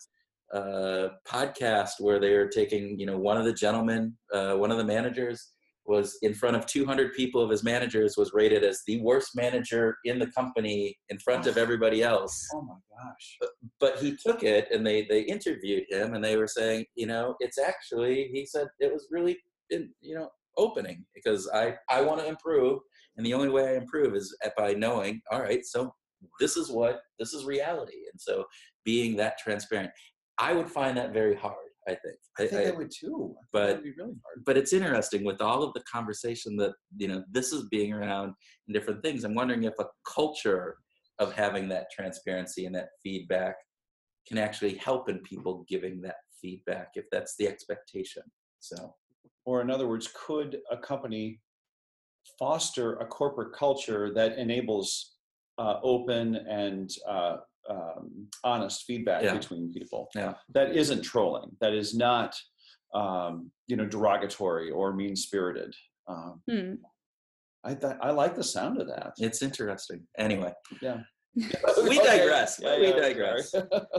uh, 0.52 1.08
podcast 1.28 2.00
where 2.00 2.20
they 2.20 2.34
were 2.34 2.48
taking 2.48 2.98
you 2.98 3.06
know 3.06 3.18
one 3.18 3.36
of 3.36 3.44
the 3.44 3.52
gentlemen 3.52 4.16
uh, 4.32 4.54
one 4.54 4.70
of 4.70 4.78
the 4.78 4.84
managers 4.84 5.52
was 5.86 6.18
in 6.22 6.34
front 6.34 6.56
of 6.56 6.66
200 6.66 7.14
people 7.14 7.40
of 7.40 7.50
his 7.50 7.62
managers 7.62 8.16
was 8.16 8.32
rated 8.32 8.64
as 8.64 8.82
the 8.86 9.00
worst 9.00 9.30
manager 9.34 9.96
in 10.04 10.18
the 10.18 10.26
company 10.28 10.96
in 11.08 11.18
front 11.18 11.46
of 11.46 11.56
everybody 11.56 12.02
else. 12.02 12.46
Oh 12.54 12.62
my 12.62 12.74
gosh. 12.74 13.36
but, 13.40 13.50
but 13.80 13.98
he 13.98 14.16
took 14.16 14.42
it 14.42 14.68
and 14.72 14.86
they 14.86 15.06
they 15.08 15.22
interviewed 15.22 15.84
him 15.88 16.14
and 16.14 16.24
they 16.24 16.36
were 16.36 16.48
saying 16.48 16.84
you 16.94 17.06
know 17.06 17.34
it's 17.40 17.58
actually 17.58 18.28
he 18.32 18.46
said 18.46 18.68
it 18.80 18.92
was 18.92 19.08
really 19.10 19.36
in, 19.70 19.90
you 20.00 20.14
know 20.14 20.28
opening 20.58 21.04
because 21.14 21.48
i 21.52 21.74
i 21.90 22.00
want 22.00 22.18
to 22.18 22.26
improve 22.26 22.80
and 23.16 23.26
the 23.26 23.34
only 23.34 23.48
way 23.48 23.68
i 23.68 23.76
improve 23.76 24.14
is 24.14 24.34
by 24.56 24.72
knowing 24.72 25.20
all 25.30 25.42
right 25.42 25.64
so 25.64 25.92
this 26.40 26.56
is 26.56 26.70
what 26.70 27.00
this 27.18 27.34
is 27.34 27.44
reality. 27.44 27.98
And 28.10 28.20
so 28.20 28.44
being 28.84 29.16
that 29.16 29.38
transparent 29.38 29.90
i 30.38 30.52
would 30.52 30.70
find 30.70 30.96
that 30.96 31.12
very 31.12 31.34
hard 31.34 31.65
i 31.88 31.94
think 31.94 32.16
I 32.38 32.46
think 32.46 32.66
I, 32.66 32.70
I- 32.70 32.76
would 32.76 32.90
too. 32.90 33.34
But- 33.52 33.82
really 33.82 33.96
hard. 34.24 34.44
but 34.44 34.56
it's 34.56 34.72
interesting 34.72 35.24
with 35.24 35.40
all 35.40 35.62
of 35.62 35.72
the 35.74 35.82
conversation 35.92 36.56
that 36.56 36.72
you 36.96 37.08
know 37.08 37.22
this 37.30 37.52
is 37.52 37.62
being 37.70 37.92
around 37.92 38.34
in 38.66 38.74
different 38.74 39.02
things 39.02 39.24
i'm 39.24 39.34
wondering 39.34 39.64
if 39.64 39.74
a 39.78 39.86
culture 40.16 40.76
of 41.18 41.32
having 41.32 41.68
that 41.70 41.86
transparency 41.90 42.66
and 42.66 42.74
that 42.74 42.88
feedback 43.02 43.56
can 44.28 44.38
actually 44.38 44.74
help 44.76 45.08
in 45.08 45.18
people 45.20 45.64
giving 45.68 46.00
that 46.02 46.16
feedback 46.40 46.88
if 46.94 47.06
that's 47.12 47.34
the 47.38 47.46
expectation 47.48 48.22
so 48.60 48.94
Or 49.46 49.60
in 49.62 49.70
other 49.70 49.86
words, 49.86 50.08
could 50.26 50.58
a 50.70 50.76
company 50.76 51.26
foster 52.38 52.88
a 53.04 53.06
corporate 53.06 53.52
culture 53.54 54.12
that 54.18 54.36
enables 54.44 54.88
uh, 55.58 55.76
open 55.82 56.24
and 56.62 56.90
uh, 57.08 57.36
um, 57.68 58.28
honest 58.44 58.84
feedback 58.84 59.22
Yeah. 59.22 59.34
between 59.34 59.72
people? 59.72 60.08
Yeah. 60.14 60.34
That 60.54 60.74
isn't 60.76 61.02
trolling. 61.02 61.50
That 61.60 61.74
is 61.74 61.94
not, 61.94 62.36
um, 62.94 63.50
you 63.66 63.76
know, 63.76 63.86
derogatory 63.86 64.70
or 64.70 64.92
mean 64.94 65.16
spirited. 65.16 65.74
Um, 66.08 66.42
Hmm. 66.48 66.74
I 67.64 67.74
th- 67.74 67.96
I 68.00 68.10
like 68.12 68.36
the 68.36 68.44
sound 68.44 68.80
of 68.80 68.86
that. 68.86 69.14
it's 69.18 69.42
interesting 69.42 70.06
anyway 70.18 70.52
Yeah. 70.80 71.00
we 71.34 71.42
Okay. 71.98 72.18
digress 72.18 72.60
Yeah, 72.62 72.78
we 72.78 72.88
yeah, 72.90 72.96
digress 72.96 73.52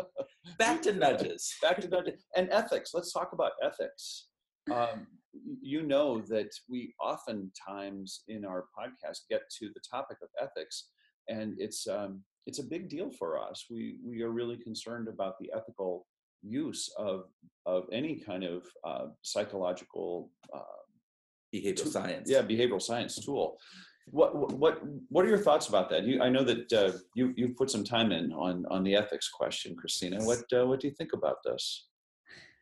back 0.58 0.82
to 0.84 0.94
nudges 0.94 1.54
back 1.62 1.82
to 1.82 1.90
nudges 1.90 2.26
and 2.38 2.48
ethics 2.52 2.92
let's 2.94 3.12
talk 3.12 3.34
about 3.34 3.52
ethics 3.62 4.30
um, 4.72 5.06
you 5.62 5.82
know 5.84 6.22
that 6.34 6.50
we 6.70 6.94
oftentimes 7.02 8.24
in 8.30 8.46
our 8.46 8.66
podcast 8.78 9.20
get 9.30 9.42
to 9.60 9.70
the 9.76 9.82
topic 9.92 10.18
of 10.22 10.30
ethics 10.42 10.90
and 11.28 11.56
it's 11.60 11.88
um, 11.88 12.24
it's 12.48 12.60
a 12.60 12.64
big 12.64 12.84
deal 12.90 13.10
for 13.20 13.30
us 13.48 13.66
we 13.70 13.98
we 14.10 14.22
are 14.26 14.32
really 14.40 14.58
concerned 14.58 15.08
about 15.08 15.34
the 15.40 15.50
ethical 15.58 16.08
use 16.42 16.84
of 16.98 17.26
of 17.66 17.82
any 17.92 18.16
kind 18.16 18.44
of 18.44 18.64
uh, 18.90 19.06
psychological 19.22 20.32
uh, 20.54 20.80
behavioral 21.54 21.84
tool- 21.84 21.92
science 21.92 22.30
yeah 22.30 22.42
behavioral 22.42 22.82
science 22.82 23.14
tool 23.26 23.58
what 24.18 24.30
what- 24.40 24.54
what 24.62 24.74
what 25.10 25.26
are 25.26 25.30
your 25.36 25.44
thoughts 25.48 25.68
about 25.68 25.88
that 25.90 26.04
you 26.10 26.22
i 26.22 26.30
know 26.30 26.44
that 26.52 26.72
uh, 26.82 26.92
you 27.16 27.34
you've 27.38 27.56
put 27.62 27.70
some 27.70 27.84
time 27.84 28.12
in 28.20 28.32
on 28.34 28.66
on 28.76 28.82
the 28.84 28.96
ethics 29.02 29.30
question 29.40 29.76
christina 29.76 30.18
what 30.30 30.44
uh, 30.58 30.66
what 30.70 30.80
do 30.80 30.88
you 30.88 30.94
think 31.00 31.14
about 31.14 31.38
this 31.50 31.66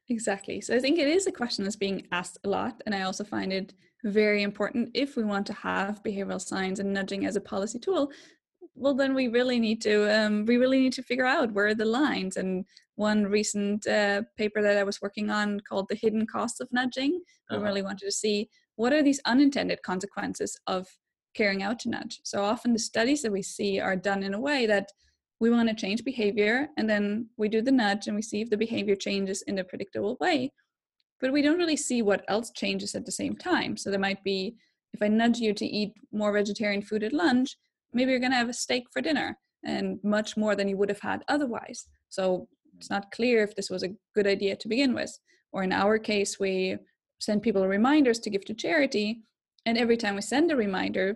Exactly. 0.09 0.61
So 0.61 0.75
I 0.75 0.79
think 0.79 0.99
it 0.99 1.07
is 1.07 1.25
a 1.25 1.31
question 1.31 1.63
that's 1.63 1.75
being 1.75 2.05
asked 2.11 2.37
a 2.43 2.49
lot. 2.49 2.81
And 2.85 2.93
I 2.93 3.01
also 3.01 3.23
find 3.23 3.51
it 3.51 3.73
very 4.03 4.43
important 4.43 4.91
if 4.93 5.15
we 5.15 5.23
want 5.23 5.47
to 5.47 5.53
have 5.53 6.03
behavioral 6.03 6.39
science 6.39 6.77
and 6.79 6.93
nudging 6.93 7.25
as 7.25 7.35
a 7.35 7.41
policy 7.41 7.79
tool. 7.79 8.11
Well, 8.75 8.93
then 8.93 9.13
we 9.13 9.27
really 9.29 9.59
need 9.59 9.81
to 9.83 10.13
um, 10.13 10.45
we 10.45 10.57
really 10.57 10.79
need 10.79 10.93
to 10.93 11.03
figure 11.03 11.25
out 11.25 11.53
where 11.53 11.67
are 11.67 11.75
the 11.75 11.85
lines. 11.85 12.35
And 12.37 12.65
one 12.95 13.23
recent 13.25 13.87
uh, 13.87 14.23
paper 14.37 14.61
that 14.61 14.77
I 14.77 14.83
was 14.83 15.01
working 15.01 15.29
on 15.29 15.61
called 15.61 15.87
"The 15.89 15.95
Hidden 15.95 16.27
Costs 16.27 16.59
of 16.59 16.71
Nudging," 16.71 17.21
we 17.51 17.57
Uh-huh. 17.57 17.65
really 17.65 17.81
wanted 17.81 18.05
to 18.05 18.11
see 18.11 18.49
what 18.75 18.91
are 18.93 19.01
these 19.03 19.21
unintended 19.25 19.81
consequences 19.83 20.59
of 20.67 20.87
carrying 21.33 21.63
out 21.63 21.79
to 21.79 21.89
nudge. 21.89 22.19
So 22.23 22.43
often 22.43 22.73
the 22.73 22.79
studies 22.79 23.21
that 23.21 23.31
we 23.31 23.41
see 23.41 23.79
are 23.79 23.95
done 23.95 24.23
in 24.23 24.33
a 24.33 24.39
way 24.39 24.65
that 24.65 24.91
we 25.39 25.49
want 25.49 25.69
to 25.69 25.75
change 25.75 26.03
behavior 26.03 26.69
and 26.77 26.89
then 26.89 27.29
we 27.37 27.49
do 27.49 27.61
the 27.61 27.71
nudge 27.71 28.07
and 28.07 28.15
we 28.15 28.21
see 28.21 28.41
if 28.41 28.49
the 28.49 28.57
behavior 28.57 28.95
changes 28.95 29.41
in 29.43 29.59
a 29.59 29.63
predictable 29.63 30.15
way 30.21 30.51
but 31.19 31.31
we 31.33 31.41
don't 31.41 31.57
really 31.57 31.77
see 31.77 32.01
what 32.01 32.23
else 32.27 32.51
changes 32.51 32.95
at 32.95 33.05
the 33.05 33.11
same 33.11 33.35
time 33.35 33.77
so 33.77 33.89
there 33.89 33.99
might 33.99 34.23
be 34.23 34.55
if 34.93 35.01
i 35.01 35.07
nudge 35.07 35.39
you 35.39 35.53
to 35.53 35.65
eat 35.65 35.93
more 36.11 36.31
vegetarian 36.33 36.81
food 36.81 37.03
at 37.03 37.13
lunch 37.13 37.57
maybe 37.95 38.11
you're 38.11 38.19
going 38.19 38.31
to 38.31 38.37
have 38.37 38.49
a 38.49 38.53
steak 38.53 38.85
for 38.91 39.01
dinner 39.01 39.37
and 39.63 39.99
much 40.03 40.37
more 40.37 40.55
than 40.55 40.67
you 40.67 40.77
would 40.77 40.89
have 40.89 40.99
had 40.99 41.23
otherwise. 41.27 41.87
So 42.09 42.47
it's 42.77 42.89
not 42.89 43.11
clear 43.11 43.41
if 43.43 43.55
this 43.55 43.69
was 43.69 43.83
a 43.83 43.95
good 44.13 44.27
idea 44.27 44.55
to 44.57 44.67
begin 44.67 44.93
with. 44.93 45.17
Or 45.51 45.63
in 45.63 45.71
our 45.71 45.97
case 45.97 46.39
we 46.39 46.77
send 47.19 47.41
people 47.41 47.67
reminders 47.67 48.19
to 48.19 48.29
give 48.29 48.45
to 48.45 48.53
charity 48.53 49.21
and 49.65 49.77
every 49.77 49.97
time 49.97 50.15
we 50.15 50.21
send 50.21 50.51
a 50.51 50.55
reminder 50.55 51.15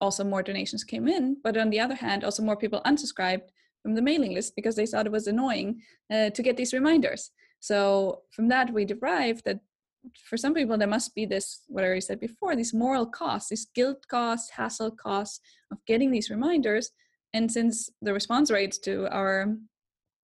also 0.00 0.22
more 0.24 0.42
donations 0.42 0.84
came 0.84 1.08
in. 1.08 1.36
But 1.42 1.56
on 1.56 1.70
the 1.70 1.80
other 1.80 1.94
hand 1.94 2.24
also 2.24 2.42
more 2.42 2.56
people 2.56 2.82
unsubscribed 2.84 3.48
from 3.82 3.94
the 3.94 4.02
mailing 4.02 4.34
list 4.34 4.54
because 4.56 4.76
they 4.76 4.86
thought 4.86 5.06
it 5.06 5.12
was 5.12 5.28
annoying 5.28 5.80
uh, 6.12 6.30
to 6.30 6.42
get 6.42 6.56
these 6.56 6.74
reminders. 6.74 7.30
So 7.60 8.22
from 8.30 8.48
that 8.48 8.72
we 8.72 8.84
derived 8.84 9.44
that 9.44 9.60
for 10.28 10.36
some 10.36 10.54
people 10.54 10.76
there 10.78 10.88
must 10.88 11.14
be 11.14 11.26
this 11.26 11.62
what 11.68 11.84
i 11.84 11.86
already 11.86 12.00
said 12.00 12.20
before 12.20 12.56
these 12.56 12.74
moral 12.74 13.06
costs 13.06 13.50
these 13.50 13.66
guilt 13.74 14.06
costs 14.08 14.50
hassle 14.50 14.90
costs 14.90 15.40
of 15.70 15.84
getting 15.86 16.10
these 16.10 16.30
reminders. 16.30 16.90
And 17.34 17.50
since 17.50 17.90
the 18.00 18.12
response 18.12 18.50
rates 18.50 18.78
to 18.80 19.08
our 19.14 19.54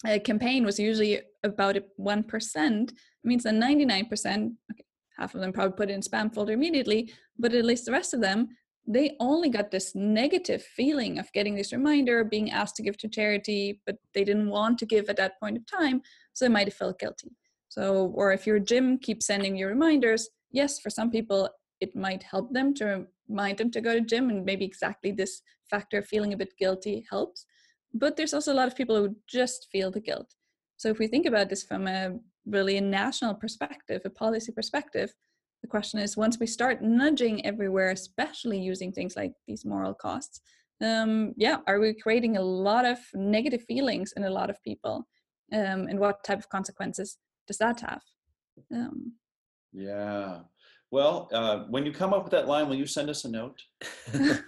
uh, 0.07 0.19
campaign 0.25 0.65
was 0.65 0.79
usually 0.79 1.21
about 1.45 1.77
1% 2.01 2.91
it 2.91 2.95
means 3.23 3.45
that 3.45 3.55
99% 3.55 4.53
okay, 4.71 4.85
half 5.19 5.35
of 5.35 5.41
them 5.41 5.53
probably 5.53 5.77
put 5.77 5.91
it 5.91 5.95
in 5.95 6.01
spam 6.01 6.35
folder 6.35 6.53
immediately 6.53 7.11
but 7.39 7.55
at 7.55 7.65
least 7.65 7.87
the 7.87 7.93
rest 7.93 8.13
of 8.13 8.21
them 8.21 8.49
they 8.87 9.17
only 9.19 9.49
got 9.49 9.71
this 9.71 9.95
negative 9.95 10.63
feeling 10.63 11.19
of 11.19 11.33
getting 11.33 11.55
this 11.55 11.73
reminder 11.73 12.23
being 12.23 12.51
asked 12.51 12.77
to 12.77 12.83
give 12.83 12.99
to 12.99 13.09
charity 13.09 13.81
but 13.87 13.97
they 14.13 14.25
didn't 14.25 14.51
want 14.51 14.79
to 14.79 14.85
give 14.85 15.09
at 15.09 15.17
that 15.17 15.41
point 15.41 15.57
of 15.57 15.65
time 15.65 16.03
so 16.35 16.45
they 16.45 16.51
might 16.51 16.67
have 16.67 16.75
felt 16.75 16.99
guilty 16.99 17.31
so 17.75 18.13
or 18.15 18.33
if 18.33 18.47
your 18.47 18.61
gym 18.71 18.87
keeps 18.99 19.27
sending 19.27 19.57
you 19.57 19.67
reminders 19.67 20.23
yes 20.53 20.79
for 20.79 20.91
some 20.91 21.11
people 21.11 21.49
it 21.81 21.95
might 21.95 22.23
help 22.23 22.53
them 22.53 22.73
to 22.73 23.07
remind 23.29 23.59
them 23.59 23.71
to 23.71 23.81
go 23.81 23.93
to 23.95 24.01
gym 24.01 24.31
and 24.31 24.45
maybe 24.45 24.65
exactly 24.65 25.11
this 25.13 25.43
factor 25.71 25.99
of 25.99 26.07
feeling 26.07 26.33
a 26.33 26.37
bit 26.37 26.53
guilty 26.59 27.07
helps. 27.11 27.47
But 27.93 28.17
there's 28.17 28.35
also 28.35 28.53
a 28.53 28.61
lot 28.61 28.69
of 28.69 28.77
people 28.77 28.97
who 28.97 29.17
just 29.27 29.69
feel 29.73 29.91
the 29.91 30.01
guilt. 30.01 30.35
So 30.77 30.89
if 30.89 30.99
we 30.99 31.07
think 31.07 31.27
about 31.27 31.49
this 31.49 31.63
from 31.63 31.87
a 31.87 32.19
really 32.47 32.77
a 32.77 32.81
national 32.81 33.35
perspective 33.35 34.03
a 34.05 34.11
policy 34.11 34.53
perspective 34.53 35.11
the 35.63 35.69
question 35.75 35.99
is 35.99 36.15
once 36.15 36.39
we 36.39 36.47
start 36.47 36.83
nudging 36.83 37.37
everywhere 37.47 37.91
especially 37.91 38.59
using 38.59 38.93
things 38.93 39.17
like 39.17 39.33
these 39.49 39.65
moral 39.65 39.95
costs 39.95 40.43
um, 40.83 41.33
yeah 41.39 41.59
are 41.67 41.81
we 41.81 41.95
creating 41.95 42.37
a 42.37 42.43
lot 42.43 42.85
of 42.85 42.99
negative 43.15 43.63
feelings 43.63 44.13
in 44.15 44.25
a 44.25 44.31
lot 44.39 44.51
of 44.51 44.63
people? 44.63 45.07
Um, 45.55 45.81
and 45.89 45.99
what 45.99 46.23
type 46.23 46.39
of 46.39 46.51
consequences 46.51 47.17
does 47.47 47.59
that 47.59 47.81
have 47.81 48.03
um, 48.73 49.13
yeah. 49.73 50.41
Well 50.91 51.29
uh, 51.33 51.65
when 51.71 51.85
you 51.85 51.93
come 51.93 52.15
up 52.15 52.23
with 52.23 52.33
that 52.33 52.47
line 52.47 52.69
will 52.69 52.77
you 52.77 52.87
send 52.87 53.11
us 53.11 53.25
a 53.25 53.31
note? 53.31 53.61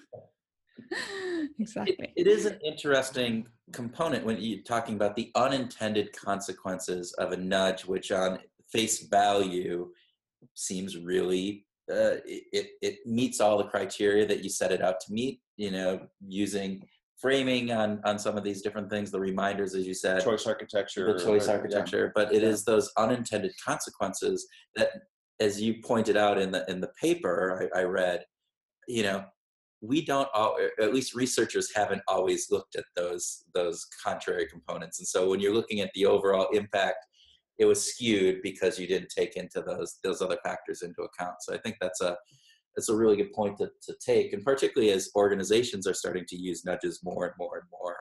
Exactly. 1.59 2.13
It, 2.17 2.27
it 2.27 2.27
is 2.27 2.45
an 2.45 2.59
interesting 2.65 3.47
component 3.73 4.25
when 4.25 4.37
you're 4.39 4.63
talking 4.63 4.95
about 4.95 5.17
the 5.17 5.31
unintended 5.35 6.13
consequences 6.13 7.13
of 7.15 7.33
a 7.33 7.37
nudge, 7.37 7.87
which 7.87 8.13
on 8.13 8.39
face 8.71 9.07
value 9.07 9.91
seems 10.55 10.99
really 10.99 11.67
uh, 11.91 12.19
it, 12.27 12.71
it 12.83 13.07
meets 13.07 13.41
all 13.41 13.57
the 13.57 13.65
criteria 13.65 14.27
that 14.27 14.43
you 14.43 14.51
set 14.51 14.73
it 14.73 14.83
out 14.83 15.01
to 15.01 15.13
meet. 15.13 15.41
You 15.57 15.71
know, 15.71 16.07
using 16.21 16.83
framing 17.21 17.73
on 17.73 18.01
on 18.05 18.19
some 18.19 18.37
of 18.37 18.45
these 18.45 18.63
different 18.63 18.91
things, 18.91 19.11
the 19.11 19.21
reminders, 19.21 19.75
as 19.75 19.87
you 19.87 19.95
said, 19.95 20.23
choice 20.23 20.47
architecture 20.47 21.13
the 21.13 21.25
choice 21.25 21.45
or- 21.49 21.53
yeah. 21.53 21.57
architecture. 21.57 22.13
But 22.15 22.35
it 22.35 22.43
Yeah. 22.43 22.49
is 22.49 22.65
those 22.65 22.91
unintended 22.97 23.53
consequences 23.65 24.47
that, 24.77 24.91
as 25.41 25.61
you 25.61 25.83
pointed 25.83 26.17
out 26.17 26.39
in 26.39 26.51
the 26.51 26.65
in 26.71 26.81
the 26.81 26.91
paper 27.01 27.69
I, 27.75 27.81
I 27.81 27.83
read, 27.85 28.25
you 28.89 29.03
know, 29.03 29.25
we 29.83 30.05
don't 30.05 30.29
all, 30.35 30.57
at 30.81 30.95
least 30.95 31.15
researchers 31.15 31.73
haven't 31.75 32.03
always 32.09 32.51
looked 32.51 32.77
at 32.77 32.85
those 32.97 33.45
those 33.55 33.87
contrary 34.03 34.47
components 34.47 34.99
and 34.99 35.07
so 35.07 35.29
when 35.29 35.39
you're 35.39 35.55
looking 35.55 35.81
at 35.81 35.91
the 35.95 36.07
overall 36.07 36.49
impact 36.53 37.05
it 37.59 37.67
was 37.67 37.83
skewed 37.93 38.41
because 38.43 38.79
you 38.79 38.87
didn't 38.87 39.11
take 39.15 39.37
into 39.37 39.61
those 39.61 39.99
those 40.03 40.23
other 40.23 40.39
factors 40.43 40.81
into 40.83 41.03
account 41.03 41.35
so 41.41 41.55
i 41.55 41.59
think 41.59 41.77
that's 41.79 42.01
a 42.01 42.17
that's 42.77 42.91
a 42.91 42.97
really 42.97 43.17
good 43.17 43.33
point 43.33 43.57
to, 43.59 43.71
to 43.83 43.95
take 44.05 44.33
and 44.33 44.45
particularly 44.45 44.93
as 44.93 45.11
organizations 45.17 45.87
are 45.87 45.95
starting 45.95 46.27
to 46.29 46.37
use 46.37 46.65
nudges 46.65 47.01
more 47.03 47.25
and 47.25 47.35
more 47.39 47.57
and 47.57 47.65
more. 47.73 47.97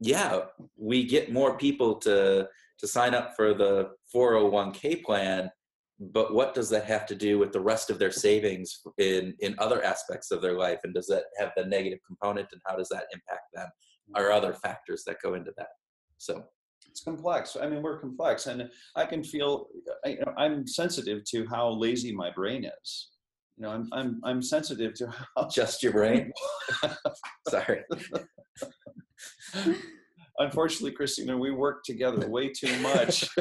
Yeah, 0.00 0.40
we 0.76 1.06
get 1.06 1.32
more 1.32 1.56
people 1.56 1.96
to 1.96 2.48
to 2.78 2.86
sign 2.86 3.14
up 3.14 3.36
for 3.36 3.52
the 3.52 3.90
401k 4.14 5.04
plan, 5.04 5.50
but 5.98 6.32
what 6.32 6.54
does 6.54 6.70
that 6.70 6.86
have 6.86 7.04
to 7.06 7.14
do 7.14 7.38
with 7.38 7.52
the 7.52 7.60
rest 7.60 7.90
of 7.90 7.98
their 7.98 8.10
savings 8.10 8.80
in 8.98 9.34
in 9.40 9.54
other 9.58 9.84
aspects 9.84 10.30
of 10.30 10.42
their 10.42 10.54
life 10.54 10.80
and 10.84 10.94
does 10.94 11.06
that 11.06 11.24
have 11.38 11.52
the 11.56 11.64
negative 11.64 12.00
component 12.06 12.48
and 12.52 12.60
how 12.66 12.76
does 12.76 12.88
that 12.88 13.04
impact 13.12 13.44
them? 13.54 13.68
Are 14.14 14.32
other 14.32 14.54
factors 14.54 15.04
that 15.06 15.22
go 15.22 15.34
into 15.34 15.52
that? 15.56 15.68
So. 16.18 16.44
It's 16.88 17.04
complex. 17.04 17.56
I 17.60 17.68
mean 17.68 17.82
we're 17.82 18.00
complex 18.00 18.46
and 18.46 18.68
i 18.96 19.04
can 19.04 19.22
feel 19.22 19.68
you 20.04 20.18
know, 20.18 20.32
i'm 20.36 20.66
sensitive 20.66 21.22
to 21.26 21.46
how 21.46 21.68
lazy 21.68 22.10
my 22.10 22.30
brain 22.30 22.64
is 22.64 23.10
you 23.60 23.66
know 23.66 23.72
i'm 23.72 23.88
i'm, 23.92 24.20
I'm 24.24 24.42
sensitive 24.42 24.94
to 24.94 25.08
how 25.08 25.48
just 25.52 25.82
your 25.82 25.92
brain? 25.92 26.32
Sorry. 27.48 27.82
Unfortunately 30.38 30.92
christina 30.92 31.36
we 31.36 31.50
work 31.50 31.84
together 31.84 32.26
way 32.28 32.48
too 32.48 32.76
much. 32.80 33.28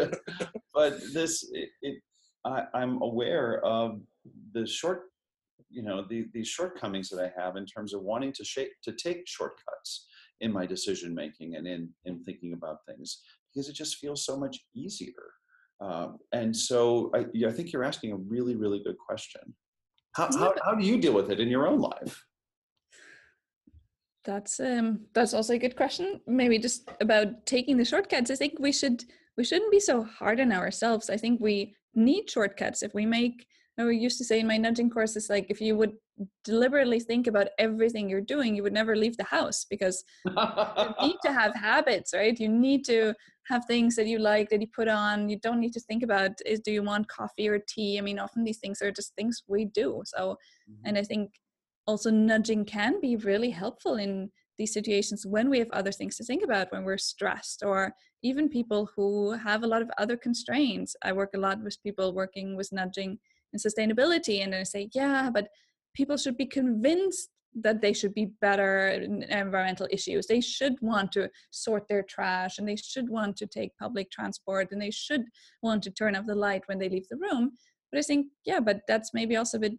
But 0.73 0.99
this 1.13 1.49
it, 1.51 1.69
it 1.81 2.01
I, 2.45 2.63
i'm 2.73 3.01
aware 3.01 3.63
of 3.65 3.99
the 4.53 4.65
short 4.65 5.03
you 5.69 5.83
know 5.83 6.05
the, 6.09 6.27
these 6.33 6.47
shortcomings 6.47 7.09
that 7.09 7.19
i 7.19 7.41
have 7.41 7.57
in 7.57 7.65
terms 7.65 7.93
of 7.93 8.01
wanting 8.01 8.31
to 8.33 8.45
shape 8.45 8.71
to 8.83 8.93
take 8.93 9.27
shortcuts 9.27 10.07
in 10.39 10.53
my 10.53 10.65
decision 10.65 11.13
making 11.13 11.55
and 11.55 11.67
in 11.67 11.89
in 12.05 12.23
thinking 12.23 12.53
about 12.53 12.85
things 12.85 13.21
because 13.53 13.67
it 13.67 13.73
just 13.73 13.97
feels 13.97 14.25
so 14.25 14.37
much 14.37 14.59
easier. 14.75 15.25
Um, 15.81 16.19
and 16.33 16.55
so 16.55 17.09
I, 17.15 17.25
I 17.47 17.51
think 17.51 17.73
you're 17.73 17.83
asking 17.83 18.11
a 18.11 18.17
really 18.17 18.55
really 18.55 18.81
good 18.83 18.97
question 18.97 19.53
how, 20.13 20.29
how, 20.37 20.53
how 20.63 20.75
do 20.75 20.85
you 20.85 20.99
deal 20.99 21.13
with 21.13 21.31
it 21.31 21.39
in 21.39 21.47
your 21.47 21.67
own 21.67 21.79
life? 21.79 22.25
That's 24.25 24.59
um 24.59 25.05
that's 25.13 25.33
also 25.33 25.53
a 25.53 25.57
good 25.57 25.75
question. 25.75 26.21
Maybe 26.27 26.59
just 26.59 26.89
about 26.99 27.45
taking 27.45 27.77
the 27.77 27.85
shortcuts. 27.85 28.29
I 28.29 28.35
think 28.35 28.59
we 28.59 28.71
should 28.71 29.03
we 29.37 29.43
shouldn't 29.43 29.71
be 29.71 29.79
so 29.79 30.03
hard 30.03 30.39
on 30.39 30.51
ourselves. 30.51 31.09
I 31.09 31.17
think 31.17 31.39
we 31.39 31.75
need 31.95 32.29
shortcuts. 32.29 32.83
If 32.83 32.93
we 32.93 33.05
make 33.05 33.47
I 33.79 33.91
used 33.91 34.17
to 34.17 34.25
say 34.25 34.39
in 34.39 34.47
my 34.47 34.57
nudging 34.57 34.89
courses, 34.89 35.29
like 35.29 35.45
if 35.49 35.61
you 35.61 35.75
would 35.77 35.93
deliberately 36.43 36.99
think 36.99 37.27
about 37.27 37.47
everything 37.57 38.09
you're 38.09 38.19
doing, 38.19 38.55
you 38.55 38.63
would 38.63 38.73
never 38.73 38.95
leave 38.95 39.15
the 39.15 39.23
house 39.23 39.65
because 39.69 40.03
you 40.25 40.33
need 41.01 41.15
to 41.23 41.31
have 41.31 41.55
habits, 41.55 42.13
right? 42.13 42.37
You 42.37 42.49
need 42.49 42.83
to 42.85 43.13
have 43.47 43.65
things 43.65 43.95
that 43.95 44.07
you 44.07 44.19
like 44.19 44.49
that 44.49 44.61
you 44.61 44.67
put 44.67 44.87
on. 44.89 45.29
You 45.29 45.39
don't 45.39 45.61
need 45.61 45.73
to 45.73 45.79
think 45.79 46.03
about 46.03 46.31
is 46.45 46.59
do 46.59 46.71
you 46.71 46.83
want 46.83 47.07
coffee 47.07 47.47
or 47.47 47.59
tea? 47.59 47.97
I 47.97 48.01
mean, 48.01 48.19
often 48.19 48.43
these 48.43 48.59
things 48.59 48.81
are 48.81 48.91
just 48.91 49.15
things 49.15 49.43
we 49.47 49.65
do. 49.65 50.01
So, 50.05 50.37
mm-hmm. 50.69 50.85
and 50.85 50.97
I 50.97 51.03
think 51.03 51.31
also 51.87 52.11
nudging 52.11 52.65
can 52.65 52.99
be 52.99 53.15
really 53.15 53.49
helpful 53.49 53.95
in 53.95 54.29
these 54.59 54.73
situations 54.73 55.25
when 55.25 55.49
we 55.49 55.57
have 55.57 55.71
other 55.71 55.91
things 55.91 56.17
to 56.17 56.23
think 56.23 56.43
about 56.43 56.71
when 56.71 56.83
we're 56.83 56.97
stressed 56.97 57.63
or 57.63 57.93
even 58.21 58.49
people 58.49 58.89
who 58.93 59.31
have 59.31 59.63
a 59.63 59.67
lot 59.67 59.81
of 59.81 59.89
other 59.97 60.17
constraints 60.17 60.97
i 61.01 61.13
work 61.13 61.29
a 61.33 61.37
lot 61.39 61.63
with 61.63 61.81
people 61.81 62.13
working 62.13 62.57
with 62.57 62.69
nudging 62.73 63.17
and 63.53 63.61
sustainability 63.61 64.43
and 64.43 64.53
i 64.55 64.63
say 64.63 64.89
yeah 64.93 65.29
but 65.33 65.49
people 65.95 66.17
should 66.17 66.37
be 66.37 66.45
convinced 66.45 67.29
that 67.55 67.81
they 67.81 67.93
should 67.93 68.13
be 68.13 68.31
better 68.41 68.89
in 68.89 69.23
environmental 69.23 69.87
issues. 69.91 70.27
They 70.27 70.41
should 70.41 70.75
want 70.81 71.11
to 71.13 71.29
sort 71.51 71.87
their 71.87 72.03
trash 72.03 72.57
and 72.57 72.67
they 72.67 72.75
should 72.75 73.09
want 73.09 73.35
to 73.37 73.47
take 73.47 73.77
public 73.77 74.11
transport 74.11 74.71
and 74.71 74.81
they 74.81 74.91
should 74.91 75.23
want 75.61 75.83
to 75.83 75.91
turn 75.91 76.15
off 76.15 76.27
the 76.27 76.35
light 76.35 76.63
when 76.67 76.77
they 76.77 76.89
leave 76.89 77.07
the 77.09 77.17
room. 77.17 77.51
But 77.91 77.99
i 77.99 78.01
think 78.03 78.27
yeah 78.45 78.59
but 78.59 78.81
that's 78.87 79.13
maybe 79.13 79.35
also 79.35 79.57
a 79.57 79.61
bit 79.61 79.73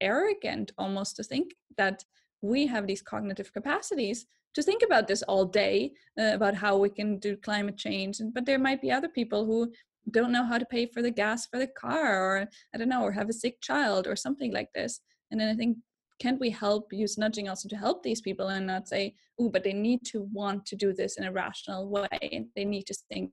arrogant 0.00 0.72
almost 0.76 1.16
to 1.16 1.22
think 1.22 1.52
that 1.78 2.04
we 2.42 2.66
have 2.66 2.86
these 2.86 3.00
cognitive 3.00 3.52
capacities 3.52 4.26
to 4.54 4.62
think 4.62 4.82
about 4.82 5.08
this 5.08 5.22
all 5.22 5.46
day 5.46 5.92
uh, 6.20 6.32
about 6.34 6.54
how 6.54 6.76
we 6.76 6.90
can 6.90 7.18
do 7.18 7.36
climate 7.36 7.78
change 7.78 8.20
but 8.34 8.44
there 8.44 8.58
might 8.58 8.82
be 8.82 8.90
other 8.90 9.08
people 9.08 9.46
who 9.46 9.72
don't 10.10 10.32
know 10.32 10.44
how 10.44 10.58
to 10.58 10.66
pay 10.66 10.86
for 10.86 11.02
the 11.02 11.10
gas 11.10 11.46
for 11.46 11.58
the 11.58 11.66
car 11.66 12.22
or 12.22 12.48
i 12.74 12.78
don't 12.78 12.88
know 12.88 13.02
or 13.02 13.12
have 13.12 13.28
a 13.28 13.32
sick 13.32 13.60
child 13.60 14.06
or 14.06 14.16
something 14.16 14.52
like 14.52 14.68
this. 14.74 15.00
And 15.30 15.40
then 15.40 15.48
i 15.48 15.54
think 15.54 15.78
can't 16.20 16.40
we 16.40 16.50
help 16.50 16.92
use 16.92 17.18
nudging 17.18 17.48
also 17.48 17.68
to 17.68 17.76
help 17.76 18.02
these 18.02 18.20
people 18.20 18.48
and 18.48 18.66
not 18.66 18.88
say 18.88 19.14
oh 19.40 19.48
but 19.48 19.64
they 19.64 19.72
need 19.72 20.04
to 20.04 20.28
want 20.32 20.64
to 20.66 20.76
do 20.76 20.92
this 20.92 21.16
in 21.16 21.24
a 21.24 21.32
rational 21.32 21.88
way. 21.88 22.46
They 22.54 22.64
need 22.64 22.86
to 22.86 22.96
think 23.10 23.32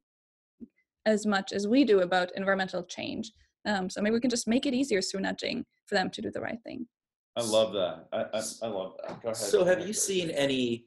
as 1.06 1.26
much 1.26 1.52
as 1.52 1.68
we 1.68 1.84
do 1.84 2.02
about 2.02 2.32
environmental 2.36 2.84
change. 2.84 3.32
Um, 3.66 3.90
so 3.90 4.02
maybe 4.02 4.14
we 4.16 4.22
can 4.22 4.30
just 4.30 4.48
make 4.48 4.66
it 4.66 4.74
easier 4.74 5.02
through 5.02 5.22
nudging 5.22 5.66
for 5.86 5.96
them 5.96 6.10
to 6.12 6.22
do 6.22 6.32
the 6.32 6.42
right 6.42 6.60
thing. 6.64 6.88
I 7.36 7.44
love 7.44 7.74
that. 7.74 8.08
I, 8.12 8.38
I, 8.38 8.42
I 8.64 8.68
love 8.68 8.94
that. 9.02 9.22
Go 9.22 9.30
ahead. 9.30 9.38
so 9.38 9.64
have 9.64 9.86
you 9.86 9.94
seen 9.94 10.30
any 10.32 10.86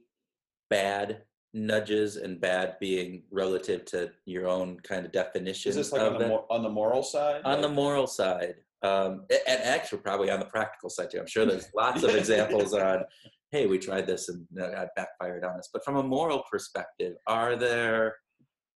bad 0.71 1.23
nudges 1.55 2.17
and 2.17 2.41
bad 2.41 2.77
being 2.81 3.23
relative 3.31 3.85
to 3.87 4.11
your 4.27 4.49
own 4.49 4.79
kind 4.81 5.07
of 5.07 5.13
definition. 5.13 5.71
Is 5.71 5.77
this 5.77 5.93
like 5.93 6.03
on 6.03 6.19
the, 6.19 6.27
mor- 6.27 6.47
on 6.51 6.63
the 6.63 6.69
moral 6.69 7.03
side? 7.03 7.43
On 7.45 7.55
like- 7.55 7.63
the 7.63 7.69
moral 7.69 8.07
side. 8.07 8.57
Um, 8.83 9.25
and 9.31 9.63
actually, 9.63 10.01
probably 10.01 10.31
on 10.31 10.41
the 10.41 10.47
practical 10.47 10.91
side 10.91 11.11
too. 11.11 11.19
I'm 11.19 11.27
sure 11.27 11.47
there's 11.47 11.71
lots 11.75 12.03
of 12.03 12.15
examples 12.15 12.75
on, 12.75 13.05
hey, 13.51 13.65
we 13.67 13.79
tried 13.79 14.07
this 14.07 14.29
and 14.29 14.47
it 14.55 14.89
backfired 14.95 15.43
on 15.43 15.59
us. 15.59 15.71
But 15.73 15.83
from 15.87 15.97
a 15.97 16.03
moral 16.03 16.43
perspective, 16.51 17.15
are 17.27 17.57
there 17.57 18.17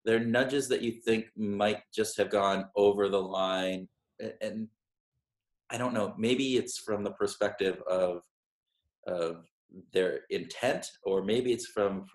there 0.07 0.21
nudges 0.21 0.69
that 0.69 0.81
you 0.81 0.93
think 0.93 1.27
might 1.37 1.81
just 1.95 2.17
have 2.17 2.31
gone 2.31 2.67
over 2.75 3.11
the 3.11 3.21
line? 3.21 3.87
And 4.41 4.69
I 5.69 5.77
don't 5.77 5.93
know, 5.93 6.15
maybe 6.17 6.57
it's 6.57 6.79
from 6.79 7.05
the 7.05 7.11
perspective 7.13 7.83
of 7.87 8.23
of 9.07 9.45
their 9.93 10.21
intent, 10.31 10.87
or 11.05 11.23
maybe 11.23 11.53
it's 11.53 11.67
from 11.67 12.07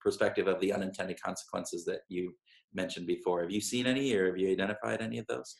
perspective 0.00 0.46
of 0.46 0.60
the 0.60 0.72
unintended 0.72 1.20
consequences 1.22 1.84
that 1.84 2.00
you 2.08 2.32
mentioned 2.74 3.06
before. 3.06 3.42
Have 3.42 3.50
you 3.50 3.60
seen 3.60 3.86
any, 3.86 4.14
or 4.14 4.26
have 4.26 4.38
you 4.38 4.50
identified 4.50 5.02
any 5.02 5.18
of 5.18 5.26
those? 5.26 5.54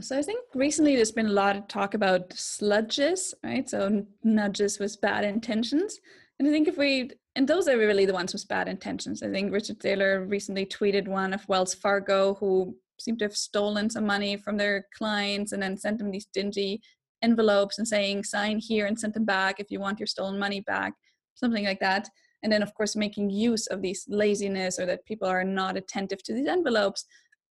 So 0.00 0.18
I 0.18 0.22
think 0.22 0.40
recently 0.54 0.96
there's 0.96 1.12
been 1.12 1.26
a 1.26 1.32
lot 1.32 1.56
of 1.56 1.68
talk 1.68 1.94
about 1.94 2.30
sludges, 2.30 3.34
right? 3.44 3.68
So 3.68 4.06
nudges 4.24 4.78
with 4.78 5.00
bad 5.00 5.24
intentions. 5.24 5.98
And 6.38 6.48
I 6.48 6.50
think 6.50 6.68
if 6.68 6.78
we, 6.78 7.10
and 7.36 7.46
those 7.46 7.68
are 7.68 7.76
really 7.76 8.06
the 8.06 8.14
ones 8.14 8.32
with 8.32 8.48
bad 8.48 8.66
intentions. 8.66 9.22
I 9.22 9.28
think 9.28 9.52
Richard 9.52 9.80
Thaler 9.80 10.24
recently 10.24 10.64
tweeted 10.64 11.06
one 11.06 11.32
of 11.34 11.46
Wells 11.48 11.74
Fargo 11.74 12.34
who 12.34 12.74
seemed 12.98 13.18
to 13.18 13.26
have 13.26 13.36
stolen 13.36 13.90
some 13.90 14.06
money 14.06 14.36
from 14.36 14.56
their 14.56 14.86
clients 14.96 15.52
and 15.52 15.62
then 15.62 15.76
sent 15.76 15.98
them 15.98 16.10
these 16.10 16.26
dingy 16.32 16.80
envelopes 17.22 17.78
and 17.78 17.86
saying 17.86 18.24
sign 18.24 18.58
here 18.58 18.86
and 18.86 18.98
send 18.98 19.14
them 19.14 19.24
back 19.24 19.60
if 19.60 19.70
you 19.70 19.80
want 19.80 20.00
your 20.00 20.06
stolen 20.06 20.38
money 20.38 20.60
back 20.60 20.94
something 21.40 21.64
like 21.64 21.80
that. 21.80 22.08
And 22.42 22.52
then 22.52 22.62
of 22.62 22.74
course 22.74 22.94
making 22.94 23.30
use 23.30 23.66
of 23.66 23.82
these 23.82 24.04
laziness 24.08 24.78
or 24.78 24.86
that 24.86 25.04
people 25.04 25.28
are 25.28 25.44
not 25.44 25.76
attentive 25.76 26.22
to 26.24 26.34
these 26.34 26.48
envelopes 26.48 27.04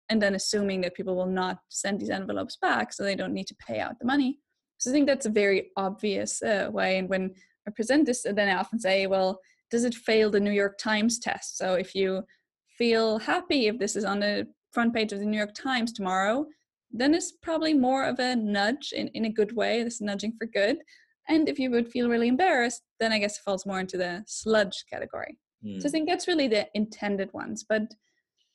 and 0.09 0.21
then 0.21 0.35
assuming 0.35 0.81
that 0.81 0.95
people 0.95 1.15
will 1.15 1.27
not 1.27 1.59
send 1.69 1.99
these 1.99 2.09
envelopes 2.09 2.57
back 2.59 2.93
so 2.93 3.03
they 3.03 3.15
don't 3.15 3.33
need 3.33 3.47
to 3.47 3.55
pay 3.55 3.79
out 3.79 3.99
the 3.99 4.05
money. 4.05 4.39
So 4.77 4.89
i 4.89 4.93
think 4.93 5.07
that's 5.07 5.25
a 5.25 5.41
very 5.43 5.71
obvious 5.75 6.41
uh, 6.41 6.69
way 6.71 6.97
and 6.97 7.09
when 7.09 7.33
i 7.67 7.71
present 7.71 8.05
this 8.05 8.23
then 8.23 8.47
i 8.47 8.55
often 8.55 8.79
say 8.79 9.07
well 9.07 9.39
does 9.69 9.83
it 9.83 9.93
fail 9.93 10.31
the 10.31 10.39
new 10.39 10.51
york 10.51 10.77
times 10.79 11.19
test? 11.19 11.57
So 11.57 11.73
if 11.73 11.93
you 11.93 12.23
feel 12.77 13.19
happy 13.19 13.67
if 13.67 13.77
this 13.77 13.95
is 13.95 14.05
on 14.05 14.19
the 14.21 14.47
front 14.71 14.93
page 14.95 15.11
of 15.11 15.19
the 15.19 15.25
new 15.25 15.37
york 15.37 15.53
times 15.53 15.91
tomorrow 15.91 16.45
then 16.91 17.13
it's 17.13 17.31
probably 17.31 17.73
more 17.73 18.05
of 18.05 18.19
a 18.19 18.35
nudge 18.35 18.93
in, 18.95 19.07
in 19.09 19.25
a 19.25 19.31
good 19.31 19.55
way, 19.55 19.83
this 19.83 20.01
nudging 20.01 20.33
for 20.37 20.47
good. 20.47 20.77
And 21.27 21.47
if 21.47 21.59
you 21.59 21.69
would 21.71 21.87
feel 21.87 22.09
really 22.09 22.27
embarrassed, 22.27 22.81
then 22.99 23.11
I 23.11 23.19
guess 23.19 23.37
it 23.37 23.43
falls 23.43 23.65
more 23.65 23.79
into 23.79 23.97
the 23.97 24.23
sludge 24.25 24.83
category. 24.91 25.37
Mm. 25.63 25.81
So 25.81 25.87
I 25.87 25.89
hmm. 25.89 25.91
think 25.91 26.09
that's 26.09 26.27
really 26.27 26.47
the 26.47 26.67
intended 26.73 27.31
ones. 27.33 27.65
But 27.67 27.83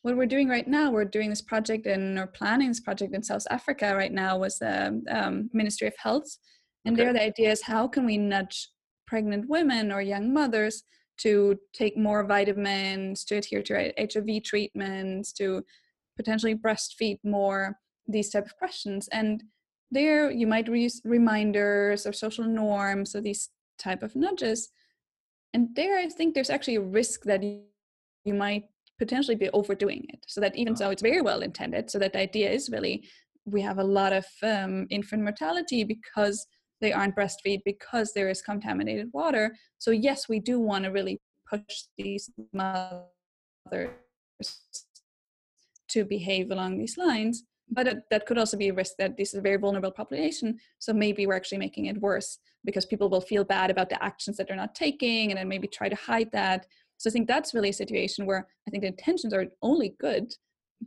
what 0.02 0.16
we're 0.16 0.26
doing 0.26 0.48
right 0.48 0.66
now, 0.66 0.90
we're 0.90 1.04
doing 1.04 1.30
this 1.30 1.42
project 1.42 1.86
and 1.86 2.18
or 2.18 2.26
planning 2.26 2.68
this 2.68 2.80
project 2.80 3.14
in 3.14 3.22
South 3.22 3.46
Africa 3.50 3.94
right 3.96 4.12
now 4.12 4.36
with 4.36 4.58
the 4.58 5.02
um, 5.08 5.48
Ministry 5.52 5.88
of 5.88 5.94
Health. 5.96 6.26
And 6.84 6.94
okay. 6.94 7.04
there 7.04 7.12
the 7.12 7.22
idea 7.22 7.50
is 7.52 7.62
how 7.62 7.88
can 7.88 8.04
we 8.04 8.18
nudge 8.18 8.68
pregnant 9.06 9.48
women 9.48 9.92
or 9.92 10.02
young 10.02 10.32
mothers 10.32 10.82
to 11.18 11.56
take 11.72 11.96
more 11.96 12.26
vitamins, 12.26 13.24
to 13.24 13.36
adhere 13.36 13.62
to 13.62 13.92
HIV 13.98 14.42
treatments, 14.42 15.32
to 15.34 15.62
potentially 16.16 16.54
breastfeed 16.54 17.18
more 17.24 17.76
these 18.06 18.30
type 18.30 18.46
of 18.46 18.56
questions 18.56 19.08
and 19.08 19.42
there 19.90 20.30
you 20.30 20.46
might 20.46 20.66
use 20.66 21.00
reminders 21.04 22.06
or 22.06 22.12
social 22.12 22.44
norms 22.44 23.14
or 23.14 23.20
these 23.20 23.50
type 23.78 24.02
of 24.02 24.14
nudges 24.16 24.68
and 25.52 25.68
there 25.74 25.98
i 25.98 26.08
think 26.08 26.34
there's 26.34 26.50
actually 26.50 26.76
a 26.76 26.80
risk 26.80 27.22
that 27.24 27.42
you, 27.42 27.62
might 28.26 28.64
potentially 28.98 29.34
be 29.36 29.50
overdoing 29.50 30.02
it 30.08 30.24
so 30.26 30.40
that 30.40 30.56
even 30.56 30.72
though 30.74 30.88
it's 30.88 31.02
very 31.02 31.20
well 31.20 31.40
intended 31.40 31.90
so 31.90 31.98
that 31.98 32.14
the 32.14 32.18
idea 32.18 32.50
is 32.50 32.70
really 32.70 33.06
we 33.44 33.60
have 33.60 33.78
a 33.78 33.84
lot 33.84 34.14
of 34.14 34.24
um, 34.42 34.86
infant 34.88 35.22
mortality 35.22 35.84
because 35.84 36.46
they 36.80 36.90
aren't 36.90 37.14
breastfeed 37.14 37.60
because 37.66 38.12
there 38.14 38.30
is 38.30 38.40
contaminated 38.40 39.08
water 39.12 39.54
so 39.78 39.90
yes 39.90 40.26
we 40.28 40.40
do 40.40 40.58
want 40.58 40.84
to 40.84 40.90
really 40.90 41.20
push 41.50 41.82
these 41.98 42.30
mothers 42.54 43.90
to 45.88 46.04
behave 46.04 46.50
along 46.50 46.78
these 46.78 46.96
lines 46.96 47.44
but 47.70 47.86
it, 47.86 47.98
that 48.10 48.26
could 48.26 48.38
also 48.38 48.56
be 48.56 48.68
a 48.68 48.74
risk 48.74 48.92
that 48.98 49.16
this 49.16 49.32
is 49.32 49.38
a 49.38 49.42
very 49.42 49.56
vulnerable 49.56 49.90
population 49.90 50.58
so 50.78 50.92
maybe 50.92 51.26
we're 51.26 51.34
actually 51.34 51.58
making 51.58 51.86
it 51.86 52.00
worse 52.00 52.38
because 52.64 52.86
people 52.86 53.08
will 53.08 53.20
feel 53.20 53.44
bad 53.44 53.70
about 53.70 53.88
the 53.88 54.02
actions 54.04 54.36
that 54.36 54.46
they're 54.48 54.56
not 54.56 54.74
taking 54.74 55.30
and 55.30 55.38
then 55.38 55.48
maybe 55.48 55.66
try 55.66 55.88
to 55.88 55.96
hide 55.96 56.30
that 56.32 56.66
So 56.98 57.10
I 57.10 57.12
think 57.12 57.28
that's 57.28 57.54
really 57.54 57.70
a 57.70 57.74
situation 57.74 58.26
where 58.26 58.46
I 58.66 58.70
think 58.70 58.82
the 58.82 58.88
intentions 58.88 59.34
are 59.34 59.46
only 59.62 59.96
good, 60.00 60.34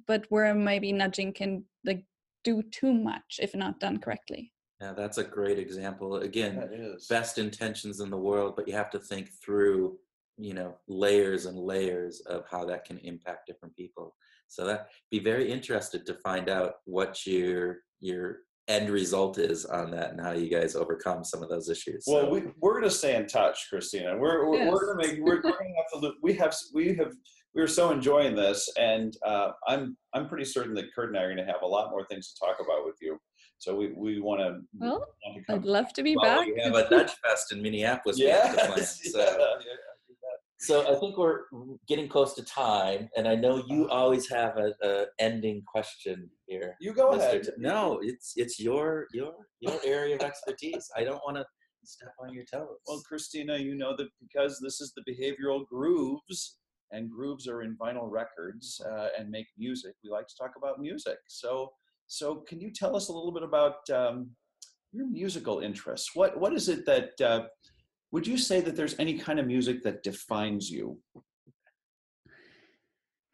but 0.07 0.25
where 0.30 0.53
maybe 0.55 0.91
nudging 0.91 1.34
can 1.34 1.63
like 1.86 2.05
do 2.43 2.63
too 2.63 2.93
much 2.93 3.39
if 3.41 3.55
not 3.55 3.80
done 3.80 3.99
correctly. 3.99 4.53
Yeah, 4.80 4.93
that's 4.93 5.17
a 5.17 5.23
great 5.23 5.59
example. 5.59 6.17
Again, 6.17 6.97
best 7.09 7.39
intentions 7.39 7.99
in 7.99 8.09
the 8.09 8.17
world, 8.17 8.55
but 8.55 8.67
you 8.67 8.75
have 8.75 8.91
to 8.91 8.99
think 8.99 9.30
through, 9.43 9.97
you 10.38 10.53
know, 10.53 10.75
layers 10.88 11.47
and 11.47 11.57
layers 11.57 12.21
of 12.21 12.45
how 12.49 12.63
that 12.65 12.86
can 12.86 12.99
impact 12.99 13.47
different 13.47 13.75
people. 13.75 14.15
So 14.47 14.65
that 14.65 14.87
be 15.11 15.19
very 15.19 15.51
interested 15.51 16.05
to 16.05 16.13
find 16.15 16.49
out 16.49 16.73
what 16.85 17.25
your 17.25 17.77
your 17.99 18.39
end 18.67 18.89
result 18.89 19.37
is 19.37 19.65
on 19.65 19.91
that 19.91 20.11
and 20.11 20.19
how 20.19 20.31
you 20.33 20.49
guys 20.49 20.75
overcome 20.75 21.23
some 21.23 21.41
of 21.41 21.47
those 21.49 21.69
issues. 21.69 22.03
Well, 22.05 22.23
So- 22.25 22.29
we, 22.29 22.43
we're 22.59 22.73
going 22.73 22.83
to 22.83 22.89
stay 22.91 23.15
in 23.15 23.25
touch, 23.25 23.67
Christina. 23.69 24.17
We're, 24.17 24.49
we're, 24.49 24.69
we're 24.69 24.93
going 24.93 24.97
to 24.99 25.07
make, 25.07 25.19
we're, 25.23 25.35
we're 25.35 25.41
going 25.41 25.53
to 25.73 25.77
have 25.77 25.91
to, 25.93 25.99
look- 25.99 26.15
we 26.21 26.33
have, 26.33 26.53
we 26.73 26.93
have, 26.95 27.13
we're 27.55 27.65
so 27.67 27.91
enjoying 27.91 28.35
this. 28.35 28.69
And 28.77 29.15
uh, 29.25 29.51
I'm, 29.69 29.95
I'm 30.13 30.27
pretty 30.27 30.43
certain 30.43 30.73
that 30.75 30.93
Kurt 30.93 31.07
and 31.09 31.17
I 31.17 31.21
are 31.23 31.33
going 31.33 31.45
to 31.47 31.49
have 31.49 31.61
a 31.63 31.65
lot 31.65 31.91
more 31.91 32.05
things 32.07 32.33
to 32.33 32.39
talk 32.45 32.57
about 32.59 32.83
with 32.85 32.95
you. 33.01 33.17
So 33.57 33.73
we, 33.73 33.93
we 33.95 34.19
want 34.19 34.41
to, 34.41 34.59
Well, 34.77 34.99
want 35.25 35.45
I'd 35.49 35.63
love 35.65 35.93
to 35.93 36.03
be 36.03 36.17
well, 36.17 36.39
back. 36.39 36.47
we 36.53 36.61
have 36.61 36.75
a 36.75 36.89
Nudge 36.91 37.13
Fest 37.25 37.53
in 37.53 37.61
Minneapolis. 37.61 38.17
we 38.19 38.25
have 38.25 38.49
to 38.51 38.65
plan, 38.65 38.73
Yes, 38.79 38.99
so. 39.13 39.19
yeah. 39.19 39.55
So 40.59 40.91
I 40.91 40.99
think 40.99 41.17
we're 41.17 41.41
getting 41.87 42.07
close 42.07 42.33
to 42.33 42.43
time, 42.43 43.09
and 43.15 43.27
I 43.27 43.35
know 43.35 43.63
you 43.67 43.87
always 43.89 44.27
have 44.29 44.57
a, 44.57 44.73
a 44.83 45.05
ending 45.19 45.61
question 45.67 46.29
here. 46.47 46.75
You 46.81 46.93
go 46.93 47.11
Mr. 47.11 47.17
ahead. 47.17 47.49
No, 47.57 47.99
it's 48.01 48.33
it's 48.35 48.59
your 48.59 49.07
your 49.13 49.33
your 49.59 49.79
area 49.85 50.15
of 50.15 50.21
expertise. 50.21 50.89
I 50.97 51.03
don't 51.03 51.21
want 51.25 51.37
to 51.37 51.45
step 51.83 52.13
on 52.19 52.33
your 52.33 52.43
toes. 52.43 52.77
Well, 52.87 53.01
Christina, 53.07 53.57
you 53.57 53.75
know 53.75 53.95
that 53.97 54.07
because 54.19 54.59
this 54.61 54.81
is 54.81 54.93
the 54.95 55.03
behavioral 55.11 55.65
grooves, 55.67 56.57
and 56.91 57.09
grooves 57.09 57.47
are 57.47 57.61
in 57.61 57.77
vinyl 57.77 58.09
records 58.09 58.81
uh, 58.89 59.09
and 59.17 59.29
make 59.29 59.47
music. 59.57 59.93
We 60.03 60.09
like 60.09 60.27
to 60.27 60.35
talk 60.39 60.53
about 60.57 60.79
music. 60.79 61.17
So, 61.27 61.71
so 62.07 62.43
can 62.47 62.59
you 62.59 62.71
tell 62.71 62.95
us 62.95 63.09
a 63.09 63.13
little 63.13 63.31
bit 63.31 63.43
about 63.43 63.87
um, 63.93 64.31
your 64.91 65.07
musical 65.07 65.59
interests? 65.59 66.11
What 66.15 66.39
what 66.39 66.53
is 66.53 66.69
it 66.69 66.85
that 66.85 67.21
uh, 67.21 67.43
would 68.11 68.25
you 68.25 68.37
say 68.37 68.61
that 68.61 68.75
there's 68.75 68.95
any 68.99 69.17
kind 69.17 69.39
of 69.39 69.47
music 69.47 69.83
that 69.83 70.03
defines 70.03 70.69
you? 70.69 70.99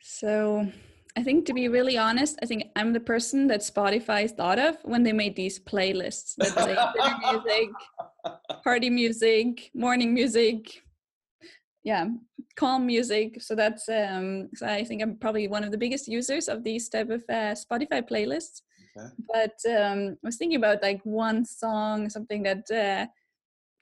So 0.01 0.67
I 1.15 1.23
think 1.23 1.45
to 1.45 1.53
be 1.53 1.67
really 1.67 1.97
honest, 1.97 2.39
I 2.41 2.45
think 2.45 2.65
I'm 2.75 2.91
the 2.91 2.99
person 2.99 3.47
that 3.47 3.61
Spotify 3.61 4.29
thought 4.29 4.59
of 4.59 4.77
when 4.83 5.03
they 5.03 5.13
made 5.13 5.35
these 5.35 5.59
playlists 5.59 6.35
that 6.37 6.53
say 6.55 6.75
dinner 6.95 7.17
music, 7.31 7.69
party 8.63 8.89
music, 8.89 9.71
morning 9.73 10.13
music, 10.13 10.81
yeah, 11.83 12.07
calm 12.55 12.85
music. 12.85 13.41
So 13.41 13.55
that's 13.55 13.87
um 13.89 14.49
so 14.55 14.65
I 14.65 14.83
think 14.83 15.01
I'm 15.01 15.17
probably 15.17 15.47
one 15.47 15.63
of 15.63 15.71
the 15.71 15.77
biggest 15.77 16.07
users 16.07 16.47
of 16.47 16.63
these 16.63 16.89
type 16.89 17.09
of 17.09 17.23
uh, 17.29 17.53
Spotify 17.53 18.01
playlists. 18.01 18.61
Okay. 18.97 19.07
But 19.31 19.57
um 19.71 20.17
I 20.23 20.27
was 20.27 20.37
thinking 20.37 20.57
about 20.57 20.81
like 20.81 21.01
one 21.03 21.45
song, 21.45 22.09
something 22.09 22.43
that 22.43 22.71
uh 22.71 23.07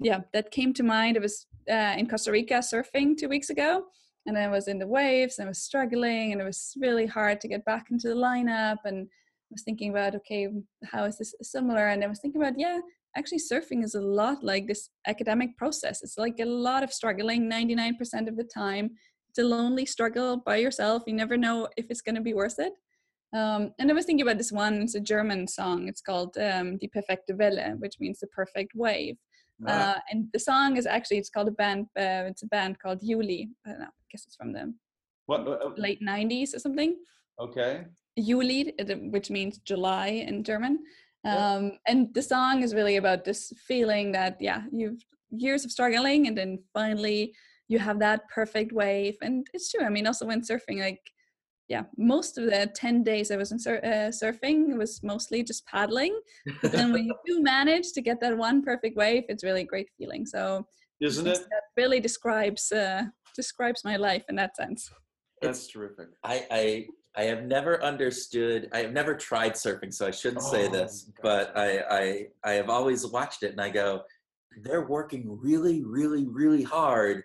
yeah, 0.02 0.22
that 0.34 0.52
came 0.52 0.74
to 0.74 0.84
mind. 0.84 1.16
It 1.16 1.22
was 1.22 1.46
uh, 1.70 1.96
in 1.98 2.08
Costa 2.08 2.32
Rica 2.32 2.56
surfing 2.56 3.18
two 3.18 3.30
weeks 3.30 3.50
ago 3.50 3.86
and 4.26 4.38
I 4.38 4.48
was 4.48 4.68
in 4.68 4.80
the 4.80 4.88
waves 4.88 5.38
and 5.38 5.46
I 5.46 5.50
was 5.50 5.62
struggling 5.62 6.32
and 6.32 6.42
it 6.42 6.44
was 6.44 6.74
really 6.80 7.06
hard 7.06 7.42
to 7.42 7.48
get 7.48 7.66
back 7.66 7.88
into 7.92 8.10
the 8.10 8.16
lineup 8.16 8.78
and 8.86 9.08
I 9.08 9.52
was 9.52 9.64
thinking 9.64 9.92
about 9.92 10.16
okay 10.16 10.48
how 10.86 11.04
is 11.06 11.18
this 11.18 11.34
similar? 11.42 11.88
And 11.88 12.04
I 12.04 12.08
was 12.08 12.20
thinking 12.20 12.42
about 12.42 12.60
yeah 12.60 12.80
actually 13.18 13.40
surfing 13.40 13.84
is 13.84 13.96
a 13.96 14.02
lot 14.02 14.44
like 14.44 14.68
this 14.68 14.90
academic 15.06 15.58
process. 15.58 16.02
It's 16.02 16.18
like 16.18 16.40
a 16.40 16.46
lot 16.46 16.82
of 16.82 16.94
struggling 16.94 17.50
99% 17.50 18.30
of 18.30 18.38
the 18.38 18.46
time. 18.46 18.92
It's 19.30 19.40
a 19.40 19.44
lonely 19.44 19.86
struggle 19.86 20.38
by 20.38 20.58
yourself. 20.58 21.04
You 21.06 21.14
never 21.14 21.36
know 21.36 21.68
if 21.76 21.88
it's 21.90 22.02
going 22.02 22.16
to 22.16 22.22
be 22.22 22.34
worth 22.34 22.60
it. 22.60 22.72
Um, 23.34 23.74
and 23.80 23.90
I 23.90 23.94
was 23.94 24.06
thinking 24.06 24.24
about 24.24 24.38
this 24.38 24.52
one 24.52 24.82
it's 24.82 24.96
a 24.96 25.00
German 25.00 25.48
song. 25.48 25.88
It's 25.88 26.02
called 26.02 26.38
um, 26.38 26.78
Die 26.78 26.90
perfekte 26.94 27.36
Welle 27.38 27.76
which 27.80 27.96
means 28.00 28.20
the 28.20 28.28
perfect 28.28 28.74
wave 28.76 29.18
uh, 29.68 29.96
and 30.10 30.28
the 30.34 30.40
song 30.40 30.78
is 30.78 30.86
actually 30.86 31.18
it's 31.18 31.30
called 31.30 31.48
a 31.48 31.52
band 31.52 31.86
uh, 31.98 32.26
it's 32.32 32.44
a 32.44 32.48
band 32.48 32.80
called 32.80 33.00
Juli 33.02 33.50
I 33.66 33.70
don't 33.70 33.80
know 33.80 33.86
I 33.86 34.06
guess 34.12 34.26
it's 34.26 34.36
from 34.36 34.54
the 34.54 34.74
what? 35.26 35.78
late 35.78 36.02
90s 36.02 36.56
or 36.56 36.60
something 36.60 36.96
Okay. 37.40 37.86
Juli 38.20 38.74
which 39.12 39.30
means 39.30 39.60
July 39.60 40.08
in 40.08 40.44
German 40.44 40.80
Yeah. 41.24 41.54
um, 41.54 41.64
and 41.88 42.14
the 42.14 42.22
song 42.22 42.64
is 42.64 42.74
really 42.74 42.98
about 42.98 43.24
this 43.26 43.54
feeling 43.68 44.12
that 44.14 44.38
yeah 44.40 44.64
you've 44.72 45.02
years 45.30 45.64
of 45.66 45.72
struggling 45.72 46.28
and 46.28 46.38
then 46.38 46.60
finally 46.74 47.34
you 47.68 47.80
have 47.80 48.00
that 48.00 48.28
perfect 48.30 48.72
wave 48.74 49.16
and 49.22 49.48
it's 49.54 49.72
true 49.72 49.86
I 49.86 49.90
mean 49.90 50.08
also 50.08 50.26
when 50.26 50.42
surfing 50.42 50.80
like 50.80 51.02
yeah 51.72 51.84
most 51.98 52.38
of 52.38 52.44
the 52.46 52.70
10 52.76 53.04
days 53.04 53.32
I 53.32 53.38
was 53.38 53.52
in 53.54 53.60
sur- 53.66 53.86
uh, 53.92 54.10
surfing 54.22 54.78
was 54.78 55.02
mostly 55.12 55.42
just 55.42 55.66
paddling 55.66 56.14
but 56.62 56.72
then 56.74 56.92
when 56.92 57.06
you 57.06 57.16
do 57.26 57.42
manage 57.42 57.94
to 57.94 58.02
get 58.02 58.20
that 58.22 58.38
one 58.38 58.62
perfect 58.62 58.98
wave 58.98 59.24
it's 59.30 59.44
really 59.44 59.62
a 59.62 59.72
great 59.74 59.90
feeling 59.98 60.26
so 60.26 60.66
Isn't 61.00 61.28
it? 61.28 61.40
that 61.54 61.64
really 61.82 62.02
describes 62.02 62.72
uh, 62.74 63.04
describes 63.36 63.82
my 63.86 63.96
life 63.96 64.26
in 64.30 64.36
that 64.42 64.54
sense 64.62 64.82
That's 65.42 65.66
terrific. 65.74 66.10
I, 66.34 66.36
I 66.62 66.64
I 67.22 67.24
have 67.32 67.44
never 67.58 67.74
understood. 67.92 68.60
I 68.78 68.80
have 68.86 68.94
never 69.00 69.14
tried 69.30 69.54
surfing, 69.64 69.92
so 69.98 70.04
I 70.12 70.14
shouldn't 70.20 70.46
say 70.54 70.64
Oh, 70.68 70.72
this. 70.78 70.94
But 71.30 71.46
I, 71.66 71.70
I 72.00 72.04
I 72.50 72.52
have 72.60 72.70
always 72.78 73.02
watched 73.18 73.42
it, 73.48 73.52
and 73.56 73.62
I 73.68 73.70
go, 73.82 73.88
they're 74.66 74.88
working 74.98 75.24
really, 75.48 75.78
really, 75.98 76.26
really 76.42 76.64
hard 76.78 77.18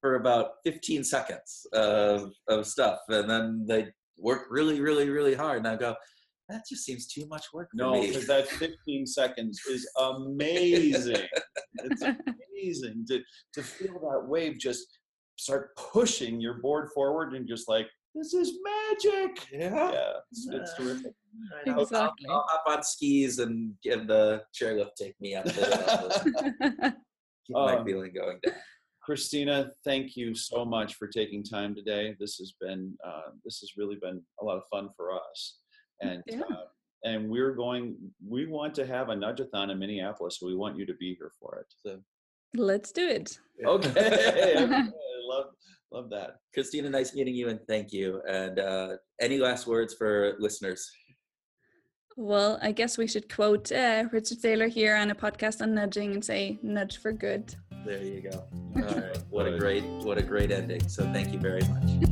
for 0.00 0.16
about 0.16 0.52
15 0.64 1.04
seconds 1.04 1.66
of 1.72 2.32
of 2.48 2.66
stuff, 2.66 2.98
and 3.08 3.28
then 3.28 3.64
they 3.68 3.88
work 4.18 4.46
really, 4.50 4.80
really, 4.80 5.08
really 5.08 5.34
hard, 5.34 5.58
and 5.58 5.68
I 5.68 5.76
go, 5.76 5.94
that 6.48 6.62
just 6.68 6.84
seems 6.84 7.06
too 7.06 7.26
much 7.28 7.46
work 7.52 7.68
for 7.70 7.76
No, 7.76 8.00
because 8.00 8.26
that 8.26 8.48
15 8.48 9.06
seconds 9.06 9.60
is 9.70 9.88
amazing. 9.98 11.26
it's 11.84 12.02
amazing 12.02 13.06
to 13.08 13.20
to 13.54 13.62
feel 13.62 13.94
that 14.00 14.28
wave 14.28 14.58
just 14.58 14.86
start 15.36 15.74
pushing 15.76 16.40
your 16.40 16.54
board 16.60 16.88
forward 16.94 17.34
and 17.34 17.46
just 17.48 17.68
like 17.68 17.86
this 18.14 18.34
is 18.34 18.52
magic. 18.64 19.46
yeah. 19.52 19.92
Yeah, 19.92 20.12
it's, 20.32 20.48
it's 20.50 20.74
terrific. 20.74 21.12
I 21.64 21.68
know. 21.70 21.74
I'll- 21.76 21.82
Exactly. 21.82 22.26
I'll, 22.28 22.44
hop 22.48 22.64
on 22.66 22.82
skis 22.82 23.38
and 23.38 23.72
give 23.84 24.08
the 24.08 24.42
chairlift 24.52 24.96
take 24.98 25.14
me 25.20 25.36
up 25.36 25.44
to 25.44 26.94
keep 27.46 27.54
my 27.56 27.76
Um, 27.76 27.86
feeling 27.86 28.12
going 28.12 28.40
down. 28.44 28.54
Christina, 29.10 29.72
thank 29.84 30.16
you 30.16 30.36
so 30.36 30.64
much 30.64 30.94
for 30.94 31.08
taking 31.08 31.42
time 31.42 31.74
today. 31.74 32.14
This 32.20 32.36
has 32.36 32.54
been 32.60 32.94
uh, 33.04 33.30
this 33.44 33.58
has 33.58 33.72
really 33.76 33.96
been 34.00 34.22
a 34.40 34.44
lot 34.44 34.56
of 34.56 34.62
fun 34.70 34.88
for 34.96 35.12
us, 35.12 35.58
and 36.00 36.22
Yeah. 36.28 36.42
uh, 36.42 36.66
and 37.02 37.28
we're 37.28 37.50
going. 37.56 37.96
We 38.24 38.46
want 38.46 38.72
to 38.76 38.86
have 38.86 39.08
a 39.08 39.16
nudgeathon 39.16 39.72
in 39.72 39.80
Minneapolis, 39.80 40.38
so 40.38 40.46
we 40.46 40.54
want 40.54 40.76
you 40.78 40.86
to 40.86 40.94
be 40.94 41.16
here 41.18 41.32
for 41.40 41.58
it. 41.58 41.66
So 41.84 41.98
let's 42.54 42.92
do 42.92 43.04
it 43.08 43.36
okay, 43.66 44.54
I 44.58 44.88
love 45.34 45.46
love 45.90 46.08
that. 46.10 46.36
Christina, 46.54 46.88
nice 46.88 47.12
meeting 47.12 47.34
you, 47.34 47.48
and 47.48 47.58
thank 47.66 47.92
you. 47.92 48.22
And 48.28 48.60
uh, 48.60 48.90
any 49.20 49.38
last 49.38 49.66
words 49.66 49.92
for 49.92 50.36
listeners? 50.38 50.88
well 52.16 52.58
i 52.60 52.70
guess 52.72 52.98
we 52.98 53.06
should 53.06 53.32
quote 53.32 53.70
uh, 53.72 54.04
richard 54.12 54.38
Thaler 54.38 54.66
here 54.66 54.96
on 54.96 55.10
a 55.10 55.14
podcast 55.14 55.62
on 55.62 55.74
nudging 55.74 56.12
and 56.12 56.24
say 56.24 56.58
nudge 56.60 56.98
for 56.98 57.12
good 57.12 57.54
There 57.84 58.02
you 58.02 58.20
go. 58.20 58.44
All 58.76 58.82
right. 58.82 59.16
What 59.30 59.46
a 59.46 59.56
great, 59.58 59.84
what 59.84 60.18
a 60.18 60.22
great 60.22 60.50
ending. 60.50 60.86
So 60.88 61.04
thank 61.12 61.32
you 61.32 61.38
very 61.38 61.62
much. 61.62 62.10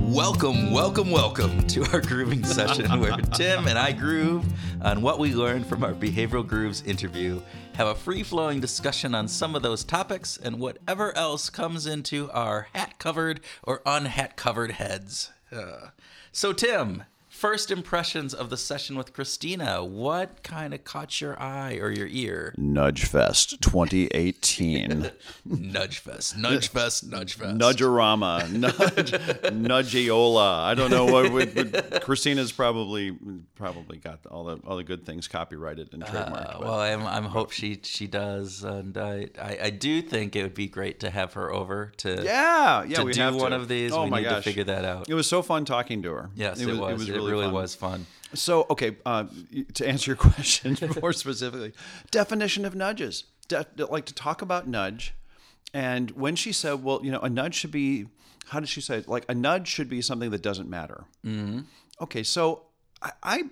Welcome, 0.00 0.70
welcome, 0.70 1.10
welcome 1.10 1.66
to 1.68 1.84
our 1.92 2.00
grooving 2.00 2.44
session 2.44 3.00
where 3.00 3.16
Tim 3.34 3.66
and 3.66 3.78
I 3.78 3.92
groove 3.92 4.44
on 4.82 5.02
what 5.02 5.18
we 5.18 5.34
learned 5.34 5.66
from 5.66 5.82
our 5.82 5.92
Behavioral 5.92 6.46
Grooves 6.46 6.82
interview, 6.82 7.40
have 7.74 7.88
a 7.88 7.94
free 7.94 8.22
flowing 8.22 8.60
discussion 8.60 9.14
on 9.14 9.26
some 9.26 9.56
of 9.56 9.62
those 9.62 9.82
topics, 9.82 10.36
and 10.36 10.60
whatever 10.60 11.16
else 11.16 11.50
comes 11.50 11.86
into 11.86 12.30
our 12.30 12.68
hat 12.74 12.98
covered 12.98 13.40
or 13.64 13.80
unhat 13.80 14.36
covered 14.36 14.72
heads. 14.72 15.32
Uh, 15.50 15.88
so, 16.30 16.52
Tim, 16.52 17.02
first 17.36 17.70
impressions 17.70 18.32
of 18.32 18.48
the 18.48 18.56
session 18.56 18.96
with 18.96 19.12
Christina. 19.12 19.84
What 19.84 20.42
kind 20.42 20.72
of 20.72 20.84
caught 20.84 21.20
your 21.20 21.38
eye 21.40 21.74
or 21.74 21.90
your 21.90 22.06
ear? 22.06 22.54
Nudge 22.56 23.04
Fest 23.04 23.60
2018. 23.60 25.10
Nudge 25.44 25.98
Fest, 25.98 26.38
Nudge 26.38 26.68
Fest, 26.68 27.06
Nudge 27.06 27.34
Fest. 27.34 27.58
Nudgerama, 27.58 28.50
nudge, 28.52 29.12
nudgeola. 29.52 30.60
I 30.60 30.74
don't 30.74 30.90
know 30.90 31.04
what. 31.04 32.02
Christina's 32.02 32.52
probably 32.52 33.14
probably 33.54 33.98
got 33.98 34.24
all 34.26 34.44
the 34.44 34.56
all 34.66 34.76
the 34.76 34.84
good 34.84 35.04
things 35.04 35.28
copyrighted 35.28 35.92
and 35.92 36.02
trademarked. 36.02 36.56
Uh, 36.56 36.60
well, 36.60 36.80
I'm, 36.80 37.06
I'm 37.06 37.24
hope 37.24 37.50
she 37.50 37.78
she 37.82 38.06
does, 38.06 38.64
and 38.64 38.96
I, 38.96 39.28
I 39.40 39.58
I 39.64 39.70
do 39.70 40.00
think 40.00 40.36
it 40.36 40.42
would 40.42 40.54
be 40.54 40.68
great 40.68 41.00
to 41.00 41.10
have 41.10 41.34
her 41.34 41.52
over 41.52 41.92
to 41.98 42.22
yeah, 42.24 42.82
yeah, 42.84 42.96
to 42.96 43.04
we 43.04 43.12
do 43.12 43.20
have 43.20 43.34
one 43.34 43.50
to. 43.50 43.58
of 43.58 43.68
these. 43.68 43.92
Oh 43.92 44.04
we 44.04 44.10
my 44.10 44.18
need 44.20 44.24
gosh. 44.24 44.36
to 44.36 44.42
figure 44.42 44.64
that 44.64 44.86
out. 44.86 45.08
It 45.10 45.14
was 45.14 45.26
so 45.26 45.42
fun 45.42 45.66
talking 45.66 46.02
to 46.02 46.12
her. 46.12 46.30
Yes, 46.34 46.60
it 46.60 46.74
was. 46.74 47.08
It, 47.08 47.12
really, 47.12 47.25
fun. 47.34 47.52
was 47.52 47.74
fun. 47.74 48.06
So, 48.34 48.66
okay, 48.70 48.96
uh, 49.06 49.24
to 49.74 49.86
answer 49.88 50.10
your 50.10 50.16
question 50.32 50.76
more 51.02 51.12
specifically, 51.12 51.72
definition 52.10 52.64
of 52.64 52.74
nudges. 52.74 53.24
De- 53.48 53.64
like 53.90 54.06
to 54.06 54.14
talk 54.14 54.42
about 54.42 54.66
nudge 54.66 55.14
and 55.74 56.10
when 56.12 56.36
she 56.36 56.52
said, 56.52 56.82
"Well, 56.82 57.00
you 57.04 57.10
know, 57.10 57.20
a 57.20 57.28
nudge 57.28 57.54
should 57.54 57.70
be," 57.70 58.06
how 58.48 58.60
did 58.60 58.68
she 58.68 58.80
say? 58.80 58.98
it? 58.98 59.08
Like 59.08 59.24
a 59.28 59.34
nudge 59.34 59.68
should 59.68 59.88
be 59.88 60.00
something 60.00 60.30
that 60.30 60.42
doesn't 60.42 60.68
matter. 60.70 61.04
Mm-hmm. 61.24 61.60
Okay, 62.00 62.22
so 62.22 62.62
I, 63.02 63.12
I 63.22 63.42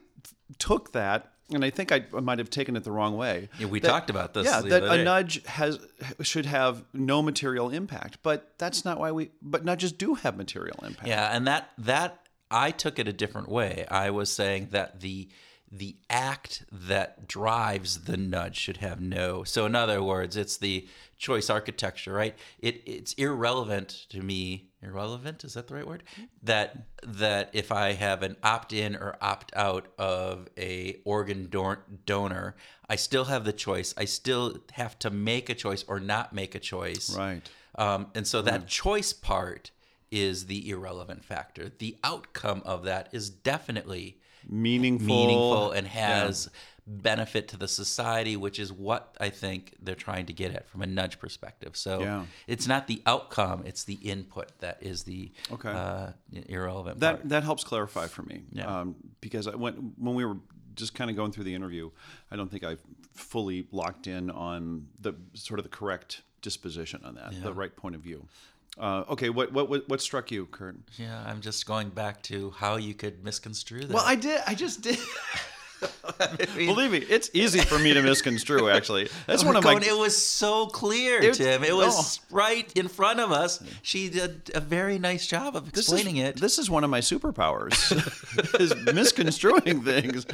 took 0.58 0.92
that. 0.92 1.30
And 1.52 1.62
I 1.62 1.68
think 1.68 1.92
I, 1.92 2.06
I 2.16 2.20
might 2.20 2.38
have 2.38 2.48
taken 2.48 2.74
it 2.74 2.84
the 2.84 2.90
wrong 2.90 3.18
way. 3.18 3.50
Yeah, 3.58 3.66
we 3.66 3.78
That- 3.78 3.88
talked 3.88 4.08
about 4.08 4.32
this 4.32 4.46
Yeah, 4.46 4.62
that 4.62 4.82
a 4.84 5.04
nudge 5.04 5.44
has 5.44 5.78
should 6.22 6.46
have 6.46 6.84
no 6.94 7.20
material 7.20 7.68
impact, 7.68 8.18
but 8.22 8.54
that's 8.56 8.84
not 8.86 8.98
why 8.98 9.12
we. 9.12 9.30
But 9.42 9.62
nudges 9.62 9.92
do 9.92 10.14
have 10.14 10.38
material 10.38 10.78
impact. 10.82 11.06
Yeah, 11.06 11.28
and 11.36 11.46
that 11.46 11.68
that 11.76 12.23
I 12.54 12.70
took 12.70 13.00
it 13.00 13.08
a 13.08 13.12
different 13.12 13.48
way. 13.48 13.84
I 13.90 14.10
was 14.10 14.30
saying 14.30 14.68
that 14.70 15.00
the 15.00 15.28
the 15.72 15.96
act 16.08 16.64
that 16.70 17.26
drives 17.26 18.04
the 18.04 18.16
nudge 18.16 18.56
should 18.56 18.76
have 18.76 19.00
no. 19.00 19.42
So 19.42 19.66
in 19.66 19.74
other 19.74 20.00
words, 20.00 20.36
it's 20.36 20.56
the 20.56 20.86
choice 21.18 21.50
architecture, 21.50 22.12
right? 22.12 22.36
It 22.60 22.82
it's 22.86 23.12
irrelevant 23.14 24.06
to 24.10 24.20
me. 24.20 24.68
Irrelevant 24.80 25.42
is 25.42 25.54
that 25.54 25.66
the 25.66 25.74
right 25.74 25.86
word? 25.86 26.04
That 26.44 26.86
that 27.02 27.50
if 27.52 27.72
I 27.72 27.92
have 27.92 28.22
an 28.22 28.36
opt 28.44 28.72
in 28.72 28.94
or 28.94 29.16
opt 29.20 29.52
out 29.56 29.88
of 29.98 30.48
a 30.56 31.00
organ 31.04 31.48
don- 31.50 31.98
donor, 32.06 32.54
I 32.88 32.94
still 32.94 33.24
have 33.24 33.44
the 33.44 33.52
choice. 33.52 33.94
I 33.96 34.04
still 34.04 34.58
have 34.72 34.96
to 35.00 35.10
make 35.10 35.50
a 35.50 35.54
choice 35.54 35.84
or 35.88 35.98
not 35.98 36.32
make 36.32 36.54
a 36.54 36.60
choice. 36.60 37.16
Right. 37.16 37.42
Um, 37.74 38.06
and 38.14 38.24
so 38.24 38.42
that 38.42 38.68
choice 38.68 39.12
part 39.12 39.72
is 40.14 40.46
the 40.46 40.70
irrelevant 40.70 41.24
factor. 41.24 41.72
The 41.78 41.96
outcome 42.04 42.62
of 42.64 42.84
that 42.84 43.08
is 43.12 43.28
definitely 43.30 44.18
Meaningful. 44.48 45.06
meaningful 45.06 45.70
and 45.72 45.86
has 45.86 46.50
benefit 46.86 47.48
to 47.48 47.56
the 47.56 47.66
society, 47.66 48.36
which 48.36 48.58
is 48.58 48.70
what 48.70 49.16
I 49.18 49.30
think 49.30 49.74
they're 49.82 49.94
trying 49.94 50.26
to 50.26 50.34
get 50.34 50.52
at 50.52 50.68
from 50.68 50.82
a 50.82 50.86
nudge 50.86 51.18
perspective. 51.18 51.76
So 51.76 52.00
Yeah. 52.02 52.26
it's 52.46 52.66
not 52.68 52.86
the 52.86 53.02
outcome; 53.06 53.62
it's 53.64 53.84
the 53.84 53.94
input 53.94 54.52
that 54.60 54.82
is 54.82 55.04
the 55.04 55.32
Okay. 55.50 55.70
uh, 55.70 56.12
irrelevant. 56.46 57.00
That 57.00 57.16
part. 57.16 57.28
that 57.30 57.42
helps 57.42 57.64
clarify 57.64 58.06
for 58.06 58.22
me. 58.22 58.42
Yeah. 58.52 58.80
Um, 58.80 58.96
because 59.22 59.46
I 59.48 59.54
went 59.56 59.98
when 59.98 60.14
we 60.14 60.24
were 60.26 60.36
just 60.74 60.94
kind 60.94 61.08
of 61.10 61.16
going 61.16 61.32
through 61.32 61.44
the 61.44 61.54
interview, 61.54 61.90
I 62.30 62.36
don't 62.36 62.50
think 62.50 62.64
I 62.64 62.76
fully 63.14 63.66
locked 63.72 64.06
in 64.06 64.30
on 64.30 64.88
the 65.00 65.14
sort 65.32 65.58
of 65.60 65.64
the 65.64 65.70
correct 65.70 66.20
disposition 66.42 67.00
on 67.04 67.14
that, 67.14 67.42
the 67.42 67.52
right 67.54 67.74
point 67.74 67.94
of 67.94 68.02
view. 68.02 68.28
Uh, 68.78 69.04
okay, 69.10 69.28
what, 69.30 69.52
what 69.52 69.68
what 69.68 69.88
what 69.88 70.00
struck 70.00 70.30
you, 70.30 70.46
Kurt? 70.46 70.76
yeah, 70.96 71.22
I'm 71.26 71.40
just 71.40 71.64
going 71.66 71.90
back 71.90 72.22
to 72.24 72.50
how 72.50 72.76
you 72.76 72.94
could 72.94 73.22
misconstrue 73.22 73.82
that. 73.82 73.90
Well, 73.90 74.04
I 74.04 74.16
did. 74.16 74.40
I 74.46 74.54
just 74.54 74.82
did. 74.82 74.98
I 76.20 76.36
mean- 76.56 76.66
Believe 76.66 76.90
me, 76.92 76.98
it's 76.98 77.30
easy 77.34 77.60
for 77.60 77.78
me 77.78 77.92
to 77.94 78.02
misconstrue. 78.02 78.68
Actually, 78.70 79.08
that's 79.26 79.44
one 79.44 79.54
We're 79.54 79.58
of 79.58 79.64
my. 79.64 79.80
it 79.82 79.96
was 79.96 80.16
so 80.16 80.66
clear, 80.66 81.20
It- 81.22 81.34
Tim. 81.34 81.64
It 81.64 81.74
was 81.76 82.20
right 82.30 82.70
in 82.76 82.88
front 82.88 83.20
of 83.20 83.32
us. 83.32 83.62
She 83.82 84.08
did 84.08 84.50
a 84.54 84.60
very 84.60 84.98
nice 84.98 85.26
job 85.26 85.56
of 85.56 85.72
this 85.72 85.88
explaining 85.90 86.18
is, 86.18 86.30
it. 86.30 86.36
This 86.40 86.58
is 86.58 86.68
one 86.70 86.84
of 86.84 86.90
my 86.90 87.00
superpowers, 87.00 87.74
is 88.60 88.74
misconstruing 88.94 89.82
things. 89.82 90.26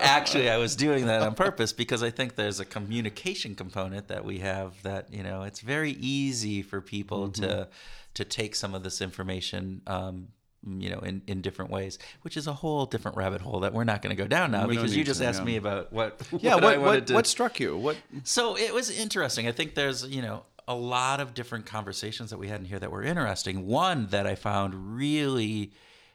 Actually, 0.00 0.50
I 0.50 0.56
was 0.56 0.76
doing 0.76 1.06
that 1.06 1.22
on 1.22 1.34
purpose 1.34 1.72
because 1.72 2.02
I 2.02 2.10
think 2.10 2.34
there's 2.36 2.60
a 2.60 2.64
communication 2.64 3.54
component 3.54 4.08
that 4.08 4.24
we 4.24 4.38
have 4.38 4.82
that 4.82 5.12
you 5.12 5.22
know 5.22 5.42
it's 5.42 5.60
very 5.60 5.92
easy 5.92 6.62
for 6.62 6.80
people 6.80 7.06
Mm-hmm. 7.16 7.42
to 7.42 7.68
to 8.14 8.24
take 8.24 8.54
some 8.54 8.74
of 8.74 8.82
this 8.82 9.00
information. 9.02 9.82
Um, 9.86 10.28
you 10.66 10.90
know, 10.90 10.98
in, 10.98 11.22
in 11.26 11.40
different 11.40 11.70
ways, 11.70 11.98
which 12.22 12.36
is 12.36 12.46
a 12.46 12.52
whole 12.52 12.86
different 12.86 13.16
rabbit 13.16 13.40
hole 13.40 13.60
that 13.60 13.72
we're 13.72 13.84
not 13.84 14.02
going 14.02 14.14
to 14.14 14.20
go 14.20 14.26
down 14.26 14.50
now 14.50 14.66
We 14.66 14.76
because 14.76 14.96
you 14.96 15.04
just 15.04 15.20
to, 15.20 15.26
asked 15.26 15.40
yeah. 15.40 15.46
me 15.46 15.56
about 15.56 15.92
what. 15.92 16.20
Yeah, 16.40 16.56
what, 16.56 16.62
what 16.62 16.80
what, 16.80 17.06
to, 17.06 17.14
what 17.14 17.26
struck 17.26 17.60
you? 17.60 17.76
What 17.76 17.96
So 18.24 18.56
it 18.56 18.74
was 18.74 18.90
interesting. 18.90 19.48
I 19.48 19.52
think 19.52 19.74
there's, 19.74 20.06
you 20.06 20.22
know, 20.22 20.44
a 20.68 20.74
lot 20.74 21.20
of 21.20 21.34
different 21.34 21.66
conversations 21.66 22.30
that 22.30 22.38
we 22.38 22.48
had 22.48 22.60
in 22.60 22.66
here 22.66 22.78
that 22.78 22.90
were 22.90 23.02
interesting. 23.02 23.66
One 23.66 24.08
that 24.08 24.26
I 24.26 24.34
found 24.34 24.96
really 24.96 25.72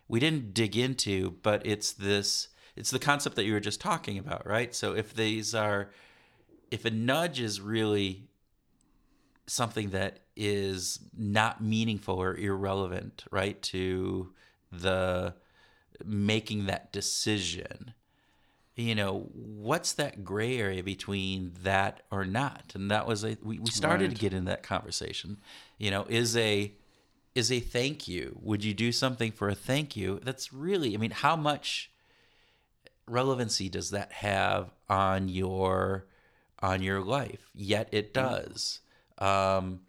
we 0.08 0.20
didn't 0.20 0.54
dig 0.54 0.76
into, 0.76 1.38
but 1.41 1.66
it's 1.66 1.93
this 1.93 2.49
it's 2.76 2.91
the 2.91 2.99
concept 2.99 3.36
that 3.38 3.45
you 3.45 3.54
were 3.54 3.60
just 3.60 3.82
talking 3.82 4.18
about, 4.18 4.45
right? 4.45 4.76
So 4.76 4.93
if 4.93 5.14
these 5.14 5.56
are 5.56 5.89
if 6.70 6.86
a 6.86 6.91
nudge 6.91 7.39
is 7.39 7.62
really 7.62 8.28
something 9.47 9.89
that 9.89 10.20
is 10.36 10.99
not 11.18 11.64
meaningful 11.64 12.22
or 12.22 12.36
irrelevant, 12.36 13.26
right, 13.32 13.62
to 13.64 14.34
the 14.72 15.36
making 16.04 16.66
that 16.66 16.92
decision, 16.92 17.94
you 18.76 18.96
know, 18.96 19.30
what's 19.34 19.94
that 19.94 20.24
gray 20.24 20.58
area 20.58 20.84
between 20.84 21.52
that 21.64 22.04
or 22.12 22.26
not? 22.26 22.72
And 22.74 22.90
that 22.90 23.06
was 23.06 23.24
a 23.24 23.38
we, 23.44 23.60
we 23.60 23.70
started 23.72 24.06
Right. 24.10 24.16
to 24.16 24.22
get 24.22 24.34
in 24.34 24.46
that 24.46 24.64
conversation. 24.64 25.38
You 25.78 25.92
know, 25.92 26.06
is 26.10 26.36
a 26.38 26.74
is 27.36 27.52
a 27.52 27.60
thank 27.60 28.08
you. 28.08 28.38
Would 28.42 28.64
you 28.64 28.74
do 28.74 28.92
something 28.92 29.32
for 29.32 29.50
a 29.50 29.56
thank 29.56 29.96
you? 29.96 30.20
That's 30.24 30.52
really 30.54 30.94
I 30.94 30.98
mean, 30.98 31.12
how 31.12 31.36
much 31.36 31.92
relevancy 33.08 33.70
does 33.70 33.92
that 33.92 34.12
have 34.14 34.72
on 34.90 35.28
your 35.28 36.08
on 36.62 36.82
your 36.82 37.02
life? 37.02 37.50
Yet 37.54 37.90
it 37.92 38.14
does. 38.14 38.80
Um, 39.18 39.82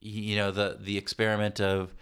you 0.00 0.36
know 0.36 0.50
the 0.50 0.78
the 0.80 0.96
experiment 0.96 1.60
of 1.60 1.94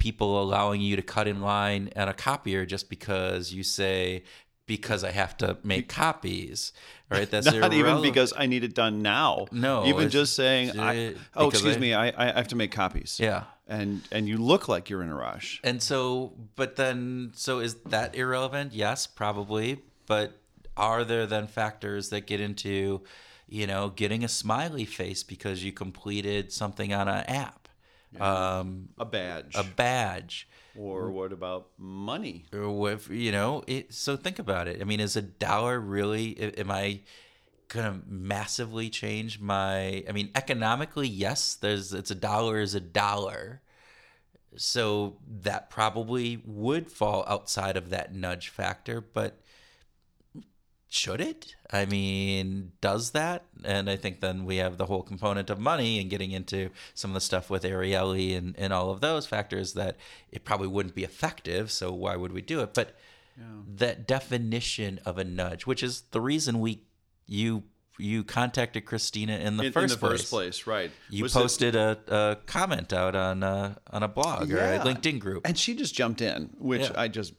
people 0.00 0.42
allowing 0.42 0.80
you 0.80 0.96
to 0.96 1.02
cut 1.02 1.28
in 1.28 1.40
line 1.40 1.90
at 1.94 2.08
a 2.08 2.12
copier 2.12 2.66
just 2.66 2.90
because 2.90 3.52
you 3.52 3.62
say 3.62 4.24
because 4.66 5.02
I 5.02 5.10
have 5.10 5.36
to 5.38 5.58
make 5.64 5.88
copies, 5.88 6.72
right? 7.10 7.28
That's 7.30 7.46
not 7.52 7.72
even 7.72 8.02
because 8.02 8.32
I 8.36 8.46
need 8.46 8.62
it 8.64 8.74
done 8.74 9.02
now. 9.02 9.46
No, 9.52 9.84
even 9.86 10.10
just 10.10 10.34
saying, 10.34 10.78
I, 10.78 11.14
"Oh, 11.36 11.48
excuse 11.48 11.76
I- 11.76 11.80
me, 11.80 11.94
I, 11.94 12.08
I 12.16 12.32
have 12.32 12.48
to 12.48 12.56
make 12.56 12.72
copies." 12.72 13.18
Yeah. 13.20 13.44
and 13.68 14.02
and 14.12 14.28
you 14.28 14.38
look 14.38 14.68
like 14.68 14.88
you're 14.90 15.02
in 15.02 15.08
a 15.10 15.14
rush. 15.14 15.60
And 15.64 15.82
so, 15.82 16.32
but 16.56 16.76
then, 16.76 17.32
so 17.34 17.58
is 17.60 17.74
that 17.86 18.14
irrelevant? 18.14 18.72
Yes, 18.72 19.06
probably. 19.08 19.82
But 20.06 20.38
are 20.76 21.04
there 21.04 21.26
then 21.26 21.46
factors 21.48 22.10
that 22.10 22.26
get 22.26 22.40
into, 22.40 23.02
you 23.48 23.66
know, 23.66 23.88
getting 23.90 24.22
a 24.24 24.28
smiley 24.28 24.84
face 24.84 25.22
because 25.24 25.64
you 25.64 25.72
completed 25.72 26.52
something 26.52 26.92
on 26.94 27.08
an 27.08 27.24
app, 27.26 27.59
um, 28.18 28.88
A 28.98 29.04
badge, 29.04 29.54
a 29.54 29.62
badge, 29.62 30.48
or 30.76 31.10
what 31.10 31.32
about 31.32 31.68
money? 31.78 32.46
or 32.52 32.70
with, 32.70 33.10
you 33.10 33.32
know, 33.32 33.62
it, 33.66 33.92
so 33.92 34.16
think 34.16 34.38
about 34.38 34.66
it. 34.68 34.80
I 34.80 34.84
mean, 34.84 35.00
is 35.00 35.16
a 35.16 35.22
dollar 35.22 35.78
really, 35.78 36.36
am 36.58 36.70
I 36.70 37.00
gonna 37.68 38.00
massively 38.06 38.90
change 38.90 39.40
my, 39.40 40.04
I 40.08 40.12
mean, 40.12 40.30
economically, 40.34 41.08
yes, 41.08 41.54
there's, 41.54 41.92
it's 41.92 42.10
a 42.10 42.16
dollar 42.16 42.60
is 42.60 42.74
a 42.74 42.80
dollar. 42.80 43.62
So 44.56 45.18
that 45.42 45.70
probably 45.70 46.42
would 46.44 46.90
fall 46.90 47.24
outside 47.28 47.76
of 47.76 47.90
that 47.90 48.12
nudge 48.12 48.48
factor, 48.48 49.00
but 49.00 49.40
should 50.90 51.20
it? 51.20 51.54
I 51.70 51.86
mean, 51.86 52.72
does 52.80 53.12
that? 53.12 53.44
And 53.64 53.88
I 53.88 53.96
think 53.96 54.20
then 54.20 54.44
we 54.44 54.56
have 54.56 54.76
the 54.76 54.86
whole 54.86 55.02
component 55.02 55.48
of 55.48 55.58
money 55.58 56.00
and 56.00 56.10
getting 56.10 56.32
into 56.32 56.70
some 56.94 57.12
of 57.12 57.14
the 57.14 57.20
stuff 57.20 57.48
with 57.48 57.62
Ariely 57.62 58.36
and, 58.36 58.54
and 58.58 58.72
all 58.72 58.90
of 58.90 59.00
those 59.00 59.26
factors 59.26 59.72
that 59.74 59.96
it 60.30 60.44
probably 60.44 60.66
wouldn't 60.66 60.96
be 60.96 61.04
effective. 61.04 61.70
So 61.70 61.92
why 61.92 62.16
would 62.16 62.32
we 62.32 62.42
do 62.42 62.60
it? 62.60 62.74
But 62.74 62.96
that 63.76 64.06
definition 64.06 65.00
of 65.06 65.16
a 65.16 65.24
nudge, 65.24 65.64
which 65.64 65.82
is 65.82 66.02
the 66.10 66.20
reason 66.20 66.60
we 66.60 66.82
you 67.26 67.62
you 68.00 68.24
contacted 68.24 68.84
Christina 68.84 69.36
in 69.36 69.56
the 69.56 69.64
in, 69.64 69.72
first 69.72 69.94
in 69.94 70.00
the 70.00 70.06
place. 70.06 70.20
first 70.20 70.30
place, 70.30 70.66
right? 70.66 70.90
You 71.10 71.22
Was 71.24 71.34
it- 71.36 71.38
posted 71.38 71.74
a, 71.76 71.98
a 72.08 72.36
comment 72.46 72.92
out 72.92 73.14
on 73.14 73.42
a, 73.42 73.76
on 73.90 74.02
a 74.02 74.08
blog 74.08 74.50
or 74.52 74.58
a 74.58 74.78
LinkedIn 74.80 75.20
group. 75.20 75.46
and 75.46 75.56
she 75.58 75.74
just 75.74 75.94
jumped 75.94 76.20
in, 76.20 76.50
which 76.58 76.82
Yeah. 76.82 76.92
I 76.96 77.08
just 77.08 77.34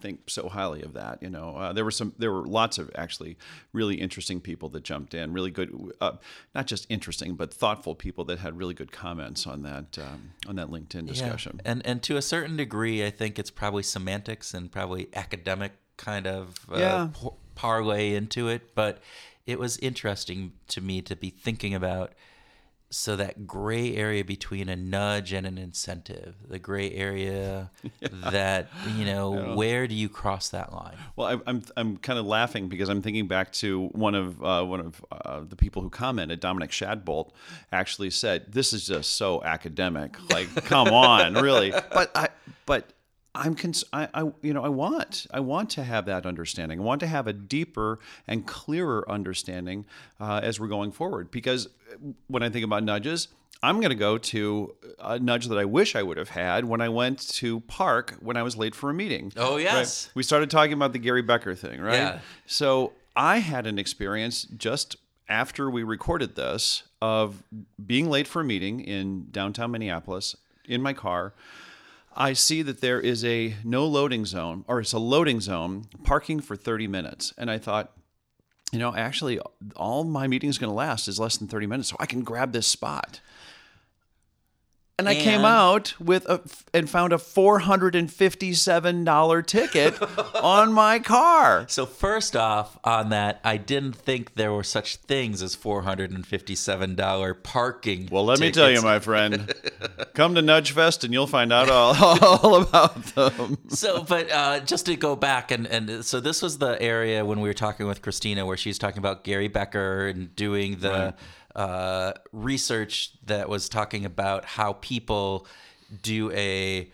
think 0.00 0.28
so 0.28 0.48
highly 0.48 0.82
of 0.82 0.94
that. 0.94 1.22
You 1.22 1.30
know, 1.30 1.56
uh, 1.56 1.72
there 1.72 1.84
were 1.84 1.90
some, 1.90 2.12
there 2.18 2.32
were 2.32 2.44
lots 2.46 2.78
of 2.78 2.90
actually 2.96 3.36
really 3.72 3.94
interesting 3.96 4.40
people 4.40 4.68
that 4.70 4.82
jumped 4.82 5.14
in, 5.14 5.32
really 5.32 5.50
good, 5.50 5.92
uh, 6.00 6.12
not 6.54 6.66
just 6.66 6.86
interesting, 6.88 7.34
but 7.34 7.52
thoughtful 7.54 7.94
people 7.94 8.24
that 8.24 8.40
had 8.40 8.58
really 8.58 8.74
good 8.74 8.92
comments 8.92 9.46
on 9.46 9.62
that 9.62 9.98
um, 9.98 10.32
on 10.48 10.56
that 10.56 10.68
LinkedIn 10.68 11.06
discussion. 11.06 11.60
And 11.64 11.84
and 11.86 12.02
to 12.04 12.16
a 12.16 12.22
certain 12.22 12.56
degree, 12.56 13.04
I 13.06 13.10
think 13.10 13.38
it's 13.38 13.50
probably 13.50 13.82
semantics 13.82 14.52
and 14.54 14.70
probably 14.70 15.08
academic 15.14 15.72
kind 15.96 16.26
of 16.26 16.54
uh, 16.72 16.76
Yeah. 16.78 17.08
parlay 17.54 18.14
into 18.14 18.48
it. 18.48 18.74
But 18.74 18.98
it 19.50 19.58
was 19.58 19.76
interesting 19.78 20.52
to 20.68 20.80
me 20.80 21.02
to 21.02 21.16
be 21.16 21.30
thinking 21.30 21.74
about 21.74 22.12
so 22.92 23.14
that 23.14 23.46
gray 23.46 23.94
area 23.94 24.24
between 24.24 24.68
a 24.68 24.74
nudge 24.74 25.32
and 25.32 25.46
an 25.46 25.58
incentive, 25.58 26.34
the 26.48 26.58
gray 26.58 26.90
area 26.92 27.70
that 28.30 28.68
you 28.96 29.04
know, 29.04 29.54
where 29.54 29.86
do 29.86 29.94
you 29.94 30.08
cross 30.08 30.48
that 30.48 30.72
line? 30.72 30.96
Well, 31.14 31.28
I, 31.28 31.50
I'm 31.50 31.62
I'm 31.76 31.96
kind 31.98 32.18
of 32.18 32.26
laughing 32.26 32.68
because 32.68 32.88
I'm 32.88 33.00
thinking 33.00 33.28
back 33.28 33.52
to 33.54 33.86
one 33.92 34.16
of 34.16 34.42
uh, 34.42 34.64
one 34.64 34.80
of 34.80 35.04
uh, 35.12 35.40
the 35.48 35.56
people 35.56 35.82
who 35.82 35.90
commented, 35.90 36.40
Dominic 36.40 36.70
Shadbolt, 36.70 37.30
actually 37.70 38.10
said, 38.10 38.52
"This 38.52 38.72
is 38.72 38.86
just 38.88 39.14
so 39.14 39.42
academic. 39.44 40.16
Like, 40.30 40.52
come 40.64 40.88
on, 40.88 41.34
really." 41.34 41.70
But 41.70 42.10
I 42.16 42.28
but 42.66 42.92
I'm 43.34 43.54
cons- 43.54 43.84
I, 43.92 44.08
I 44.12 44.30
you 44.42 44.52
know 44.52 44.64
I 44.64 44.68
want 44.68 45.26
I 45.32 45.40
want 45.40 45.70
to 45.70 45.84
have 45.84 46.06
that 46.06 46.26
understanding. 46.26 46.80
I 46.80 46.82
want 46.82 47.00
to 47.00 47.06
have 47.06 47.26
a 47.26 47.32
deeper 47.32 47.98
and 48.26 48.46
clearer 48.46 49.08
understanding 49.10 49.84
uh, 50.20 50.40
as 50.42 50.58
we're 50.58 50.68
going 50.68 50.90
forward. 50.92 51.30
Because 51.30 51.68
when 52.26 52.42
I 52.42 52.48
think 52.50 52.64
about 52.64 52.82
nudges, 52.82 53.28
I'm 53.62 53.76
going 53.76 53.90
to 53.90 53.94
go 53.94 54.18
to 54.18 54.74
a 54.98 55.18
nudge 55.18 55.46
that 55.46 55.58
I 55.58 55.64
wish 55.64 55.94
I 55.94 56.02
would 56.02 56.16
have 56.16 56.30
had 56.30 56.64
when 56.64 56.80
I 56.80 56.88
went 56.88 57.20
to 57.34 57.60
park 57.60 58.16
when 58.20 58.36
I 58.36 58.42
was 58.42 58.56
late 58.56 58.74
for 58.74 58.90
a 58.90 58.94
meeting. 58.94 59.32
Oh, 59.36 59.54
Right? 59.54 59.62
yes. 59.62 60.10
We 60.14 60.22
started 60.24 60.50
talking 60.50 60.72
about 60.72 60.92
the 60.92 60.98
Gary 60.98 61.22
Becker 61.22 61.54
thing, 61.54 61.80
right? 61.80 61.94
Yeah. 61.94 62.18
So 62.46 62.94
I 63.14 63.38
had 63.38 63.66
an 63.66 63.78
experience 63.78 64.42
just 64.44 64.96
after 65.28 65.70
we 65.70 65.82
recorded 65.84 66.34
this 66.34 66.82
of 67.00 67.42
being 67.86 68.10
late 68.10 68.26
for 68.26 68.40
a 68.40 68.44
meeting 68.44 68.80
in 68.80 69.28
downtown 69.30 69.70
Minneapolis 69.70 70.34
in 70.66 70.82
my 70.82 70.92
car. 70.92 71.32
I 72.16 72.32
see 72.32 72.62
that 72.62 72.80
there 72.80 73.00
is 73.00 73.24
a 73.24 73.54
no 73.64 73.86
loading 73.86 74.26
zone, 74.26 74.64
or 74.66 74.80
it's 74.80 74.92
a 74.92 74.98
loading 74.98 75.40
zone, 75.40 75.86
parking 76.02 76.40
for 76.40 76.56
30 76.56 76.86
minutes. 76.88 77.32
And 77.38 77.50
I 77.50 77.58
thought, 77.58 77.92
you 78.72 78.78
know, 78.78 78.94
actually, 78.94 79.40
all 79.76 80.04
my 80.04 80.26
meeting 80.26 80.50
is 80.50 80.58
going 80.58 80.70
to 80.70 80.74
last 80.74 81.08
is 81.08 81.20
less 81.20 81.36
than 81.36 81.48
30 81.48 81.66
minutes, 81.66 81.88
so 81.90 81.96
I 82.00 82.06
can 82.06 82.22
grab 82.22 82.52
this 82.52 82.66
spot. 82.66 83.20
And 85.00 85.08
I 85.08 85.14
came 85.14 85.44
out 85.44 85.94
with 85.98 86.26
a 86.28 86.40
and 86.74 86.88
found 86.88 87.12
a 87.12 87.18
four 87.18 87.60
hundred 87.60 87.94
and 87.94 88.12
fifty-seven 88.12 89.04
dollar 89.04 89.42
ticket 89.42 90.00
on 90.34 90.72
my 90.72 90.98
car. 90.98 91.64
So 91.68 91.86
first 91.86 92.36
off, 92.36 92.78
on 92.84 93.08
that, 93.10 93.40
I 93.42 93.56
didn't 93.56 93.94
think 93.94 94.34
there 94.34 94.52
were 94.52 94.62
such 94.62 94.96
things 94.96 95.42
as 95.42 95.54
four 95.54 95.82
hundred 95.82 96.10
and 96.10 96.26
fifty-seven 96.26 96.96
dollar 96.96 97.34
parking. 97.34 98.08
Well, 98.10 98.24
let 98.24 98.40
me 98.40 98.50
tell 98.50 98.70
you, 98.70 98.82
my 98.82 98.98
friend, 98.98 99.52
come 100.14 100.34
to 100.34 100.42
Nudge 100.42 100.72
Fest 100.72 101.02
and 101.02 101.12
you'll 101.12 101.26
find 101.26 101.52
out 101.52 101.70
all, 101.70 101.94
all 102.22 102.62
about 102.62 103.02
them. 103.14 103.56
so 103.68 104.02
but 104.02 104.30
uh, 104.30 104.60
just 104.60 104.86
to 104.86 104.96
go 104.96 105.16
back 105.16 105.50
and, 105.50 105.66
and 105.66 106.04
so 106.04 106.20
this 106.20 106.42
was 106.42 106.58
the 106.58 106.80
area 106.80 107.24
when 107.24 107.40
we 107.40 107.48
were 107.48 107.54
talking 107.54 107.86
with 107.86 108.02
christina 108.02 108.44
where 108.44 108.56
she's 108.56 108.78
talking 108.78 108.98
about 108.98 109.24
gary 109.24 109.48
becker 109.48 110.06
and 110.08 110.34
doing 110.36 110.78
the 110.80 111.14
uh, 111.56 112.12
research 112.32 113.12
that 113.26 113.48
was 113.48 113.68
talking 113.68 114.04
about 114.04 114.44
how 114.44 114.74
people 114.74 115.46
do 116.02 116.30
a 116.32 116.90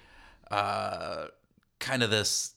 uh, 0.51 1.27
kind 1.79 2.03
of 2.03 2.11
this 2.11 2.55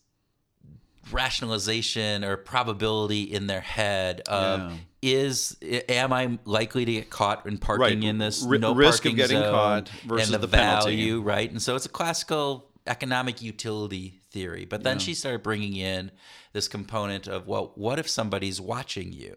rationalization 1.12 2.24
or 2.24 2.38
probability 2.38 3.24
in 3.24 3.48
their 3.48 3.62
head 3.62 4.22
of 4.22 4.72
Yeah. 4.72 4.78
is 5.02 5.58
am 5.62 6.14
I 6.14 6.38
likely 6.46 6.86
to 6.86 6.92
get 6.92 7.10
caught 7.10 7.46
in 7.46 7.58
parking 7.58 8.02
Right. 8.02 8.04
in 8.04 8.18
this 8.20 8.44
Ri- 8.44 8.60
no 8.60 8.74
risk 8.76 9.06
of 9.06 9.16
getting 9.16 9.38
zone 9.38 9.52
caught 9.52 9.90
versus 10.06 10.28
and 10.28 10.36
the, 10.42 10.46
the 10.48 10.56
penalty. 10.58 10.96
value 10.96 11.22
right 11.22 11.50
and 11.50 11.62
so 11.62 11.76
it's 11.76 11.86
a 11.86 11.90
classical 11.90 12.70
economic 12.86 13.42
utility 13.42 14.22
theory 14.32 14.66
but 14.66 14.84
then 14.84 15.00
she 15.00 15.14
started 15.16 15.42
bringing 15.42 15.76
in 15.76 16.12
this 16.54 16.68
component 16.68 17.28
of 17.28 17.48
well 17.48 17.72
what 17.76 17.98
if 17.98 18.08
somebody's 18.10 18.62
watching 18.62 19.12
you 19.14 19.36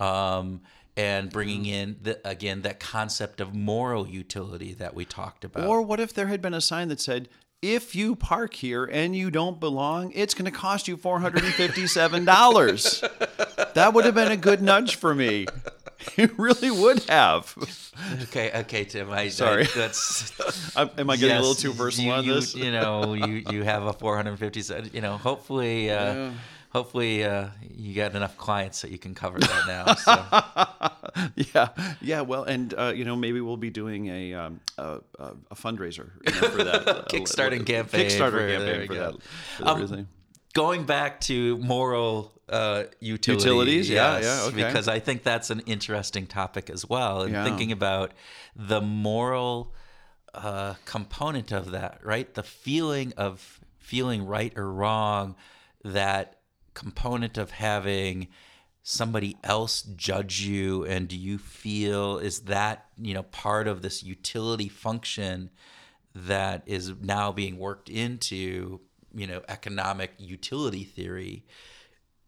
um, 0.00 0.60
and 0.98 1.30
bringing 1.30 1.64
in 1.64 1.96
the, 2.02 2.20
again 2.28 2.62
that 2.62 2.80
concept 2.80 3.40
of 3.40 3.54
moral 3.54 4.08
utility 4.08 4.74
that 4.74 4.94
we 4.94 5.04
talked 5.04 5.44
about 5.44 5.64
Or 5.64 5.80
what 5.80 6.00
if 6.00 6.12
there 6.12 6.26
had 6.26 6.42
been 6.42 6.54
a 6.54 6.60
sign 6.60 6.88
that 6.88 7.00
said, 7.00 7.28
if 7.62 7.94
you 7.94 8.16
park 8.16 8.54
here 8.54 8.84
and 8.84 9.14
you 9.16 9.30
don't 9.30 9.60
belong, 9.60 10.10
it's 10.14 10.34
going 10.34 10.44
to 10.44 10.50
cost 10.50 10.88
you 10.88 10.96
$457. 10.96 13.74
that 13.74 13.94
would 13.94 14.04
have 14.04 14.14
been 14.14 14.32
a 14.32 14.36
good 14.36 14.60
nudge 14.60 14.96
for 14.96 15.14
me. 15.14 15.46
It 16.16 16.38
really 16.38 16.70
would 16.70 17.02
have. 17.08 17.56
okay 18.22 18.52
okay 18.60 18.84
tim 18.84 19.10
I, 19.10 19.28
Sorry. 19.28 19.64
I, 19.64 19.68
that's 19.74 20.30
Am 20.76 20.88
am 20.96 21.10
I 21.10 21.16
getting 21.16 21.36
a 21.36 21.40
little 21.40 21.56
too 21.56 21.72
personal 21.72 22.22
you, 22.22 22.32
on 22.32 22.38
this? 22.38 22.54
You 22.54 22.70
know, 22.70 23.14
you 23.26 23.42
you 23.50 23.64
have 23.64 23.82
a 23.82 23.92
450. 23.92 24.90
You 24.92 25.00
know, 25.00 25.16
hopefully, 25.16 25.90
uh, 25.90 26.30
hopefully 26.78 27.24
uh, 27.24 27.48
you 27.68 27.92
got 27.94 28.14
enough 28.14 28.36
clients 28.36 28.82
that 28.82 28.90
you 28.92 28.98
can 28.98 29.14
cover 29.14 29.38
that 29.38 29.64
now. 29.66 29.94
So. 30.08 30.14
yeah, 31.54 31.68
yeah. 32.00 32.20
Well, 32.20 32.44
and 32.44 32.72
uh, 32.78 32.92
you 32.94 33.04
know, 33.04 33.16
maybe 33.16 33.40
we'll 33.40 33.56
be 33.56 33.70
doing 33.70 34.06
a 34.08 34.34
um, 34.34 34.60
a, 34.76 35.00
a, 35.18 35.54
fundraiser 35.54 36.10
you 36.24 36.40
know, 36.40 36.48
for 36.48 36.62
that 36.64 36.88
uh, 36.88 37.04
Kickstarting 37.04 37.66
campaign 37.66 38.06
Kickstarter 38.08 38.48
campaign 38.48 38.86
for 38.86 38.94
that. 38.94 39.14
For 39.56 39.68
Um. 39.68 40.08
Going 40.54 40.84
back 40.84 41.20
to 41.22 41.58
moral 41.58 42.32
uh, 42.48 42.84
utility, 43.00 43.44
Utilities? 43.44 43.90
Yeah, 43.90 44.16
yes, 44.18 44.24
yeah, 44.24 44.48
okay. 44.48 44.66
Because 44.66 44.88
I 44.88 44.98
think 44.98 45.22
that's 45.22 45.50
an 45.50 45.60
interesting 45.66 46.26
topic 46.26 46.70
as 46.70 46.88
well, 46.88 47.22
and 47.22 47.32
Yeah. 47.32 47.44
thinking 47.44 47.70
about 47.72 48.12
the 48.56 48.80
moral 48.80 49.74
uh, 50.34 50.74
component 50.84 51.52
of 51.52 51.70
that, 51.72 52.00
right? 52.02 52.32
The 52.32 52.42
feeling 52.42 53.12
of 53.16 53.60
feeling 53.78 54.26
right 54.26 54.52
or 54.56 54.72
wrong, 54.72 55.36
that 55.84 56.37
component 56.78 57.36
of 57.36 57.50
having 57.50 58.28
somebody 58.82 59.36
else 59.44 59.82
judge 59.96 60.40
you 60.40 60.84
and 60.84 61.08
do 61.08 61.16
you 61.16 61.36
feel 61.36 62.18
is 62.18 62.40
that 62.42 62.86
you 62.96 63.12
know 63.12 63.24
part 63.24 63.66
of 63.68 63.82
this 63.82 64.02
utility 64.02 64.68
function 64.68 65.50
that 66.14 66.62
is 66.66 66.94
now 67.02 67.30
being 67.30 67.58
worked 67.58 67.88
into 67.88 68.80
you 69.12 69.26
know 69.26 69.42
economic 69.48 70.12
utility 70.18 70.84
theory? 70.84 71.44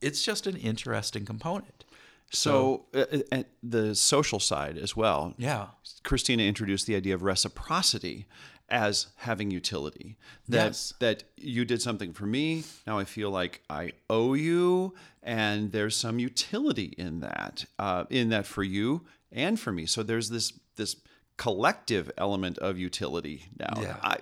It's 0.00 0.22
just 0.22 0.46
an 0.46 0.56
interesting 0.56 1.24
component. 1.24 1.84
So, 2.32 2.86
uh, 2.94 3.04
uh, 3.12 3.18
and 3.32 3.44
the 3.62 3.94
social 3.94 4.38
side 4.38 4.78
as 4.78 4.94
well. 4.94 5.34
yeah. 5.36 5.66
Christina 6.04 6.44
introduced 6.44 6.86
the 6.86 6.94
idea 6.94 7.14
of 7.14 7.22
reciprocity 7.22 8.26
as 8.70 9.08
having 9.16 9.50
utility. 9.50 10.16
That 10.48 10.66
Yes. 10.66 10.94
that 11.00 11.24
you 11.36 11.64
did 11.64 11.82
something 11.82 12.12
for 12.12 12.26
me, 12.26 12.64
now 12.86 12.98
I 12.98 13.04
feel 13.04 13.30
like 13.30 13.62
I 13.68 13.92
owe 14.08 14.34
you, 14.34 14.94
and 15.22 15.72
there's 15.72 15.96
some 15.96 16.18
utility 16.18 16.94
in 16.98 17.20
that, 17.20 17.64
uh, 17.78 18.04
in 18.10 18.28
that 18.30 18.46
for 18.46 18.62
you 18.62 19.04
and 19.32 19.58
for 19.58 19.72
me. 19.72 19.86
So 19.86 20.02
there's 20.02 20.28
this 20.30 20.52
this 20.76 20.96
collective 21.36 22.10
element 22.18 22.58
of 22.58 22.78
utility 22.78 23.44
now. 23.58 23.80
Yeah. 23.80 23.96
I 24.02 24.18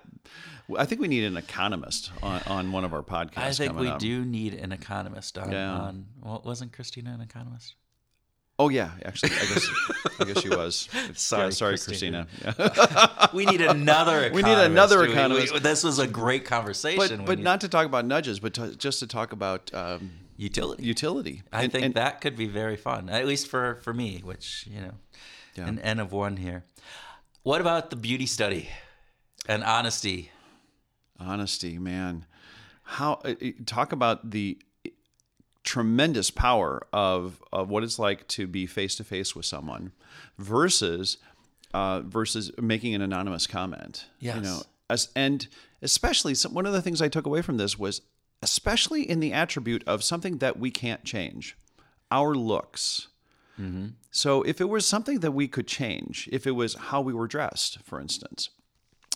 I 0.77 0.85
think 0.85 1.01
we 1.01 1.09
need 1.09 1.25
an 1.25 1.37
economist 1.39 2.11
on, 2.23 2.43
on 2.47 2.73
one 2.73 2.85
of 2.85 2.93
our 2.93 3.03
podcasts. 3.03 3.39
i 3.39 3.53
think 3.53 3.79
we 3.79 3.89
up. 3.89 3.99
do 3.99 4.23
need 4.25 4.53
an 4.55 4.71
economist 4.71 5.39
on, 5.39 5.51
Yeah. 5.51 5.73
on 5.73 6.07
well 6.21 6.43
wasn't 6.45 6.73
christina 6.73 7.11
an 7.13 7.23
economist 7.23 7.75
Oh 8.61 8.69
yeah, 8.71 8.91
actually, 9.05 9.31
I 9.33 9.47
guess 9.47 9.71
I 10.21 10.25
guess 10.25 10.41
she 10.43 10.49
was. 10.49 10.89
Sorry, 11.15 11.45
Yeah, 11.45 11.51
sorry, 11.51 11.79
Christina. 11.79 12.27
Christina. 12.43 12.57
Yeah. 12.77 13.27
we 13.33 13.47
need 13.47 13.61
another 13.61 14.25
economist. 14.25 14.35
We 14.35 14.43
need 14.43 14.59
another 14.59 14.99
We- 15.01 15.07
we- 15.07 15.13
economist. 15.13 15.63
this 15.63 15.85
was 15.85 15.99
a 16.01 16.07
great 16.09 16.45
conversation 16.45 17.19
but 17.19 17.27
but 17.27 17.39
not 17.39 17.61
to 17.61 17.69
talk 17.69 17.87
about 17.87 18.05
nudges, 18.05 18.41
but 18.41 18.55
to, 18.55 18.75
just 18.75 18.99
to 18.99 19.07
talk 19.07 19.33
about 19.33 19.73
um, 19.75 20.11
utility 20.37 20.83
utility. 20.85 21.43
I 21.53 21.63
And- 21.65 21.73
think 21.73 21.85
and- 21.85 21.95
that 21.95 22.21
could 22.21 22.37
be 22.37 22.47
very 22.47 22.77
fun, 22.77 23.09
at 23.09 23.27
least 23.27 23.47
for 23.47 23.77
for 23.77 23.95
me, 23.95 24.21
which 24.25 24.67
you 24.69 24.81
know, 24.81 24.95
Yeah. 25.55 25.69
an 25.69 25.79
N 25.79 26.01
of 26.01 26.11
one 26.13 26.37
here. 26.39 26.65
What 27.45 27.61
about 27.61 27.91
the 27.91 27.97
beauty 27.97 28.27
study 28.27 28.69
and 29.49 29.63
honesty? 29.63 30.33
honesty, 31.21 31.79
man. 31.79 32.27
How 32.83 33.15
uh, 33.25 33.35
uh, 33.43 33.51
talk 33.67 33.93
about 33.93 34.31
the 34.31 34.59
tremendous 35.69 36.31
power 36.31 36.81
of 36.95 37.43
of 37.53 37.69
what 37.69 37.83
it's 37.85 37.99
like 37.99 38.27
to 38.27 38.47
be 38.47 38.65
face 38.65 38.97
to 38.97 39.05
face 39.05 39.37
with 39.37 39.45
someone 39.45 39.93
versus 40.39 41.19
uh, 41.75 42.01
versus 42.01 42.51
making 42.59 42.95
an 42.95 43.03
anonymous 43.03 43.47
comment. 43.47 44.07
Yes. 44.19 44.37
You 44.37 44.43
know, 44.43 44.63
as 44.89 45.11
and 45.15 45.47
especially 45.83 46.35
some, 46.35 46.55
one 46.55 46.65
of 46.65 46.73
the 46.73 46.81
things 46.81 47.03
I 47.03 47.09
took 47.09 47.27
away 47.27 47.43
from 47.43 47.59
this 47.59 47.79
was 47.79 48.01
especially 48.43 49.03
in 49.03 49.21
the 49.21 49.35
attribute 49.35 49.85
of 49.87 50.03
something 50.03 50.39
that 50.39 50.59
we 50.59 50.71
can't 50.71 51.05
change, 51.05 51.55
our 52.11 52.35
looks. 52.35 53.09
So 54.11 54.43
if 54.43 54.61
it 54.61 54.69
was 54.69 54.87
something 54.87 55.19
that 55.21 55.33
we 55.33 55.49
could 55.49 55.67
change, 55.67 56.29
if 56.33 56.47
it 56.47 56.53
was 56.53 56.75
how 56.75 57.01
we 57.03 57.13
were 57.13 57.27
dressed, 57.27 57.81
for 57.83 58.01
instance, 58.01 58.51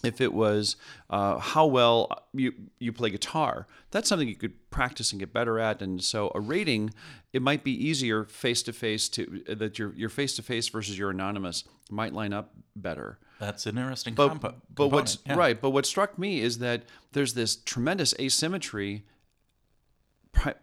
if 0.03 0.20
it 0.20 0.32
was 0.32 0.76
uh, 1.11 1.38
how 1.38 1.66
well 1.66 2.09
you 2.32 2.53
you 2.78 2.92
play 2.92 3.11
guitar, 3.11 3.66
that's 3.90 4.09
something 4.09 4.28
you 4.28 4.34
could 4.36 4.70
practice 4.70 5.12
and 5.12 5.20
get 5.20 5.32
better 5.32 5.59
at. 5.59 5.80
And 5.80 6.03
so 6.03 6.32
a 6.34 6.40
rating, 6.40 6.92
it 7.32 7.42
might 7.42 7.62
be 7.64 7.72
easier 7.72 8.24
face 8.24 8.62
to 8.64 8.72
face 8.72 9.09
to 9.11 9.42
that 9.48 9.78
your 9.78 9.94
your 9.94 10.09
face 10.09 10.34
to 10.36 10.42
face 10.42 10.68
versus 10.68 10.98
your 10.98 11.11
anonymous 11.11 11.64
might 11.90 12.12
line 12.12 12.32
up 12.32 12.55
better. 12.74 13.18
That's 13.38 13.66
an 13.66 13.76
interesting 13.76 14.14
But 14.14 14.28
compo- 14.28 14.55
but 14.74 14.88
what's 14.88 15.18
yeah. 15.26 15.34
right? 15.34 15.61
But 15.61 15.70
what 15.70 15.86
struck 15.86 16.18
me 16.18 16.40
is 16.40 16.59
that 16.59 16.84
there's 17.12 17.34
this 17.34 17.57
tremendous 17.57 18.14
asymmetry. 18.18 19.05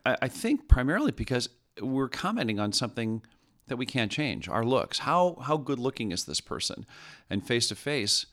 I 0.06 0.18
I 0.24 0.28
think 0.28 0.68
primarily 0.68 1.12
because 1.12 1.50
we're 1.82 2.10
commenting 2.10 2.60
on 2.60 2.74
something 2.74 3.22
that 3.68 3.78
we 3.78 3.86
can't 3.86 4.12
change 4.12 4.50
our 4.50 4.66
looks. 4.66 5.00
How 5.00 5.38
how 5.44 5.58
good 5.58 5.80
looking 5.80 6.12
is 6.12 6.26
this 6.26 6.42
person? 6.42 6.86
And 7.30 7.46
face 7.46 7.68
to 7.70 7.76
face, 7.76 8.26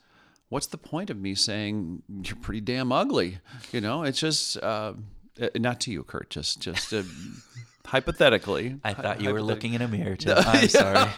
what's 0.49 0.67
the 0.67 0.77
point 0.77 1.09
of 1.09 1.17
me 1.17 1.35
saying 1.35 2.03
you're 2.23 2.35
pretty 2.37 2.61
damn 2.61 2.91
ugly? 2.91 3.39
You 3.71 3.81
know, 3.81 4.03
it's 4.03 4.19
just 4.19 4.57
uh, 4.57 4.93
uh, 5.41 5.47
not 5.55 5.79
to 5.81 5.91
you, 5.91 6.03
Kurt. 6.03 6.29
Just 6.29 6.61
just 6.61 6.93
uh, 6.93 7.03
hypothetically. 7.85 8.79
I 8.83 8.93
thought 8.93 9.21
you 9.21 9.31
were 9.33 9.41
looking 9.41 9.73
in 9.73 9.81
a 9.81 9.87
mirror, 9.87 10.15
Tim. 10.15 10.37
I'm 10.39 10.67
sorry. 10.67 11.09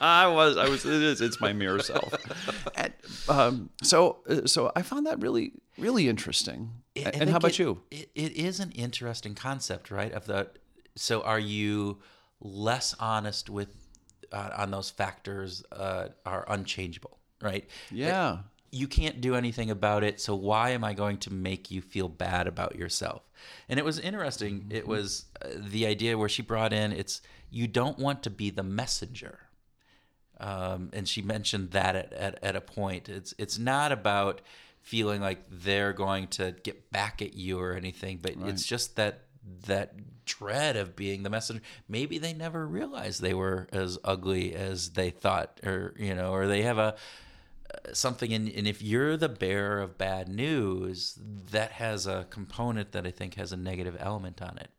I 0.00 0.26
was. 0.28 0.56
I 0.56 0.68
was. 0.68 0.84
It 0.84 1.02
is. 1.02 1.20
It's 1.20 1.40
my 1.40 1.52
mirror 1.52 1.80
self. 1.80 2.14
And, 2.76 2.92
um, 3.28 3.70
so, 3.82 4.18
uh, 4.28 4.46
so 4.46 4.72
I 4.74 4.82
found 4.82 5.06
that 5.06 5.20
really, 5.20 5.52
really 5.78 6.08
interesting. 6.08 6.70
And 6.96 7.30
how 7.30 7.36
about 7.36 7.52
it- 7.52 7.58
you? 7.58 7.82
It, 7.90 8.10
it 8.14 8.32
is 8.32 8.60
an 8.60 8.72
interesting 8.72 9.34
concept, 9.34 9.90
right? 9.90 10.12
Of 10.12 10.26
the 10.26 10.48
so 10.96 11.22
are 11.22 11.38
you 11.38 11.98
less 12.40 12.94
honest 12.98 13.50
with 13.50 13.68
uh, 14.32 14.50
on 14.56 14.70
those 14.70 14.90
factors 14.90 15.62
uh, 15.72 16.08
are 16.24 16.44
unchangeable, 16.48 17.18
right? 17.42 17.68
Yeah. 17.90 18.38
You 18.70 18.88
can't 18.88 19.20
do 19.20 19.34
anything 19.34 19.70
about 19.70 20.04
it 20.04 20.20
so 20.20 20.34
why 20.34 20.70
am 20.70 20.84
i 20.84 20.92
going 20.92 21.18
to 21.18 21.32
make 21.32 21.70
you 21.70 21.80
feel 21.80 22.08
bad 22.08 22.46
about 22.46 22.76
yourself? 22.76 23.22
And 23.68 23.78
it 23.78 23.84
was 23.84 23.98
interesting. 23.98 24.66
It 24.70 24.86
was 24.86 25.26
uh, 25.42 25.48
the 25.56 25.86
idea 25.86 26.18
where 26.18 26.28
she 26.28 26.42
brought 26.42 26.72
in 26.72 26.92
it's 26.92 27.20
you 27.50 27.66
don't 27.66 27.98
want 27.98 28.22
to 28.24 28.30
be 28.30 28.50
the 28.50 28.62
messenger. 28.62 29.40
Um, 30.38 30.90
and 30.92 31.08
she 31.08 31.22
mentioned 31.22 31.70
that 31.70 31.96
at, 31.96 32.12
at, 32.12 32.38
at 32.42 32.56
a 32.56 32.60
point. 32.60 33.08
It's 33.08 33.34
it's 33.38 33.58
not 33.58 33.92
about 33.92 34.42
feeling 34.82 35.20
like 35.20 35.44
they're 35.50 35.92
going 35.92 36.28
to 36.28 36.54
get 36.62 36.90
back 36.92 37.20
at 37.20 37.34
you 37.34 37.58
or 37.58 37.72
anything 37.72 38.20
but 38.22 38.36
it's 38.44 38.64
just 38.64 38.94
that 38.94 39.22
that 39.66 39.94
dread 40.24 40.76
of 40.76 40.94
being 40.94 41.22
the 41.22 41.30
messenger. 41.30 41.62
Maybe 41.88 42.18
they 42.18 42.32
never 42.32 42.66
realized 42.66 43.20
they 43.20 43.34
were 43.34 43.68
as 43.72 43.98
ugly 44.04 44.54
as 44.54 44.90
they 44.90 45.10
thought 45.10 45.60
or 45.64 45.94
you 45.98 46.14
know 46.14 46.32
or 46.32 46.46
they 46.46 46.62
have 46.62 46.78
a 46.78 46.96
something 47.92 48.30
in, 48.32 48.48
and 48.48 48.66
if 48.66 48.82
you're 48.82 49.16
the 49.16 49.28
bearer 49.28 49.80
of 49.80 49.98
bad 49.98 50.28
news 50.28 51.18
that 51.50 51.72
has 51.72 52.06
a 52.06 52.26
component 52.30 52.92
that 52.92 53.06
i 53.06 53.10
think 53.10 53.34
has 53.34 53.52
a 53.52 53.56
negative 53.56 53.96
element 54.00 54.42
on 54.42 54.56
it 54.58 54.70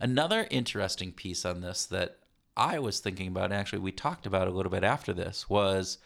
another 0.00 0.46
interesting 0.50 1.12
piece 1.12 1.44
on 1.44 1.60
this 1.60 1.84
that 1.86 2.18
i 2.56 2.78
was 2.78 3.00
thinking 3.00 3.28
about 3.28 3.44
and 3.46 3.54
actually 3.54 3.78
we 3.78 3.92
talked 3.92 4.26
about 4.26 4.48
a 4.48 4.50
little 4.50 4.70
bit 4.70 4.84
after 4.84 5.12
this 5.12 5.48
was 5.48 5.98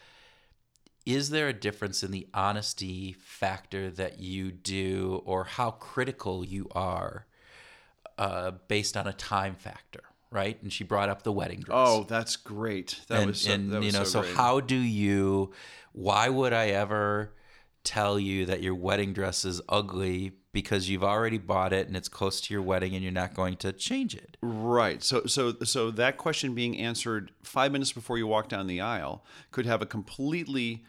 is 1.07 1.31
there 1.31 1.49
a 1.49 1.53
difference 1.53 2.03
in 2.03 2.11
the 2.11 2.27
honesty 2.35 3.17
factor 3.19 3.91
that 3.91 4.21
you 4.21 4.51
do 4.51 5.23
or 5.25 5.45
how 5.45 5.71
critical 5.71 6.45
you 6.45 6.69
are 6.73 7.27
uh, 8.19 8.53
based 8.69 8.97
on 8.97 9.07
a 9.07 9.13
time 9.13 9.55
factor 9.55 10.03
right 10.31 10.63
and 10.63 10.73
she 10.73 10.85
brought 10.85 11.09
up 11.09 11.23
the 11.23 11.33
wedding 11.33 11.61
dress 11.61 11.77
Oh, 11.77 12.05
that's 12.05 12.37
great. 12.37 13.01
That 13.09 13.21
and, 13.21 13.27
was 13.29 13.41
so, 13.41 13.53
and 13.53 13.85
you 13.85 13.93
know 13.93 14.05
so, 14.05 14.21
great. 14.23 14.35
how 14.35 14.61
do 14.61 14.77
you 14.77 15.53
why 15.93 16.29
would 16.29 16.53
i 16.53 16.69
ever 16.69 17.33
tell 17.83 18.19
you 18.19 18.45
that 18.47 18.63
your 18.63 18.75
wedding 18.75 19.13
dress 19.13 19.45
is 19.45 19.61
ugly 19.69 20.33
because 20.53 20.89
you've 20.89 21.05
already 21.05 21.39
bought 21.39 21.73
it 21.73 21.87
and 21.87 21.97
it's 21.97 22.09
close 22.09 22.41
to 22.41 22.53
your 22.53 22.63
wedding 22.63 22.95
and 22.95 23.03
you're 23.03 23.13
not 23.13 23.35
going 23.35 23.57
to 23.57 23.73
change 23.73 24.15
it 24.15 24.37
Right. 24.43 25.03
So 25.03 25.25
so 25.27 25.55
so 25.65 25.91
that 25.93 26.17
question 26.17 26.55
being 26.55 26.79
answered 26.79 27.31
5 27.43 27.73
minutes 27.73 27.93
before 27.93 28.19
you 28.19 28.27
walk 28.27 28.49
down 28.49 28.67
the 28.67 28.81
aisle 28.81 29.25
could 29.51 29.67
have 29.67 29.81
a 29.81 29.87
completely 29.87 30.85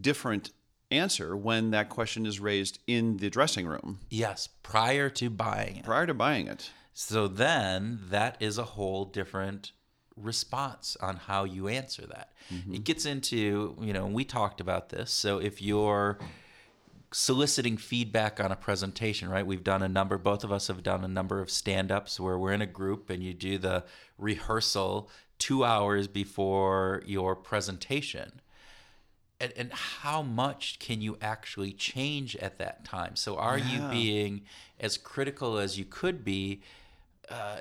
different 0.00 0.50
answer 0.90 1.36
when 1.36 1.70
that 1.70 1.88
question 1.88 2.26
is 2.26 2.38
raised 2.38 2.78
in 2.86 3.16
the 3.16 3.30
dressing 3.30 3.66
room 3.66 4.00
yes 4.10 4.48
prior 4.62 5.08
to 5.10 5.28
buying 5.30 5.76
it 5.76 5.84
prior 5.84 6.06
to 6.06 6.14
buying 6.14 6.46
it. 6.46 6.70
so 6.92 7.26
then 7.26 8.00
that 8.08 8.36
is 8.40 8.58
a 8.58 8.64
whole 8.64 9.04
different 9.04 9.72
response 10.16 10.96
on 11.00 11.16
how 11.16 11.44
you 11.44 11.68
answer 11.68 12.06
that 12.06 12.32
it 12.72 12.84
gets 12.84 13.04
into 13.04 13.76
you 13.80 13.92
know 13.92 14.06
we 14.06 14.24
talked 14.24 14.60
about 14.60 14.88
this 14.88 15.10
so 15.10 15.38
if 15.38 15.60
you're 15.60 16.18
soliciting 17.12 17.76
feedback 17.76 18.40
on 18.40 18.52
a 18.52 18.56
presentation, 18.56 19.28
right? 19.28 19.46
We've 19.46 19.64
done 19.64 19.82
a 19.82 19.88
number, 19.88 20.18
both 20.18 20.44
of 20.44 20.52
us 20.52 20.68
have 20.68 20.82
done 20.82 21.04
a 21.04 21.08
number 21.08 21.40
of 21.40 21.50
stand 21.50 21.90
ups 21.90 22.18
where 22.18 22.38
we're 22.38 22.52
in 22.52 22.62
a 22.62 22.66
group 22.66 23.10
and 23.10 23.22
you 23.22 23.32
do 23.32 23.58
the 23.58 23.84
rehearsal 24.18 25.08
two 25.38 25.64
hours 25.64 26.08
before 26.08 27.02
your 27.06 27.34
presentation. 27.36 28.40
And, 29.40 29.52
and 29.56 29.72
how 29.72 30.22
much 30.22 30.78
can 30.78 31.00
you 31.00 31.18
actually 31.20 31.72
change 31.72 32.36
at 32.36 32.58
that 32.58 32.84
time? 32.84 33.16
So, 33.16 33.36
are 33.36 33.58
you 33.58 33.80
being 33.90 34.42
as 34.80 34.96
critical 34.96 35.58
as 35.58 35.78
you 35.78 35.84
could 35.84 36.24
be 36.24 36.62
uh, 37.30 37.60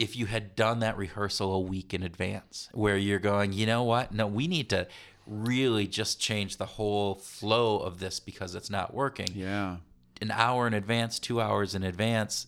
if 0.00 0.16
you 0.16 0.24
had 0.26 0.56
done 0.56 0.80
that 0.80 0.96
rehearsal 0.96 1.52
a 1.52 1.60
week 1.60 1.92
in 1.92 2.02
advance, 2.02 2.70
where 2.72 2.96
you're 2.96 3.18
going, 3.18 3.52
you 3.52 3.66
know 3.66 3.82
what? 3.82 4.12
No, 4.14 4.26
we 4.26 4.48
need 4.48 4.70
to 4.70 4.88
really 5.26 5.86
just 5.86 6.18
change 6.18 6.56
the 6.56 6.64
whole 6.66 7.16
flow 7.16 7.78
of 7.78 8.00
this 8.00 8.18
because 8.18 8.54
it's 8.54 8.70
not 8.70 8.94
working. 8.94 9.28
Yeah. 9.34 9.76
An 10.22 10.30
hour 10.30 10.66
in 10.66 10.72
advance, 10.74 11.18
two 11.18 11.38
hours 11.40 11.74
in 11.74 11.82
advance, 11.82 12.46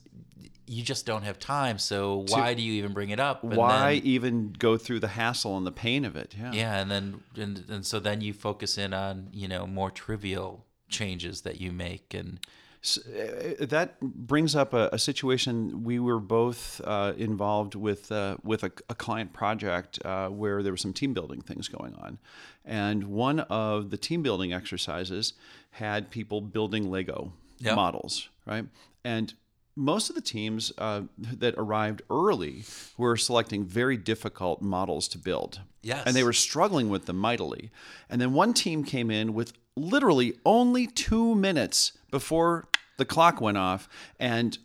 you 0.66 0.82
just 0.82 1.04
don't 1.04 1.24
have 1.24 1.38
time. 1.38 1.78
So 1.78 2.24
why 2.28 2.54
do 2.54 2.62
you 2.62 2.72
even 2.74 2.94
bring 2.94 3.10
it 3.10 3.20
up? 3.20 3.42
And 3.42 3.54
Why 3.54 3.96
then- 3.96 4.06
even 4.06 4.52
go 4.58 4.78
through 4.78 5.00
the 5.00 5.08
hassle 5.08 5.56
and 5.58 5.66
the 5.66 5.72
pain 5.72 6.06
of 6.06 6.16
it? 6.16 6.34
Yeah. 6.38 6.52
yeah, 6.52 6.80
and 6.80 6.90
then 6.90 7.20
and, 7.36 7.64
and 7.68 7.84
so 7.86 8.00
then 8.00 8.22
you 8.22 8.32
focus 8.32 8.78
in 8.78 8.94
on 8.94 9.28
you 9.32 9.46
know 9.46 9.66
more 9.66 9.90
trivial 9.90 10.64
changes 10.88 11.42
that 11.42 11.60
you 11.60 11.70
make 11.72 12.14
and 12.14 12.40
S- 12.82 12.98
uh, 12.98 13.64
that 13.66 14.00
brings 14.00 14.56
up 14.56 14.74
a, 14.74 14.88
a 14.92 14.98
situation 14.98 15.84
we 15.84 15.98
were 15.98 16.18
both 16.18 16.80
uh, 16.84 17.12
involved 17.16 17.74
with 17.74 18.10
uh, 18.10 18.36
with 18.42 18.64
a, 18.64 18.72
a 18.88 18.94
client 18.94 19.32
project 19.32 19.98
uh, 20.04 20.28
where 20.28 20.62
there 20.62 20.72
were 20.72 20.76
some 20.76 20.92
team 20.92 21.14
building 21.14 21.40
things 21.40 21.68
going 21.68 21.94
on, 21.94 22.18
and 22.64 23.04
one 23.04 23.40
of 23.40 23.90
the 23.90 23.96
team 23.96 24.22
building 24.22 24.52
exercises 24.52 25.34
had 25.72 26.10
people 26.10 26.40
building 26.40 26.90
Lego 26.90 27.32
models, 27.74 28.28
right? 28.46 28.64
And 29.04 29.32
most 29.74 30.10
of 30.10 30.14
the 30.14 30.20
teams 30.20 30.72
uh, 30.78 31.02
that 31.18 31.54
arrived 31.56 32.02
early 32.10 32.64
were 32.98 33.16
selecting 33.16 33.64
very 33.64 33.96
difficult 33.96 34.60
models 34.60 35.08
to 35.08 35.18
build. 35.18 35.60
Yes. 35.82 36.02
And 36.06 36.14
they 36.14 36.22
were 36.22 36.32
struggling 36.32 36.90
with 36.90 37.06
them 37.06 37.16
mightily. 37.16 37.70
And 38.10 38.20
then 38.20 38.34
one 38.34 38.52
team 38.52 38.84
came 38.84 39.10
in 39.10 39.34
with 39.34 39.52
literally 39.76 40.34
only 40.44 40.86
two 40.86 41.34
minutes 41.34 41.92
before 42.10 42.68
the 42.98 43.04
clock 43.04 43.40
went 43.40 43.58
off. 43.58 43.88
And 44.18 44.58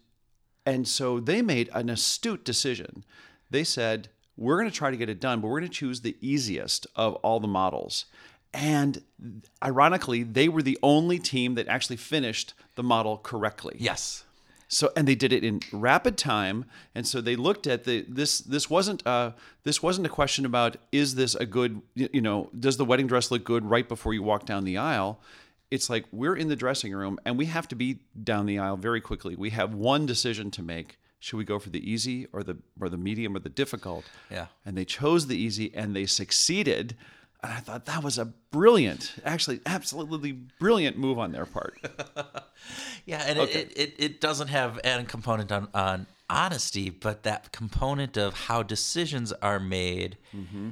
and 0.65 0.87
so 0.87 1.19
they 1.21 1.41
made 1.41 1.69
an 1.73 1.89
astute 1.89 2.43
decision. 2.43 3.05
They 3.49 3.63
said, 3.63 4.09
we're 4.35 4.59
going 4.59 4.69
to 4.69 4.75
try 4.75 4.91
to 4.91 4.97
get 4.97 5.09
it 5.09 5.21
done, 5.21 5.39
but 5.39 5.47
we're 5.47 5.61
going 5.61 5.71
to 5.71 5.77
choose 5.77 6.01
the 6.01 6.17
easiest 6.19 6.85
of 6.95 7.15
all 7.15 7.39
the 7.39 7.47
models. 7.47 8.05
And 8.53 9.01
ironically, 9.63 10.23
they 10.23 10.49
were 10.49 10.61
the 10.61 10.77
only 10.83 11.19
team 11.19 11.55
that 11.55 11.67
actually 11.67 11.95
finished 11.95 12.53
the 12.75 12.83
model 12.83 13.17
correctly. 13.17 13.77
yes, 13.79 14.25
So 14.67 14.91
and 14.97 15.07
they 15.07 15.15
did 15.15 15.31
it 15.31 15.43
in 15.43 15.61
rapid 15.71 16.17
time, 16.17 16.65
and 16.93 17.07
so 17.07 17.21
they 17.21 17.35
looked 17.35 17.67
at 17.67 17.85
the 17.85 18.05
this 18.07 18.39
this 18.39 18.69
wasn't 18.69 19.05
uh 19.07 19.31
this 19.63 19.81
wasn't 19.81 20.07
a 20.07 20.09
question 20.09 20.45
about 20.45 20.75
is 20.91 21.15
this 21.15 21.35
a 21.35 21.45
good 21.45 21.81
you 21.95 22.21
know 22.21 22.49
does 22.57 22.75
the 22.77 22.85
wedding 22.85 23.07
dress 23.07 23.31
look 23.31 23.45
good 23.45 23.63
right 23.63 23.87
before 23.87 24.13
you 24.13 24.23
walk 24.23 24.45
down 24.45 24.65
the 24.65 24.77
aisle. 24.77 25.21
It's 25.71 25.89
like 25.89 26.05
we're 26.11 26.35
in 26.35 26.47
the 26.49 26.55
dressing 26.55 26.93
room 26.93 27.17
and 27.25 27.37
we 27.37 27.45
have 27.45 27.67
to 27.69 27.75
be 27.75 27.99
down 28.21 28.45
the 28.45 28.59
aisle 28.59 28.77
very 28.77 29.01
quickly. 29.01 29.35
We 29.35 29.51
have 29.51 29.73
one 29.73 30.05
decision 30.05 30.51
to 30.51 30.61
make. 30.61 30.97
Should 31.19 31.37
we 31.37 31.45
go 31.45 31.59
for 31.59 31.69
the 31.69 31.89
easy 31.89 32.27
or 32.31 32.43
the 32.43 32.57
or 32.79 32.89
the 32.89 32.97
medium 32.97 33.35
or 33.35 33.39
the 33.39 33.49
difficult? 33.49 34.05
Yeah. 34.29 34.47
And 34.65 34.77
they 34.77 34.85
chose 34.85 35.27
the 35.27 35.37
easy 35.37 35.73
and 35.73 35.95
they 35.95 36.05
succeeded. 36.05 36.95
And 37.43 37.53
I 37.53 37.59
thought 37.59 37.85
that 37.85 38.03
was 38.03 38.17
a 38.17 38.25
brilliant, 38.25 39.15
actually 39.23 39.59
absolutely 39.65 40.31
brilliant 40.31 40.97
move 40.97 41.19
on 41.19 41.31
their 41.31 41.45
part. 41.45 41.79
Yeah, 43.05 43.23
and 43.25 43.39
it, 43.39 43.55
it, 43.55 43.77
it, 43.77 43.95
it 43.97 44.21
doesn't 44.21 44.49
have 44.49 44.79
an 44.83 45.05
component 45.05 45.49
on, 45.49 45.69
on 45.73 46.07
honesty, 46.29 46.89
but 46.89 47.23
that 47.23 47.53
component 47.53 48.17
of 48.17 48.33
how 48.33 48.63
decisions 48.63 49.31
are 49.31 49.61
made, 49.61 50.17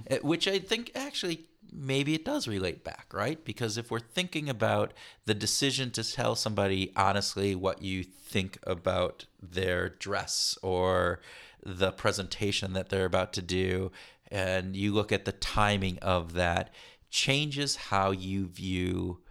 eh, 0.08 0.18
which 0.22 0.46
I 0.46 0.60
think 0.60 0.92
actually 0.96 1.46
maybe 1.72 2.14
it 2.14 2.26
does 2.26 2.46
relate 2.48 2.84
back, 2.84 3.08
right? 3.14 3.44
Because 3.46 3.78
if 3.78 3.90
we're 3.90 4.00
thinking 4.00 4.50
about 4.50 4.94
the 5.26 5.34
decision 5.34 5.92
to 5.92 6.04
tell 6.04 6.36
somebody 6.36 6.92
honestly 6.98 7.56
what 7.56 7.82
you 7.82 8.04
think 8.04 8.58
about 8.64 9.26
their 9.42 9.90
dress 9.90 10.58
or 10.62 11.22
the 11.64 11.92
presentation 11.92 12.74
that 12.74 12.90
they're 12.90 13.06
about 13.06 13.32
to 13.34 13.42
do, 13.42 13.92
and 14.32 14.76
you 14.76 14.94
look 14.94 15.12
at 15.12 15.26
the 15.26 15.32
timing 15.32 15.98
of 16.00 16.34
that, 16.34 16.74
changes 17.10 17.76
how 17.76 18.12
you 18.12 18.48
view 18.48 19.22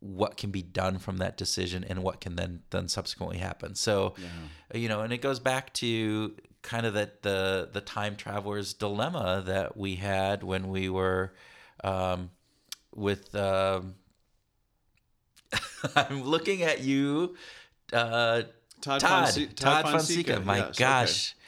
what 0.00 0.36
can 0.36 0.50
be 0.50 0.62
done 0.62 0.98
from 0.98 1.18
that 1.18 1.36
decision 1.36 1.84
and 1.84 2.02
what 2.02 2.20
can 2.20 2.34
then 2.36 2.62
then 2.70 2.88
subsequently 2.88 3.38
happen. 3.38 3.74
So, 3.74 4.14
you 4.74 4.88
know, 4.88 5.00
and 5.00 5.12
it 5.12 5.18
goes 5.22 5.38
back 5.38 5.72
to 5.74 6.34
kind 6.62 6.86
of 6.86 6.94
that 6.94 7.22
the 7.22 7.68
the 7.72 7.80
time 7.80 8.16
traveler's 8.16 8.74
dilemma 8.74 9.42
that 9.46 9.76
we 9.76 9.96
had 9.96 10.42
when 10.42 10.68
we 10.68 10.88
were 10.88 11.34
um, 11.84 12.30
with. 12.94 13.34
Um, 13.34 13.94
I'm 15.96 16.22
looking 16.24 16.62
at 16.62 16.80
you, 16.80 17.36
uh, 17.92 18.42
Todd 18.80 19.00
Todd. 19.00 19.28
Fonse- 19.28 19.54
Todd, 19.54 19.56
Todd 19.56 19.92
Fonseca. 19.92 20.32
Fonseca, 20.34 20.40
My 20.46 20.56
yes, 20.58 20.78
gosh. 20.78 21.34
Okay. 21.34 21.41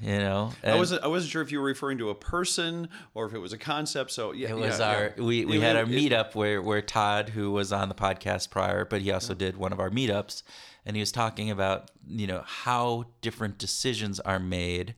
You 0.00 0.18
know, 0.18 0.52
I 0.64 0.76
wasn't 0.76 1.02
I 1.02 1.06
wasn't 1.06 1.30
sure 1.32 1.42
if 1.42 1.50
you 1.52 1.58
were 1.60 1.66
referring 1.66 1.98
to 1.98 2.10
a 2.10 2.14
person 2.14 2.88
or 3.14 3.26
if 3.26 3.34
it 3.34 3.38
was 3.38 3.52
a 3.52 3.58
concept. 3.58 4.10
So 4.10 4.32
yeah, 4.32 4.50
It 4.50 4.56
was 4.56 4.78
yeah, 4.78 4.88
our 4.90 5.14
yeah. 5.16 5.22
we, 5.24 5.44
we 5.44 5.56
It- 5.58 5.62
had 5.62 5.76
our 5.76 5.84
meetup 5.84 6.34
where 6.34 6.60
where 6.62 6.82
Todd, 6.82 7.30
who 7.30 7.50
was 7.52 7.72
on 7.72 7.88
the 7.88 7.94
podcast 7.94 8.50
prior, 8.50 8.84
but 8.84 9.00
he 9.02 9.10
also 9.10 9.34
did 9.34 9.56
one 9.56 9.72
of 9.72 9.80
our 9.80 9.90
meetups, 9.90 10.42
and 10.84 10.96
he 10.96 11.00
was 11.00 11.12
talking 11.12 11.50
about 11.50 11.90
you 12.06 12.26
know 12.26 12.42
how 12.44 13.06
different 13.22 13.58
decisions 13.58 14.20
are 14.20 14.38
made 14.40 14.94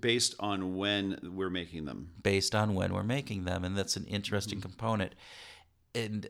based 0.00 0.34
on 0.38 0.76
when 0.76 1.18
we're 1.34 1.50
making 1.50 1.84
them. 1.86 2.10
based 2.22 2.54
on 2.54 2.74
when 2.74 2.92
we're 2.92 3.02
making 3.02 3.44
them, 3.44 3.64
and 3.64 3.76
that's 3.76 3.96
an 3.96 4.04
interesting 4.06 4.58
Mm-hmm. 4.58 4.68
component. 4.68 5.14
And 5.96 6.26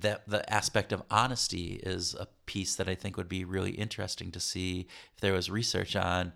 that 0.00 0.28
the 0.28 0.52
aspect 0.52 0.90
of 0.92 1.02
honesty 1.08 1.78
is 1.84 2.14
a 2.14 2.26
piece 2.46 2.74
that 2.74 2.88
I 2.88 2.96
think 2.96 3.16
would 3.16 3.28
be 3.28 3.44
really 3.44 3.70
interesting 3.70 4.32
to 4.32 4.40
see 4.40 4.88
if 5.14 5.20
there 5.20 5.32
was 5.32 5.48
research 5.48 5.94
on 5.94 6.32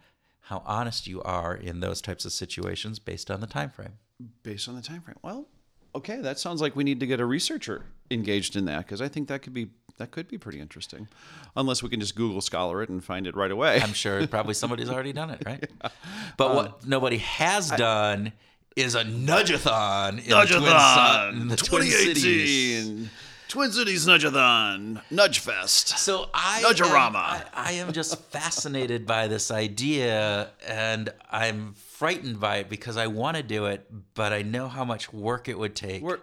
how 0.52 0.62
honest 0.66 1.06
you 1.06 1.22
are 1.22 1.54
in 1.54 1.80
those 1.80 2.02
types 2.02 2.26
of 2.26 2.32
situations 2.32 2.98
based 2.98 3.30
on 3.30 3.40
the 3.40 3.46
time 3.46 3.70
frame. 3.70 3.94
based 4.42 4.68
on 4.68 4.74
the 4.74 4.82
time 4.82 5.00
frame. 5.00 5.16
Well, 5.22 5.46
okay, 5.94 6.18
that 6.18 6.38
sounds 6.38 6.60
like 6.60 6.76
we 6.76 6.84
need 6.84 7.00
to 7.00 7.06
get 7.06 7.20
a 7.20 7.24
researcher 7.24 7.86
engaged 8.10 8.54
in 8.54 8.66
that 8.66 8.84
because 8.84 9.00
I 9.00 9.08
think 9.08 9.28
that 9.28 9.40
could 9.40 9.54
be 9.54 9.70
that 9.96 10.10
could 10.10 10.28
be 10.28 10.36
pretty 10.36 10.60
interesting. 10.60 11.08
Unless 11.56 11.82
we 11.82 11.88
can 11.88 12.00
just 12.00 12.14
Google 12.16 12.42
Scholar 12.42 12.82
it 12.82 12.90
and 12.90 13.02
find 13.02 13.26
it 13.26 13.34
right 13.34 13.50
away. 13.50 13.80
I'm 13.80 13.94
sure 13.94 14.26
probably 14.36 14.52
somebody's 14.52 14.90
already 14.90 15.14
done 15.14 15.30
it, 15.30 15.42
right? 15.46 15.66
But 16.36 16.54
what 16.54 16.66
um, 16.66 16.74
nobody 16.86 17.18
has 17.18 17.70
done 17.70 18.32
is 18.76 18.94
a 18.94 19.04
nudgeathon 19.04 20.18
in 20.18 20.28
the 20.28 20.46
Twin, 20.46 21.40
in 21.40 21.48
the 21.48 21.56
Twin 21.56 21.82
Cities. 21.84 23.08
2018 23.52 23.60
Twin 23.60 23.70
Cities 23.72 24.06
Nudgeathon 24.06 25.02
Nudge 25.10 25.38
Fest. 25.40 25.98
So 25.98 26.28
I 26.32 26.62
Nudgerama. 26.64 27.06
am, 27.08 27.16
I, 27.16 27.42
I 27.54 27.72
am 27.72 27.92
just 27.92 28.18
fascinated 28.30 29.06
by 29.06 29.28
this 29.28 29.50
idea, 29.50 30.50
and 30.66 31.10
I'm 31.30 31.74
frightened 31.74 32.40
by 32.40 32.56
it 32.56 32.68
because 32.70 32.96
I 32.96 33.06
want 33.08 33.36
to 33.36 33.42
do 33.42 33.66
it, 33.66 33.86
but 34.14 34.32
I 34.32 34.42
know 34.42 34.68
how 34.68 34.84
much 34.84 35.12
work 35.12 35.48
it 35.48 35.58
would 35.58 35.74
take. 35.76 36.02
We're 36.02 36.18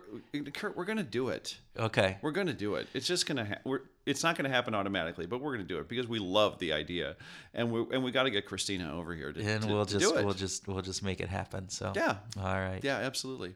Kurt, 0.54 0.76
we're 0.76 0.86
gonna 0.86 1.04
do 1.04 1.30
it. 1.30 1.58
okay. 1.78 2.18
We're 2.22 2.32
gonna 2.32 2.54
do 2.54 2.76
it. 2.76 2.88
It's 2.94 3.08
just 3.08 3.26
gonna. 3.28 3.46
Ha- 3.46 3.60
we're. 3.64 3.82
It's 4.06 4.24
not 4.24 4.36
gonna 4.36 4.50
happen 4.50 4.74
automatically, 4.74 5.28
but 5.28 5.40
we're 5.40 5.52
gonna 5.52 5.64
do 5.66 5.78
it 5.78 5.88
because 5.88 6.08
we 6.08 6.18
love 6.18 6.58
the 6.58 6.74
idea, 6.74 7.16
and 7.54 7.72
we 7.72 7.86
and 7.92 8.04
we 8.04 8.12
got 8.12 8.24
to 8.24 8.32
get 8.32 8.46
Christina 8.48 8.98
over 8.98 9.14
here 9.14 9.32
to, 9.32 9.40
And 9.40 9.64
to- 9.64 9.68
we'll 9.70 9.86
just 9.86 10.16
we'll 10.16 10.34
just 10.34 10.68
we'll 10.68 10.82
just 10.82 11.04
make 11.04 11.22
it 11.22 11.30
happen. 11.30 11.70
So 11.70 11.94
Yeah. 11.96 12.18
all 12.38 12.44
right. 12.60 12.80
yeah, 12.84 12.98
absolutely. 12.98 13.54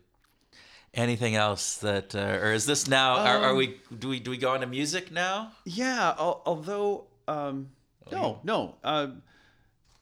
Anything 0.93 1.35
else 1.35 1.77
that, 1.77 2.13
uh, 2.13 2.19
or 2.19 2.53
is 2.53 2.65
this 2.65 2.87
now? 2.87 3.15
are, 3.15 3.37
Um, 3.37 3.43
are 3.43 3.55
we? 3.55 3.77
Do 3.97 4.09
we 4.09 4.19
do 4.19 4.29
we 4.29 4.37
go 4.37 4.53
into 4.53 4.67
music 4.67 5.11
now? 5.11 5.51
Yeah, 5.65 6.13
al- 6.19 6.43
although 6.45 7.05
um, 7.27 7.69
Oh, 8.11 8.11
no, 8.11 8.39
no. 8.43 8.75
Uh, 8.83 9.07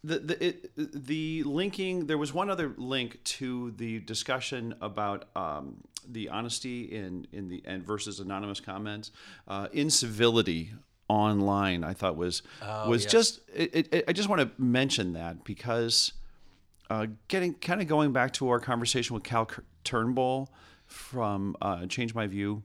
the 0.04 0.20
the 0.20 0.46
it, 0.46 0.72
the 0.76 1.44
linking 1.44 2.08
there 2.08 2.18
was 2.18 2.34
one 2.34 2.50
other 2.50 2.74
link 2.78 3.24
to 3.24 3.72
the 3.78 4.00
discussion 4.00 4.74
about 4.82 5.26
um, 5.36 5.78
the 6.10 6.28
honesty 6.30 6.84
in 6.86 7.28
in 7.32 7.48
the 7.50 7.62
and 7.66 7.84
versus 7.86 8.20
anonymous 8.20 8.60
comments 8.60 9.12
uh, 9.48 9.68
incivility 9.72 10.72
online 11.08 11.84
I 11.84 11.94
thought 11.94 12.16
was 12.16 12.42
was 12.88 13.04
yes. 13.04 13.12
just 13.12 13.40
it, 13.54 13.94
it, 13.94 14.06
I 14.08 14.14
just 14.14 14.28
want 14.28 14.42
to 14.42 14.50
mention 14.62 15.14
that 15.14 15.44
because 15.44 16.14
uh, 16.90 17.06
getting 17.28 17.54
kind 17.54 17.80
of 17.80 17.88
going 17.88 18.12
back 18.12 18.34
to 18.34 18.50
our 18.50 18.60
conversation 18.60 19.14
with 19.14 19.24
Kal 19.24 19.48
Turnbull 19.84 20.50
from 20.92 21.56
uh, 21.62 21.86
Change 21.88 22.14
My 22.14 22.28
View 22.28 22.64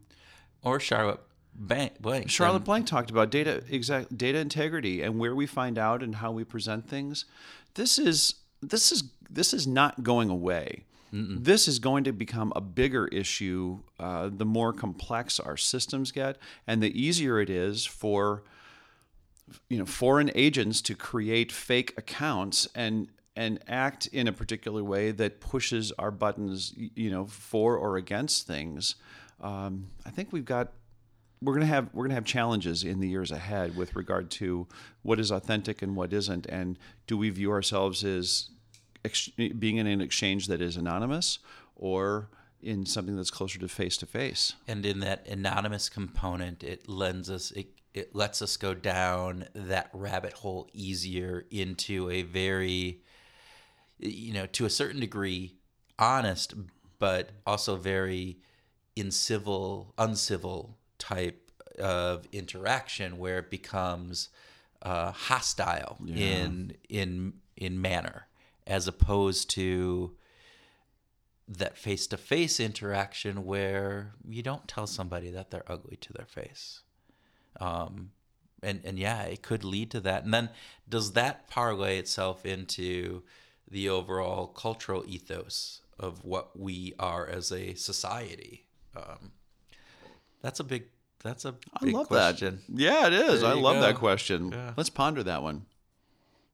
Or 0.62 0.80
Charlotte 0.80 1.20
Bank? 1.54 2.00
Blank. 2.00 2.30
Charlotte 2.30 2.64
Blank 2.64 2.86
talked 2.86 3.10
about 3.10 3.30
data 3.30 3.62
exact 3.70 4.16
data 4.16 4.38
integrity 4.38 5.02
and 5.02 5.18
where 5.18 5.34
we 5.34 5.46
find 5.46 5.78
out 5.78 6.02
and 6.02 6.16
how 6.16 6.30
we 6.32 6.44
present 6.44 6.88
things. 6.88 7.24
This 7.74 7.98
is 7.98 8.34
this 8.62 8.92
is 8.92 9.04
this 9.30 9.54
is 9.54 9.66
not 9.66 10.02
going 10.02 10.30
away. 10.30 10.84
This 11.12 11.66
is 11.66 11.78
going 11.78 12.04
to 12.04 12.12
become 12.12 12.52
a 12.54 12.60
bigger 12.60 13.06
issue 13.08 13.78
uh, 13.98 14.28
the 14.30 14.44
more 14.44 14.74
complex 14.74 15.40
our 15.40 15.56
systems 15.56 16.12
get, 16.12 16.36
and 16.66 16.82
the 16.82 17.00
easier 17.00 17.40
it 17.40 17.48
is 17.48 17.86
for 17.86 18.42
you 19.70 19.78
know 19.78 19.86
foreign 19.86 20.30
agents 20.34 20.82
to 20.82 20.94
create 20.94 21.52
fake 21.52 21.94
accounts 21.96 22.68
and 22.74 23.08
and 23.36 23.60
act 23.68 24.06
in 24.06 24.26
a 24.26 24.32
particular 24.32 24.82
way 24.82 25.10
that 25.10 25.40
pushes 25.40 25.92
our 25.98 26.10
buttons 26.10 26.72
you 26.76 27.10
know 27.10 27.26
for 27.26 27.76
or 27.76 27.96
against 27.96 28.46
things 28.46 28.96
um, 29.40 29.86
i 30.04 30.10
think 30.10 30.32
we've 30.32 30.44
got 30.44 30.72
we're 31.42 31.58
to 31.58 31.66
have 31.66 31.90
we're 31.92 32.08
to 32.08 32.14
have 32.14 32.24
challenges 32.24 32.82
in 32.82 33.00
the 33.00 33.08
years 33.08 33.30
ahead 33.30 33.76
with 33.76 33.94
regard 33.94 34.30
to 34.30 34.66
what 35.02 35.20
is 35.20 35.30
authentic 35.30 35.82
and 35.82 35.94
what 35.94 36.12
isn't 36.12 36.46
and 36.46 36.78
do 37.06 37.16
we 37.16 37.30
view 37.30 37.50
ourselves 37.50 38.04
as 38.04 38.48
ex- 39.04 39.28
being 39.28 39.76
in 39.76 39.86
an 39.86 40.00
exchange 40.00 40.46
that 40.46 40.62
is 40.62 40.76
anonymous 40.76 41.38
or 41.76 42.30
in 42.62 42.86
something 42.86 43.16
that's 43.16 43.30
closer 43.30 43.58
to 43.58 43.68
face 43.68 43.98
to 43.98 44.06
face 44.06 44.54
and 44.66 44.86
in 44.86 45.00
that 45.00 45.26
anonymous 45.28 45.88
component 45.90 46.64
it 46.64 46.88
lends 46.88 47.28
us 47.28 47.50
it, 47.50 47.68
it 47.92 48.14
lets 48.14 48.40
us 48.40 48.56
go 48.56 48.72
down 48.72 49.46
that 49.54 49.90
rabbit 49.92 50.32
hole 50.32 50.68
easier 50.72 51.44
into 51.50 52.10
a 52.10 52.22
very 52.22 53.02
you 53.98 54.32
know 54.32 54.46
to 54.46 54.64
a 54.64 54.70
certain 54.70 55.00
degree 55.00 55.54
honest 55.98 56.54
but 56.98 57.30
also 57.46 57.76
very 57.76 58.38
incivil 58.96 59.92
uncivil 59.98 60.76
type 60.98 61.50
of 61.78 62.26
interaction 62.32 63.18
where 63.18 63.38
it 63.38 63.50
becomes 63.50 64.28
uh, 64.82 65.10
hostile 65.12 65.98
in 66.06 66.74
in 66.88 67.32
in 67.56 67.80
manner 67.80 68.26
as 68.66 68.88
opposed 68.88 69.48
to 69.50 70.16
that 71.48 71.78
face 71.78 72.06
to 72.08 72.16
face 72.16 72.58
interaction 72.58 73.44
where 73.44 74.14
you 74.28 74.42
don't 74.42 74.66
tell 74.66 74.86
somebody 74.86 75.30
that 75.30 75.50
they're 75.50 75.70
ugly 75.70 75.96
to 75.96 76.12
their 76.12 76.26
face. 76.26 76.82
Um, 77.60 78.10
and, 78.62 78.80
and 78.84 78.98
yeah, 78.98 79.22
it 79.22 79.42
could 79.42 79.62
lead 79.62 79.90
to 79.92 80.00
that. 80.00 80.24
And 80.24 80.34
then 80.34 80.50
does 80.88 81.12
that 81.12 81.48
parlay 81.48 81.98
itself 81.98 82.44
into 82.44 83.22
the 83.70 83.88
overall 83.88 84.46
cultural 84.46 85.04
ethos 85.06 85.80
of 85.98 86.24
what 86.24 86.58
we 86.58 86.94
are 86.98 87.26
as 87.26 87.50
a 87.52 87.74
society? 87.74 88.66
Um, 88.96 89.32
that's 90.42 90.60
a 90.60 90.64
big, 90.64 90.84
that's 91.22 91.44
a 91.44 91.52
big 91.52 91.94
I 91.94 91.98
love 91.98 92.08
question. 92.08 92.60
that. 92.68 92.80
Yeah, 92.80 93.06
it 93.06 93.12
is. 93.12 93.40
There 93.40 93.50
I 93.50 93.54
love 93.54 93.80
that 93.80 93.96
question. 93.96 94.52
Yeah. 94.52 94.72
Let's 94.76 94.90
ponder 94.90 95.22
that 95.22 95.42
one. 95.42 95.66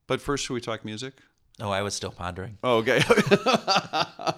But 0.07 0.21
first, 0.21 0.45
should 0.45 0.55
we 0.55 0.61
talk 0.61 0.85
music? 0.85 1.15
Oh, 1.61 1.71
I 1.71 1.83
was 1.83 1.95
still 1.95 2.11
pondering. 2.11 2.59
Oh, 2.65 2.79
okay. 2.79 3.01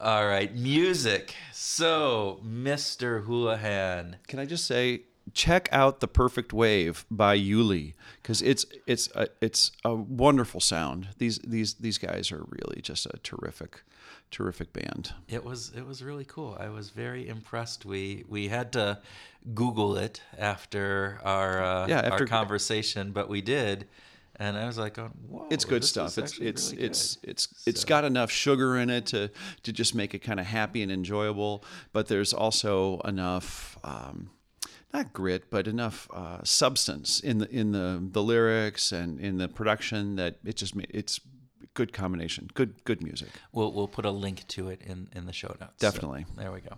All 0.00 0.26
right, 0.26 0.54
music. 0.54 1.34
So, 1.52 2.40
Mr. 2.46 3.24
Houlihan. 3.24 4.16
Can 4.28 4.38
I 4.38 4.44
just 4.44 4.64
say, 4.66 5.02
check 5.34 5.68
out 5.72 6.00
"The 6.00 6.08
Perfect 6.08 6.52
Wave" 6.52 7.04
by 7.10 7.36
Juli 7.38 7.94
because 8.22 8.42
it's 8.42 8.64
it's 8.86 9.08
a, 9.14 9.28
it's 9.40 9.72
a 9.84 9.94
wonderful 9.94 10.60
sound. 10.60 11.08
These 11.18 11.38
these 11.38 11.74
these 11.74 11.98
guys 11.98 12.30
are 12.32 12.44
really 12.48 12.80
just 12.82 13.06
a 13.06 13.18
terrific, 13.22 13.82
terrific 14.30 14.72
band. 14.72 15.12
It 15.28 15.44
was 15.44 15.72
it 15.76 15.86
was 15.86 16.02
really 16.02 16.24
cool. 16.24 16.56
I 16.60 16.68
was 16.68 16.90
very 16.90 17.28
impressed. 17.28 17.84
We 17.84 18.24
we 18.28 18.48
had 18.48 18.72
to 18.72 19.00
Google 19.54 19.96
it 19.96 20.20
after 20.36 21.20
our 21.24 21.62
uh, 21.62 21.86
Yeah, 21.88 21.98
after- 22.00 22.12
our 22.12 22.26
conversation, 22.26 23.12
but 23.12 23.28
we 23.28 23.40
did, 23.40 23.86
and 24.36 24.56
I 24.56 24.66
was 24.66 24.76
like, 24.78 24.98
oh, 24.98 25.10
"Whoa, 25.28 25.46
It's 25.50 25.64
good 25.64 25.84
stuff. 25.84 26.18
It's 26.18 26.38
it's 26.38 26.70
really 26.72 26.84
it's 26.84 27.16
good." 27.16 27.30
it's 27.30 27.48
it's 27.66 27.80
So- 27.82 27.88
got 27.88 28.04
enough 28.04 28.30
sugar 28.30 28.76
in 28.76 28.90
it 28.90 29.06
to 29.06 29.30
to 29.62 29.72
just 29.72 29.94
make 29.94 30.14
it 30.14 30.20
kind 30.20 30.40
of 30.40 30.46
happy 30.46 30.82
and 30.82 30.92
enjoyable. 30.92 31.64
But 31.92 32.08
there's 32.08 32.32
also 32.34 33.00
enough. 33.00 33.78
Um, 33.84 34.30
not 34.92 35.12
grit, 35.12 35.50
but 35.50 35.66
enough 35.66 36.08
uh, 36.12 36.42
substance 36.44 37.20
in 37.20 37.38
the 37.38 37.50
in 37.50 37.72
the 37.72 38.02
the 38.10 38.22
lyrics 38.22 38.92
and 38.92 39.20
in 39.20 39.38
the 39.38 39.48
production 39.48 40.16
that 40.16 40.36
it 40.44 40.56
just 40.56 40.74
it's 40.90 41.20
good 41.74 41.92
combination, 41.92 42.48
good 42.54 42.84
good 42.84 43.02
music. 43.02 43.28
We'll 43.52 43.72
we'll 43.72 43.88
put 43.88 44.04
a 44.04 44.10
link 44.10 44.46
to 44.48 44.68
it 44.68 44.82
in 44.82 45.08
in 45.14 45.26
the 45.26 45.32
show 45.32 45.48
notes. 45.48 45.74
So, 45.78 45.90
Definitely. 45.90 46.26
there 46.36 46.52
we 46.52 46.60
go. 46.60 46.76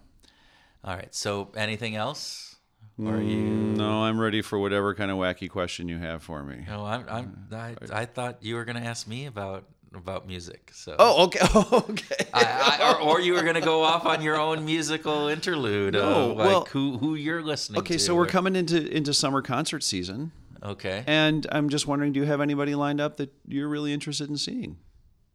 All 0.84 0.94
right. 0.94 1.14
So, 1.14 1.52
anything 1.56 1.94
else? 1.94 2.56
Or 2.98 3.14
are 3.14 3.22
you? 3.22 3.38
No, 3.38 4.04
I'm 4.04 4.20
ready 4.20 4.42
for 4.42 4.58
whatever 4.58 4.94
kind 4.94 5.10
of 5.10 5.16
wacky 5.16 5.48
question 5.48 5.88
you 5.88 5.98
have 5.98 6.22
for 6.22 6.42
me. 6.42 6.64
No, 6.66 6.84
I'm. 6.84 7.06
I'm 7.08 7.48
I, 7.52 7.74
I 7.92 8.04
thought 8.04 8.38
you 8.42 8.56
were 8.56 8.64
going 8.64 8.76
to 8.76 8.86
ask 8.86 9.06
me 9.06 9.26
about 9.26 9.64
about 9.94 10.26
music. 10.26 10.70
So. 10.74 10.94
Oh, 10.98 11.24
okay. 11.24 11.40
okay. 11.54 12.26
I, 12.32 12.78
I, 12.80 12.92
or, 12.92 13.00
or 13.00 13.20
you 13.20 13.34
were 13.34 13.42
going 13.42 13.54
to 13.56 13.60
go 13.60 13.82
off 13.82 14.06
on 14.06 14.22
your 14.22 14.38
own 14.40 14.64
musical 14.64 15.28
interlude 15.28 15.94
No, 15.94 16.30
of 16.30 16.36
like 16.36 16.46
well- 16.46 16.64
who 16.70 16.98
who 16.98 17.14
you're 17.14 17.42
listening 17.42 17.76
to. 17.76 17.80
okay, 17.80 17.98
so 17.98 18.14
we're 18.14 18.26
coming 18.26 18.54
into 18.56 18.86
into 18.94 19.12
summer 19.12 19.42
concert 19.42 19.82
season, 19.82 20.32
Okay. 20.62 21.02
and 21.06 21.46
I'm 21.50 21.68
just 21.68 21.86
wondering, 21.86 22.12
do 22.12 22.20
you 22.20 22.26
have 22.26 22.40
anybody 22.40 22.74
lined 22.74 23.00
up 23.00 23.16
that 23.16 23.32
you're 23.46 23.68
really 23.68 23.92
interested 23.92 24.28
in 24.30 24.36
seeing? 24.36 24.76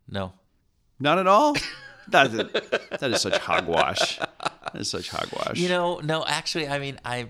No. 0.10 0.34
Not 1.00 1.20
at 1.20 1.28
all. 1.28 1.56
that, 2.10 2.28
is, 2.28 2.38
that 2.38 3.12
is 3.12 3.22
such 3.22 3.38
hogwash. 3.40 4.18
That 4.20 4.76
is 4.76 4.90
such 4.90 5.10
hogwash. 5.10 5.58
You 5.60 5.68
know, 5.68 6.00
no, 6.00 6.24
actually, 6.26 6.68
I 6.70 6.80
mean, 6.80 7.00
I, 7.04 7.28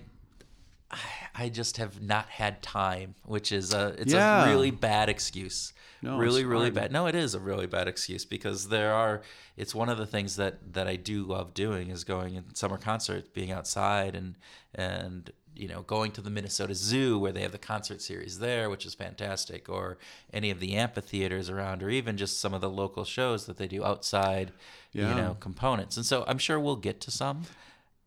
I, 0.90 0.98
I 1.34 1.48
just 1.48 1.78
have 1.78 2.00
not 2.00 2.28
had 2.28 2.62
time, 2.62 3.14
which 3.24 3.50
is 3.50 3.72
a 3.74 3.94
it's 3.98 4.12
Yeah. 4.12 4.44
a 4.44 4.48
really 4.50 4.70
bad 4.70 5.08
excuse. 5.08 5.72
No, 6.06 6.18
really, 6.18 6.44
really 6.44 6.70
bad. 6.70 6.92
No, 6.92 7.06
it 7.06 7.14
is 7.14 7.34
a 7.34 7.40
really 7.40 7.66
bad 7.66 7.88
excuse 7.88 8.24
because 8.24 8.68
there 8.68 8.92
are. 8.92 9.22
It's 9.56 9.74
one 9.74 9.88
of 9.88 9.98
the 9.98 10.06
things 10.06 10.36
that 10.36 10.72
that 10.74 10.86
I 10.86 10.96
do 10.96 11.24
love 11.24 11.52
doing 11.52 11.90
is 11.90 12.04
going 12.04 12.34
in 12.34 12.54
summer 12.54 12.78
concerts, 12.78 13.28
being 13.28 13.50
outside, 13.50 14.14
and 14.14 14.36
and 14.74 15.32
you 15.54 15.66
know 15.66 15.82
going 15.82 16.12
to 16.12 16.20
the 16.20 16.30
Minnesota 16.30 16.74
Zoo 16.74 17.18
where 17.18 17.32
they 17.32 17.42
have 17.42 17.52
the 17.52 17.58
concert 17.58 18.00
series 18.00 18.38
there, 18.38 18.70
which 18.70 18.86
is 18.86 18.94
fantastic, 18.94 19.68
or 19.68 19.98
any 20.32 20.50
of 20.50 20.60
the 20.60 20.76
amphitheaters 20.76 21.50
around, 21.50 21.82
or 21.82 21.90
even 21.90 22.16
just 22.16 22.40
some 22.40 22.54
of 22.54 22.60
the 22.60 22.70
local 22.70 23.04
shows 23.04 23.46
that 23.46 23.56
they 23.56 23.66
do 23.66 23.84
outside. 23.84 24.52
Yeah. 24.92 25.10
You 25.10 25.14
know, 25.16 25.36
components, 25.40 25.96
and 25.96 26.06
so 26.06 26.24
I'm 26.28 26.38
sure 26.38 26.58
we'll 26.60 26.76
get 26.76 27.00
to 27.02 27.10
some 27.10 27.42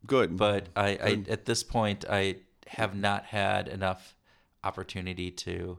Good. 0.06 0.36
but 0.36 0.68
I, 0.74 0.88
I 0.88 1.22
at 1.28 1.44
this 1.44 1.62
point 1.62 2.04
I 2.08 2.36
have 2.66 2.96
not 2.96 3.26
had 3.26 3.68
enough 3.68 4.14
opportunity 4.64 5.30
to 5.30 5.78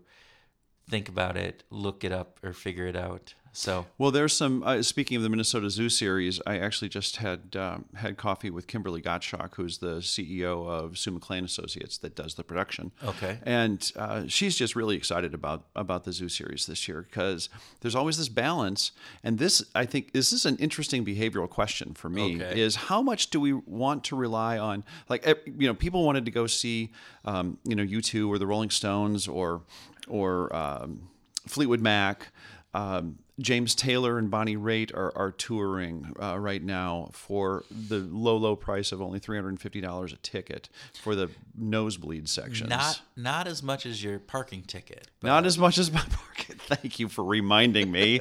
think 0.91 1.07
about 1.09 1.37
it, 1.37 1.63
look 1.69 2.03
it 2.03 2.11
up, 2.11 2.39
or 2.43 2.51
figure 2.53 2.85
it 2.85 2.95
out. 2.97 3.33
So 3.53 3.85
Well, 3.97 4.11
there's 4.11 4.31
some. 4.31 4.63
Uh, 4.63 4.81
speaking 4.81 5.17
of 5.17 5.23
the 5.23 5.29
Minnesota 5.29 5.69
Zoo 5.69 5.89
series, 5.89 6.39
I 6.47 6.57
actually 6.57 6.87
just 6.87 7.17
had 7.17 7.53
um, 7.57 7.83
had 7.95 8.15
coffee 8.15 8.49
with 8.49 8.65
Kimberly 8.65 9.01
Gottschalk, 9.01 9.55
who's 9.55 9.79
the 9.79 9.97
CEO 9.97 10.65
of 10.65 10.97
Sue 10.97 11.11
McLean 11.11 11.43
Associates 11.43 11.97
that 11.97 12.15
does 12.15 12.35
the 12.35 12.45
production. 12.45 12.91
Okay. 13.03 13.39
and 13.43 13.91
uh, 13.97 14.23
she's 14.27 14.55
just 14.55 14.73
really 14.73 14.95
excited 14.95 15.33
about 15.33 15.65
about 15.75 16.05
the 16.05 16.13
Zoo 16.13 16.29
series 16.29 16.65
this 16.65 16.87
year 16.87 17.01
because 17.01 17.49
there's 17.81 17.93
always 17.95 18.17
this 18.17 18.29
balance, 18.29 18.93
and 19.21 19.37
this 19.37 19.61
I 19.75 19.85
think 19.85 20.13
this 20.13 20.31
is 20.31 20.45
an 20.45 20.55
interesting 20.55 21.03
behavioral 21.03 21.49
question 21.49 21.93
for 21.93 22.07
me: 22.07 22.37
Okay. 22.41 22.57
is 22.57 22.75
how 22.87 23.01
much 23.01 23.31
do 23.31 23.41
we 23.41 23.51
want 23.51 24.05
to 24.05 24.15
rely 24.15 24.59
on? 24.59 24.85
Like, 25.09 25.27
eh, 25.27 25.33
you 25.45 25.67
know, 25.67 25.73
people 25.73 26.05
wanted 26.05 26.23
to 26.23 26.31
go 26.31 26.47
see, 26.47 26.91
um, 27.25 27.57
you 27.65 27.75
know, 27.75 27.83
U2 27.83 28.29
or 28.29 28.37
the 28.37 28.47
Rolling 28.47 28.69
Stones 28.69 29.27
or 29.27 29.63
or 30.07 30.53
um, 30.55 31.09
Fleetwood 31.47 31.81
Mac. 31.81 32.27
Um, 32.73 33.17
James 33.39 33.73
Taylor 33.73 34.19
and 34.19 34.29
Bonnie 34.29 34.55
Raitt 34.55 34.93
are, 34.95 35.11
are 35.17 35.31
touring 35.31 36.13
uh, 36.21 36.37
right 36.39 36.61
now 36.63 37.09
for 37.11 37.63
the 37.71 37.97
low, 37.97 38.37
low 38.37 38.55
price 38.55 38.91
of 38.91 39.01
only 39.01 39.19
$350 39.19 40.13
a 40.13 40.15
ticket 40.17 40.69
for 41.01 41.15
the 41.15 41.29
nosebleed 41.57 42.29
sections. 42.29 42.69
not 42.69 43.01
not 43.17 43.47
as 43.47 43.63
much 43.63 43.85
as 43.87 44.03
your 44.03 44.19
parking 44.19 44.61
ticket. 44.61 45.07
Not 45.23 45.45
as 45.47 45.57
much 45.57 45.77
as 45.79 45.91
my 45.91 46.01
parking. 46.11 46.57
Thank 46.57 46.99
you 46.99 47.07
for 47.09 47.23
reminding 47.23 47.91
me. 47.91 48.19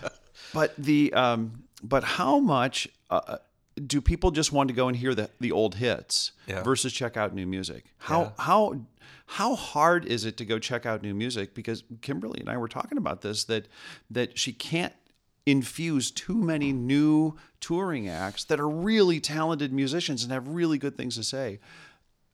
but 0.52 0.74
the 0.76 1.12
um, 1.12 1.62
but 1.82 2.02
how 2.02 2.38
much 2.40 2.88
uh, 3.08 3.38
do 3.86 4.00
people 4.00 4.30
just 4.32 4.52
want 4.52 4.68
to 4.68 4.74
go 4.74 4.88
and 4.88 4.96
hear 4.96 5.14
the 5.14 5.30
the 5.40 5.52
old 5.52 5.76
hits 5.76 6.32
Yeah. 6.48 6.62
versus 6.62 6.92
check 6.92 7.16
out 7.16 7.34
new 7.34 7.46
music? 7.46 7.84
How 7.98 8.20
Yeah. 8.22 8.30
how 8.38 8.80
how 9.26 9.54
hard 9.56 10.04
is 10.04 10.24
it 10.24 10.36
to 10.38 10.44
go 10.44 10.58
check 10.58 10.86
out 10.86 11.02
new 11.02 11.14
music? 11.14 11.54
Because 11.54 11.84
Kimberly 12.00 12.40
and 12.40 12.48
I 12.48 12.56
were 12.56 12.68
talking 12.68 12.98
about 12.98 13.22
this 13.22 13.44
that 13.44 13.68
that 14.10 14.38
she 14.38 14.52
can't 14.52 14.94
infuse 15.44 16.10
too 16.10 16.34
many 16.34 16.72
new 16.72 17.36
touring 17.60 18.08
acts 18.08 18.44
that 18.44 18.58
are 18.58 18.68
really 18.68 19.20
talented 19.20 19.72
musicians 19.72 20.24
and 20.24 20.32
have 20.32 20.48
really 20.48 20.76
good 20.76 20.96
things 20.96 21.14
to 21.14 21.22
say 21.22 21.60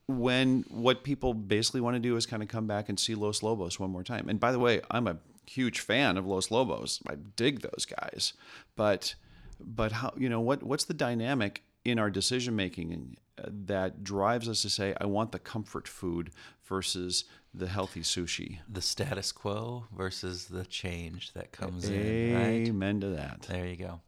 when 0.06 0.64
what 0.68 1.04
people 1.04 1.34
basically 1.34 1.80
want 1.80 1.94
to 1.94 2.00
do 2.00 2.16
is 2.16 2.26
kind 2.26 2.42
of 2.42 2.48
come 2.48 2.66
back 2.66 2.88
and 2.88 2.98
see 2.98 3.14
Los 3.14 3.42
Lobos 3.42 3.78
one 3.78 3.90
more 3.90 4.02
time. 4.02 4.28
And 4.28 4.40
by 4.40 4.52
the 4.52 4.58
way, 4.58 4.80
I'm 4.90 5.06
a 5.06 5.18
huge 5.46 5.80
fan 5.80 6.16
of 6.16 6.26
Los 6.26 6.50
Lobos. 6.50 7.00
I 7.08 7.14
dig 7.36 7.60
those 7.60 7.86
guys. 7.86 8.32
But 8.76 9.14
but 9.60 9.92
how 9.92 10.12
you 10.16 10.28
know 10.28 10.40
what 10.40 10.62
what's 10.62 10.84
the 10.84 10.94
dynamic 10.94 11.62
in 11.84 11.98
our 11.98 12.10
decision 12.10 12.56
making 12.56 13.16
that 13.36 14.04
drives 14.04 14.48
us 14.48 14.62
to 14.62 14.70
say 14.70 14.94
I 15.00 15.06
want 15.06 15.32
the 15.32 15.38
comfort 15.38 15.88
food 15.88 16.30
versus 16.64 17.24
the 17.54 17.66
healthy 17.66 18.00
sushi. 18.00 18.58
the 18.68 18.80
status 18.80 19.30
quo 19.32 19.84
versus 19.94 20.46
the 20.46 20.64
change 20.64 21.32
that 21.34 21.52
comes 21.52 21.88
in. 21.88 22.34
Right. 22.34 22.68
Amen 22.68 23.00
to 23.00 23.08
that. 23.10 23.42
There 23.42 23.66
you 23.66 23.76
go. 23.76 24.00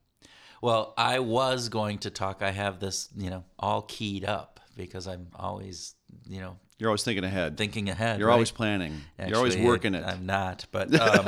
Well, 0.62 0.95
I 0.97 1.18
was 1.18 1.68
going 1.68 1.99
to 1.99 2.11
talk. 2.11 2.43
I 2.43 2.51
have 2.51 2.81
this, 2.81 3.11
you 3.16 3.29
know, 3.29 3.45
all 3.59 3.83
keyed 3.83 4.25
up 4.25 4.61
because 4.77 5.07
I'm 5.07 5.29
always, 5.35 5.95
you 6.27 6.41
know, 6.41 6.57
You're 6.85 6.91
always 6.91 7.03
thinking 7.03 7.24
ahead. 7.24 7.57
thinking 7.57 7.89
ahead. 7.89 8.18
You're 8.18 8.28
right? 8.28 8.35
always 8.35 8.51
planning. 8.51 9.01
You're 9.18 9.39
always 9.39 9.55
Actually, 9.55 9.66
working 9.68 9.95
it. 9.95 10.05
I'm 10.05 10.26
not, 10.26 10.66
but 10.70 10.95
um, 11.01 11.26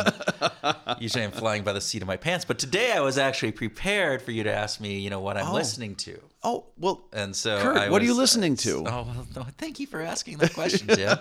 usually 1.01 1.25
I'm 1.25 1.31
flying 1.31 1.63
by 1.65 1.73
the 1.73 1.81
seat 1.81 2.03
of 2.03 2.07
my 2.09 2.19
pants. 2.19 2.45
But 2.45 2.59
today 2.59 2.93
I 2.93 3.01
was 3.01 3.17
actually 3.17 3.53
prepared 3.53 4.21
for 4.21 4.33
you 4.33 4.43
to 4.45 4.53
ask 4.53 4.81
me, 4.83 4.99
you 4.99 5.09
know, 5.09 5.21
what 5.21 5.39
I'm 5.39 5.49
Oh. 5.49 5.55
listening 5.55 5.95
to. 5.97 6.21
oh 6.45 6.67
well, 6.77 7.07
And 7.15 7.35
so, 7.35 7.59
Kurt, 7.63 7.79
I 7.79 7.89
what 7.89 8.03
are 8.03 8.05
you 8.05 8.11
was- 8.11 8.19
listening 8.19 8.55
to? 8.57 8.81
Oh, 8.87 9.03
well, 9.05 9.27
no, 9.35 9.47
thank 9.57 9.81
you 9.81 9.87
for 9.87 10.03
asking 10.03 10.37
that 10.39 10.53
question, 10.53 10.89
Tim. 10.89 11.17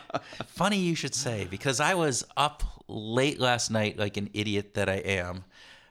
Funny 0.46 0.78
you 0.78 0.94
should 0.94 1.16
say, 1.16 1.48
because 1.50 1.80
I 1.80 1.94
was 1.94 2.24
up 2.36 2.62
late 2.86 3.40
last 3.40 3.72
night, 3.72 3.98
like 3.98 4.16
an 4.16 4.30
idiot 4.34 4.74
that 4.74 4.88
I 4.88 4.98
am, 4.98 5.42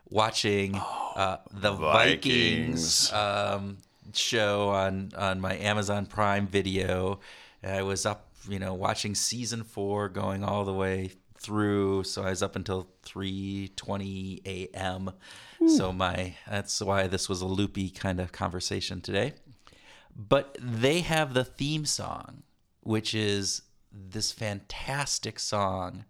watching 0.09 0.73
uh, 0.75 1.37
the 1.51 1.73
Vikings, 1.73 3.09
Vikings. 3.09 3.13
um, 3.13 3.77
show 4.13 4.69
on 4.69 5.11
on 5.17 5.39
my 5.41 5.55
Amazon 5.57 6.05
Prime 6.05 6.47
Video. 6.47 7.19
I 7.63 7.81
was 7.81 8.05
up, 8.05 8.31
you 8.47 8.59
know, 8.59 8.73
watching 8.73 9.15
season 9.15 9.63
four, 9.63 10.09
going 10.09 10.43
all 10.43 10.65
the 10.65 10.73
way 10.73 11.11
through. 11.37 12.03
So 12.03 12.23
I 12.23 12.29
was 12.29 12.43
up 12.43 12.55
until 12.55 12.89
three 13.03 13.71
twenty 13.75 14.41
a.m. 14.45 15.11
So 15.67 15.91
my 15.91 16.35
that's 16.49 16.81
why 16.81 17.07
this 17.07 17.27
was 17.27 17.41
a 17.41 17.47
loopy 17.47 17.89
kind 17.89 18.19
of 18.19 18.31
conversation 18.31 19.01
today. 19.01 19.33
But 20.15 20.57
they 20.61 21.01
have 21.01 21.33
the 21.33 21.45
theme 21.45 21.85
song, 21.85 22.43
which 22.81 23.13
is 23.13 23.61
this 23.91 24.31
fantastic 24.31 25.39
song. 25.39 26.05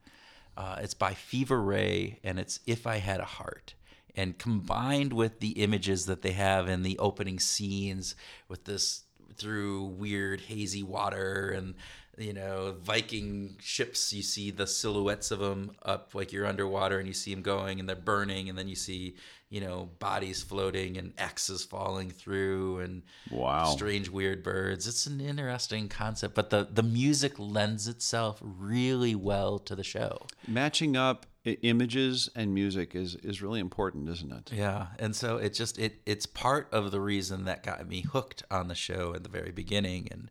Uh, 0.57 0.77
it's 0.81 0.93
by 0.93 1.13
Fever 1.13 1.61
Ray, 1.61 2.19
and 2.23 2.39
it's 2.39 2.59
"If 2.65 2.85
I 2.85 2.97
Had 2.97 3.19
a 3.19 3.25
Heart." 3.25 3.75
And 4.15 4.37
combined 4.37 5.13
with 5.13 5.39
the 5.39 5.51
images 5.51 6.05
that 6.07 6.23
they 6.23 6.31
have 6.31 6.67
in 6.67 6.81
the 6.81 6.97
opening 6.97 7.39
scenes, 7.39 8.15
with 8.49 8.65
this 8.65 9.03
through 9.39 9.85
weird 9.85 10.41
hazy 10.41 10.83
water 10.83 11.49
and 11.49 11.75
you 12.19 12.33
know 12.33 12.75
Viking 12.83 13.55
ships, 13.59 14.13
you 14.13 14.21
see 14.21 14.51
the 14.51 14.67
silhouettes 14.67 15.31
of 15.31 15.39
them 15.39 15.71
up 15.83 16.13
like 16.13 16.31
you're 16.31 16.45
underwater, 16.45 16.99
and 16.99 17.07
you 17.07 17.13
see 17.13 17.33
them 17.33 17.41
going, 17.41 17.79
and 17.79 17.87
they're 17.87 17.95
burning, 17.95 18.49
and 18.49 18.57
then 18.57 18.67
you 18.67 18.75
see 18.75 19.15
you 19.49 19.61
know 19.61 19.89
bodies 19.99 20.43
floating 20.43 20.97
and 20.97 21.13
axes 21.17 21.63
falling 21.63 22.11
through, 22.11 22.79
and 22.79 23.01
Wow. 23.31 23.63
strange 23.75 24.09
weird 24.09 24.43
birds 24.43 24.87
it's 24.87 25.05
an 25.05 25.19
interesting 25.21 25.87
concept 25.89 26.33
but 26.35 26.49
the 26.49 26.67
the 26.71 26.83
music 26.83 27.33
lends 27.37 27.87
itself 27.87 28.39
really 28.41 29.15
well 29.15 29.59
to 29.59 29.75
the 29.75 29.83
show 29.83 30.25
matching 30.47 30.95
up 30.95 31.25
images 31.45 32.29
and 32.35 32.53
music 32.53 32.95
is 32.95 33.15
is 33.15 33.41
really 33.41 33.59
important, 33.59 34.07
isn't 34.09 34.31
it? 34.31 34.51
yeah 34.53 34.87
and 34.99 35.15
so 35.15 35.37
it 35.37 35.53
just 35.53 35.77
it 35.79 36.01
it's 36.05 36.25
part 36.25 36.67
of 36.71 36.91
the 36.91 36.99
reason 36.99 37.45
that 37.45 37.63
got 37.63 37.87
me 37.87 38.01
hooked 38.01 38.43
on 38.51 38.67
the 38.67 38.75
show 38.75 39.13
at 39.15 39.23
the 39.23 39.29
very 39.29 39.51
beginning 39.51 40.07
and 40.11 40.29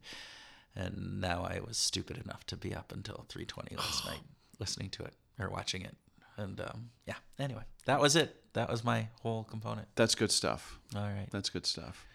and 0.79 1.20
now 1.20 1.43
i 1.43 1.61
was 1.66 1.76
stupid 1.76 2.16
enough 2.24 2.45
to 2.47 2.57
be 2.57 2.74
up 2.74 2.93
until 2.93 3.26
3.20 3.29 3.76
last 3.76 4.07
night 4.07 4.20
listening 4.59 4.89
to 4.91 5.03
it 5.03 5.14
or 5.39 5.51
watching 5.51 5.83
it 5.83 5.97
and 6.37 6.61
um, 6.61 6.91
yeah 7.07 7.14
anyway 7.39 7.62
that 7.87 8.01
was 8.01 8.14
it 8.16 8.37
that 8.55 8.70
was 8.70 8.83
my 8.85 9.09
whole 9.22 9.45
component 9.45 9.89
That's 9.97 10.14
good 10.14 10.31
stuff. 10.33 10.79
all 10.97 11.03
right 11.03 11.29
That's 11.31 11.51
good 11.51 11.66
stuff. 11.66 12.07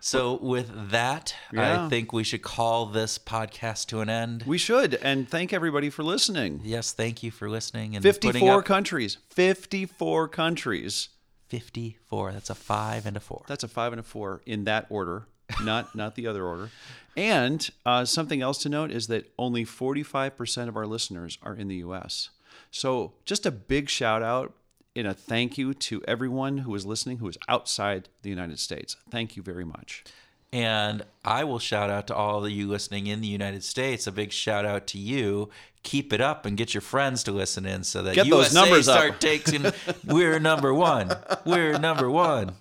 so 0.00 0.38
with 0.40 0.90
that 0.90 1.34
Yeah. 1.52 1.84
i 1.86 1.88
think 1.88 2.12
we 2.12 2.24
should 2.24 2.42
call 2.42 2.86
this 2.86 3.18
podcast 3.18 3.86
to 3.86 4.00
an 4.00 4.08
end 4.10 4.44
We 4.46 4.58
should. 4.58 4.94
And 5.02 5.28
thank 5.28 5.52
everybody 5.52 5.90
for 5.90 6.02
listening. 6.02 6.60
Yes, 6.64 6.92
thank 6.92 7.22
you 7.22 7.30
for 7.30 7.48
listening 7.50 7.94
and 7.96 8.02
54 8.02 8.58
up 8.60 8.64
countries. 8.64 9.18
54 9.30 10.28
countries. 10.28 11.08
54. 11.48 12.32
That's 12.32 12.50
a 12.50 12.54
five 12.54 13.06
and 13.06 13.16
a 13.16 13.20
four. 13.20 13.42
That's 13.48 13.64
a 13.64 13.68
five 13.68 13.92
and 13.92 14.00
a 14.00 14.02
four 14.04 14.40
in 14.46 14.64
that 14.64 14.86
order, 14.88 15.26
not 15.64 15.94
not 15.94 16.14
the 16.14 16.26
other 16.28 16.44
order. 16.44 16.70
And 17.20 17.68
uh, 17.84 18.06
something 18.06 18.40
else 18.40 18.56
to 18.62 18.70
note 18.70 18.90
is 18.90 19.06
that 19.08 19.30
only 19.38 19.62
45% 19.66 20.68
of 20.68 20.76
our 20.76 20.86
listeners 20.86 21.36
are 21.42 21.54
in 21.54 21.68
the 21.68 21.76
U.S. 21.76 22.30
So 22.70 23.12
just 23.26 23.44
a 23.44 23.50
big 23.50 23.90
shout 23.90 24.22
out 24.22 24.54
and 24.96 25.06
a 25.06 25.12
thank 25.12 25.58
you 25.58 25.74
to 25.74 26.02
everyone 26.08 26.58
who 26.58 26.74
is 26.74 26.86
listening 26.86 27.18
who 27.18 27.28
is 27.28 27.36
outside 27.46 28.08
the 28.22 28.30
United 28.30 28.58
States. 28.58 28.96
Thank 29.10 29.36
you 29.36 29.42
very 29.42 29.66
much. 29.66 30.02
And 30.50 31.02
I 31.22 31.44
will 31.44 31.58
shout 31.58 31.90
out 31.90 32.06
to 32.06 32.14
all 32.14 32.42
of 32.42 32.50
you 32.50 32.66
listening 32.66 33.06
in 33.06 33.20
the 33.20 33.28
United 33.28 33.64
States. 33.64 34.06
A 34.06 34.12
big 34.12 34.32
shout 34.32 34.64
out 34.64 34.86
to 34.88 34.98
you. 34.98 35.50
Keep 35.82 36.14
it 36.14 36.22
up 36.22 36.46
and 36.46 36.56
get 36.56 36.72
your 36.72 36.80
friends 36.80 37.22
to 37.24 37.32
listen 37.32 37.66
in 37.66 37.84
so 37.84 38.02
that 38.02 38.14
Get 38.14 38.30
those 38.30 38.52
USA 38.52 38.54
numbers 38.54 38.88
up. 38.88 38.96
start 38.98 39.20
taking. 39.20 39.66
we're 40.06 40.40
number 40.40 40.72
one. 40.72 41.12
We're 41.44 41.78
number 41.78 42.10
one. 42.10 42.54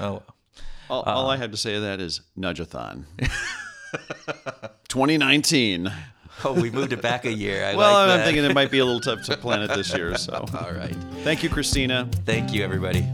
Oh, 0.00 0.22
All, 0.88 1.02
all 1.02 1.30
I 1.30 1.36
have 1.36 1.50
to 1.50 1.58
say 1.58 1.74
to 1.74 1.80
that 1.80 2.00
is 2.00 2.22
nudgeathon. 2.38 3.04
2019. 4.88 5.92
oh, 6.44 6.52
we 6.52 6.70
moved 6.70 6.92
it 6.92 7.02
back 7.02 7.24
a 7.24 7.32
year. 7.32 7.64
I 7.64 7.74
well, 7.74 8.06
like 8.06 8.18
I'm 8.20 8.24
thinking 8.24 8.44
it 8.44 8.54
might 8.54 8.70
be 8.70 8.78
a 8.78 8.84
little 8.84 9.00
tough 9.16 9.22
to 9.26 9.36
plan 9.36 9.62
it 9.62 9.68
this 9.68 9.92
year. 9.94 10.16
So, 10.16 10.46
All 10.54 10.72
right. 10.72 10.96
thank 11.24 11.42
you, 11.42 11.48
Christina. 11.48 12.08
Thank 12.24 12.52
you, 12.52 12.62
everybody. 12.64 13.06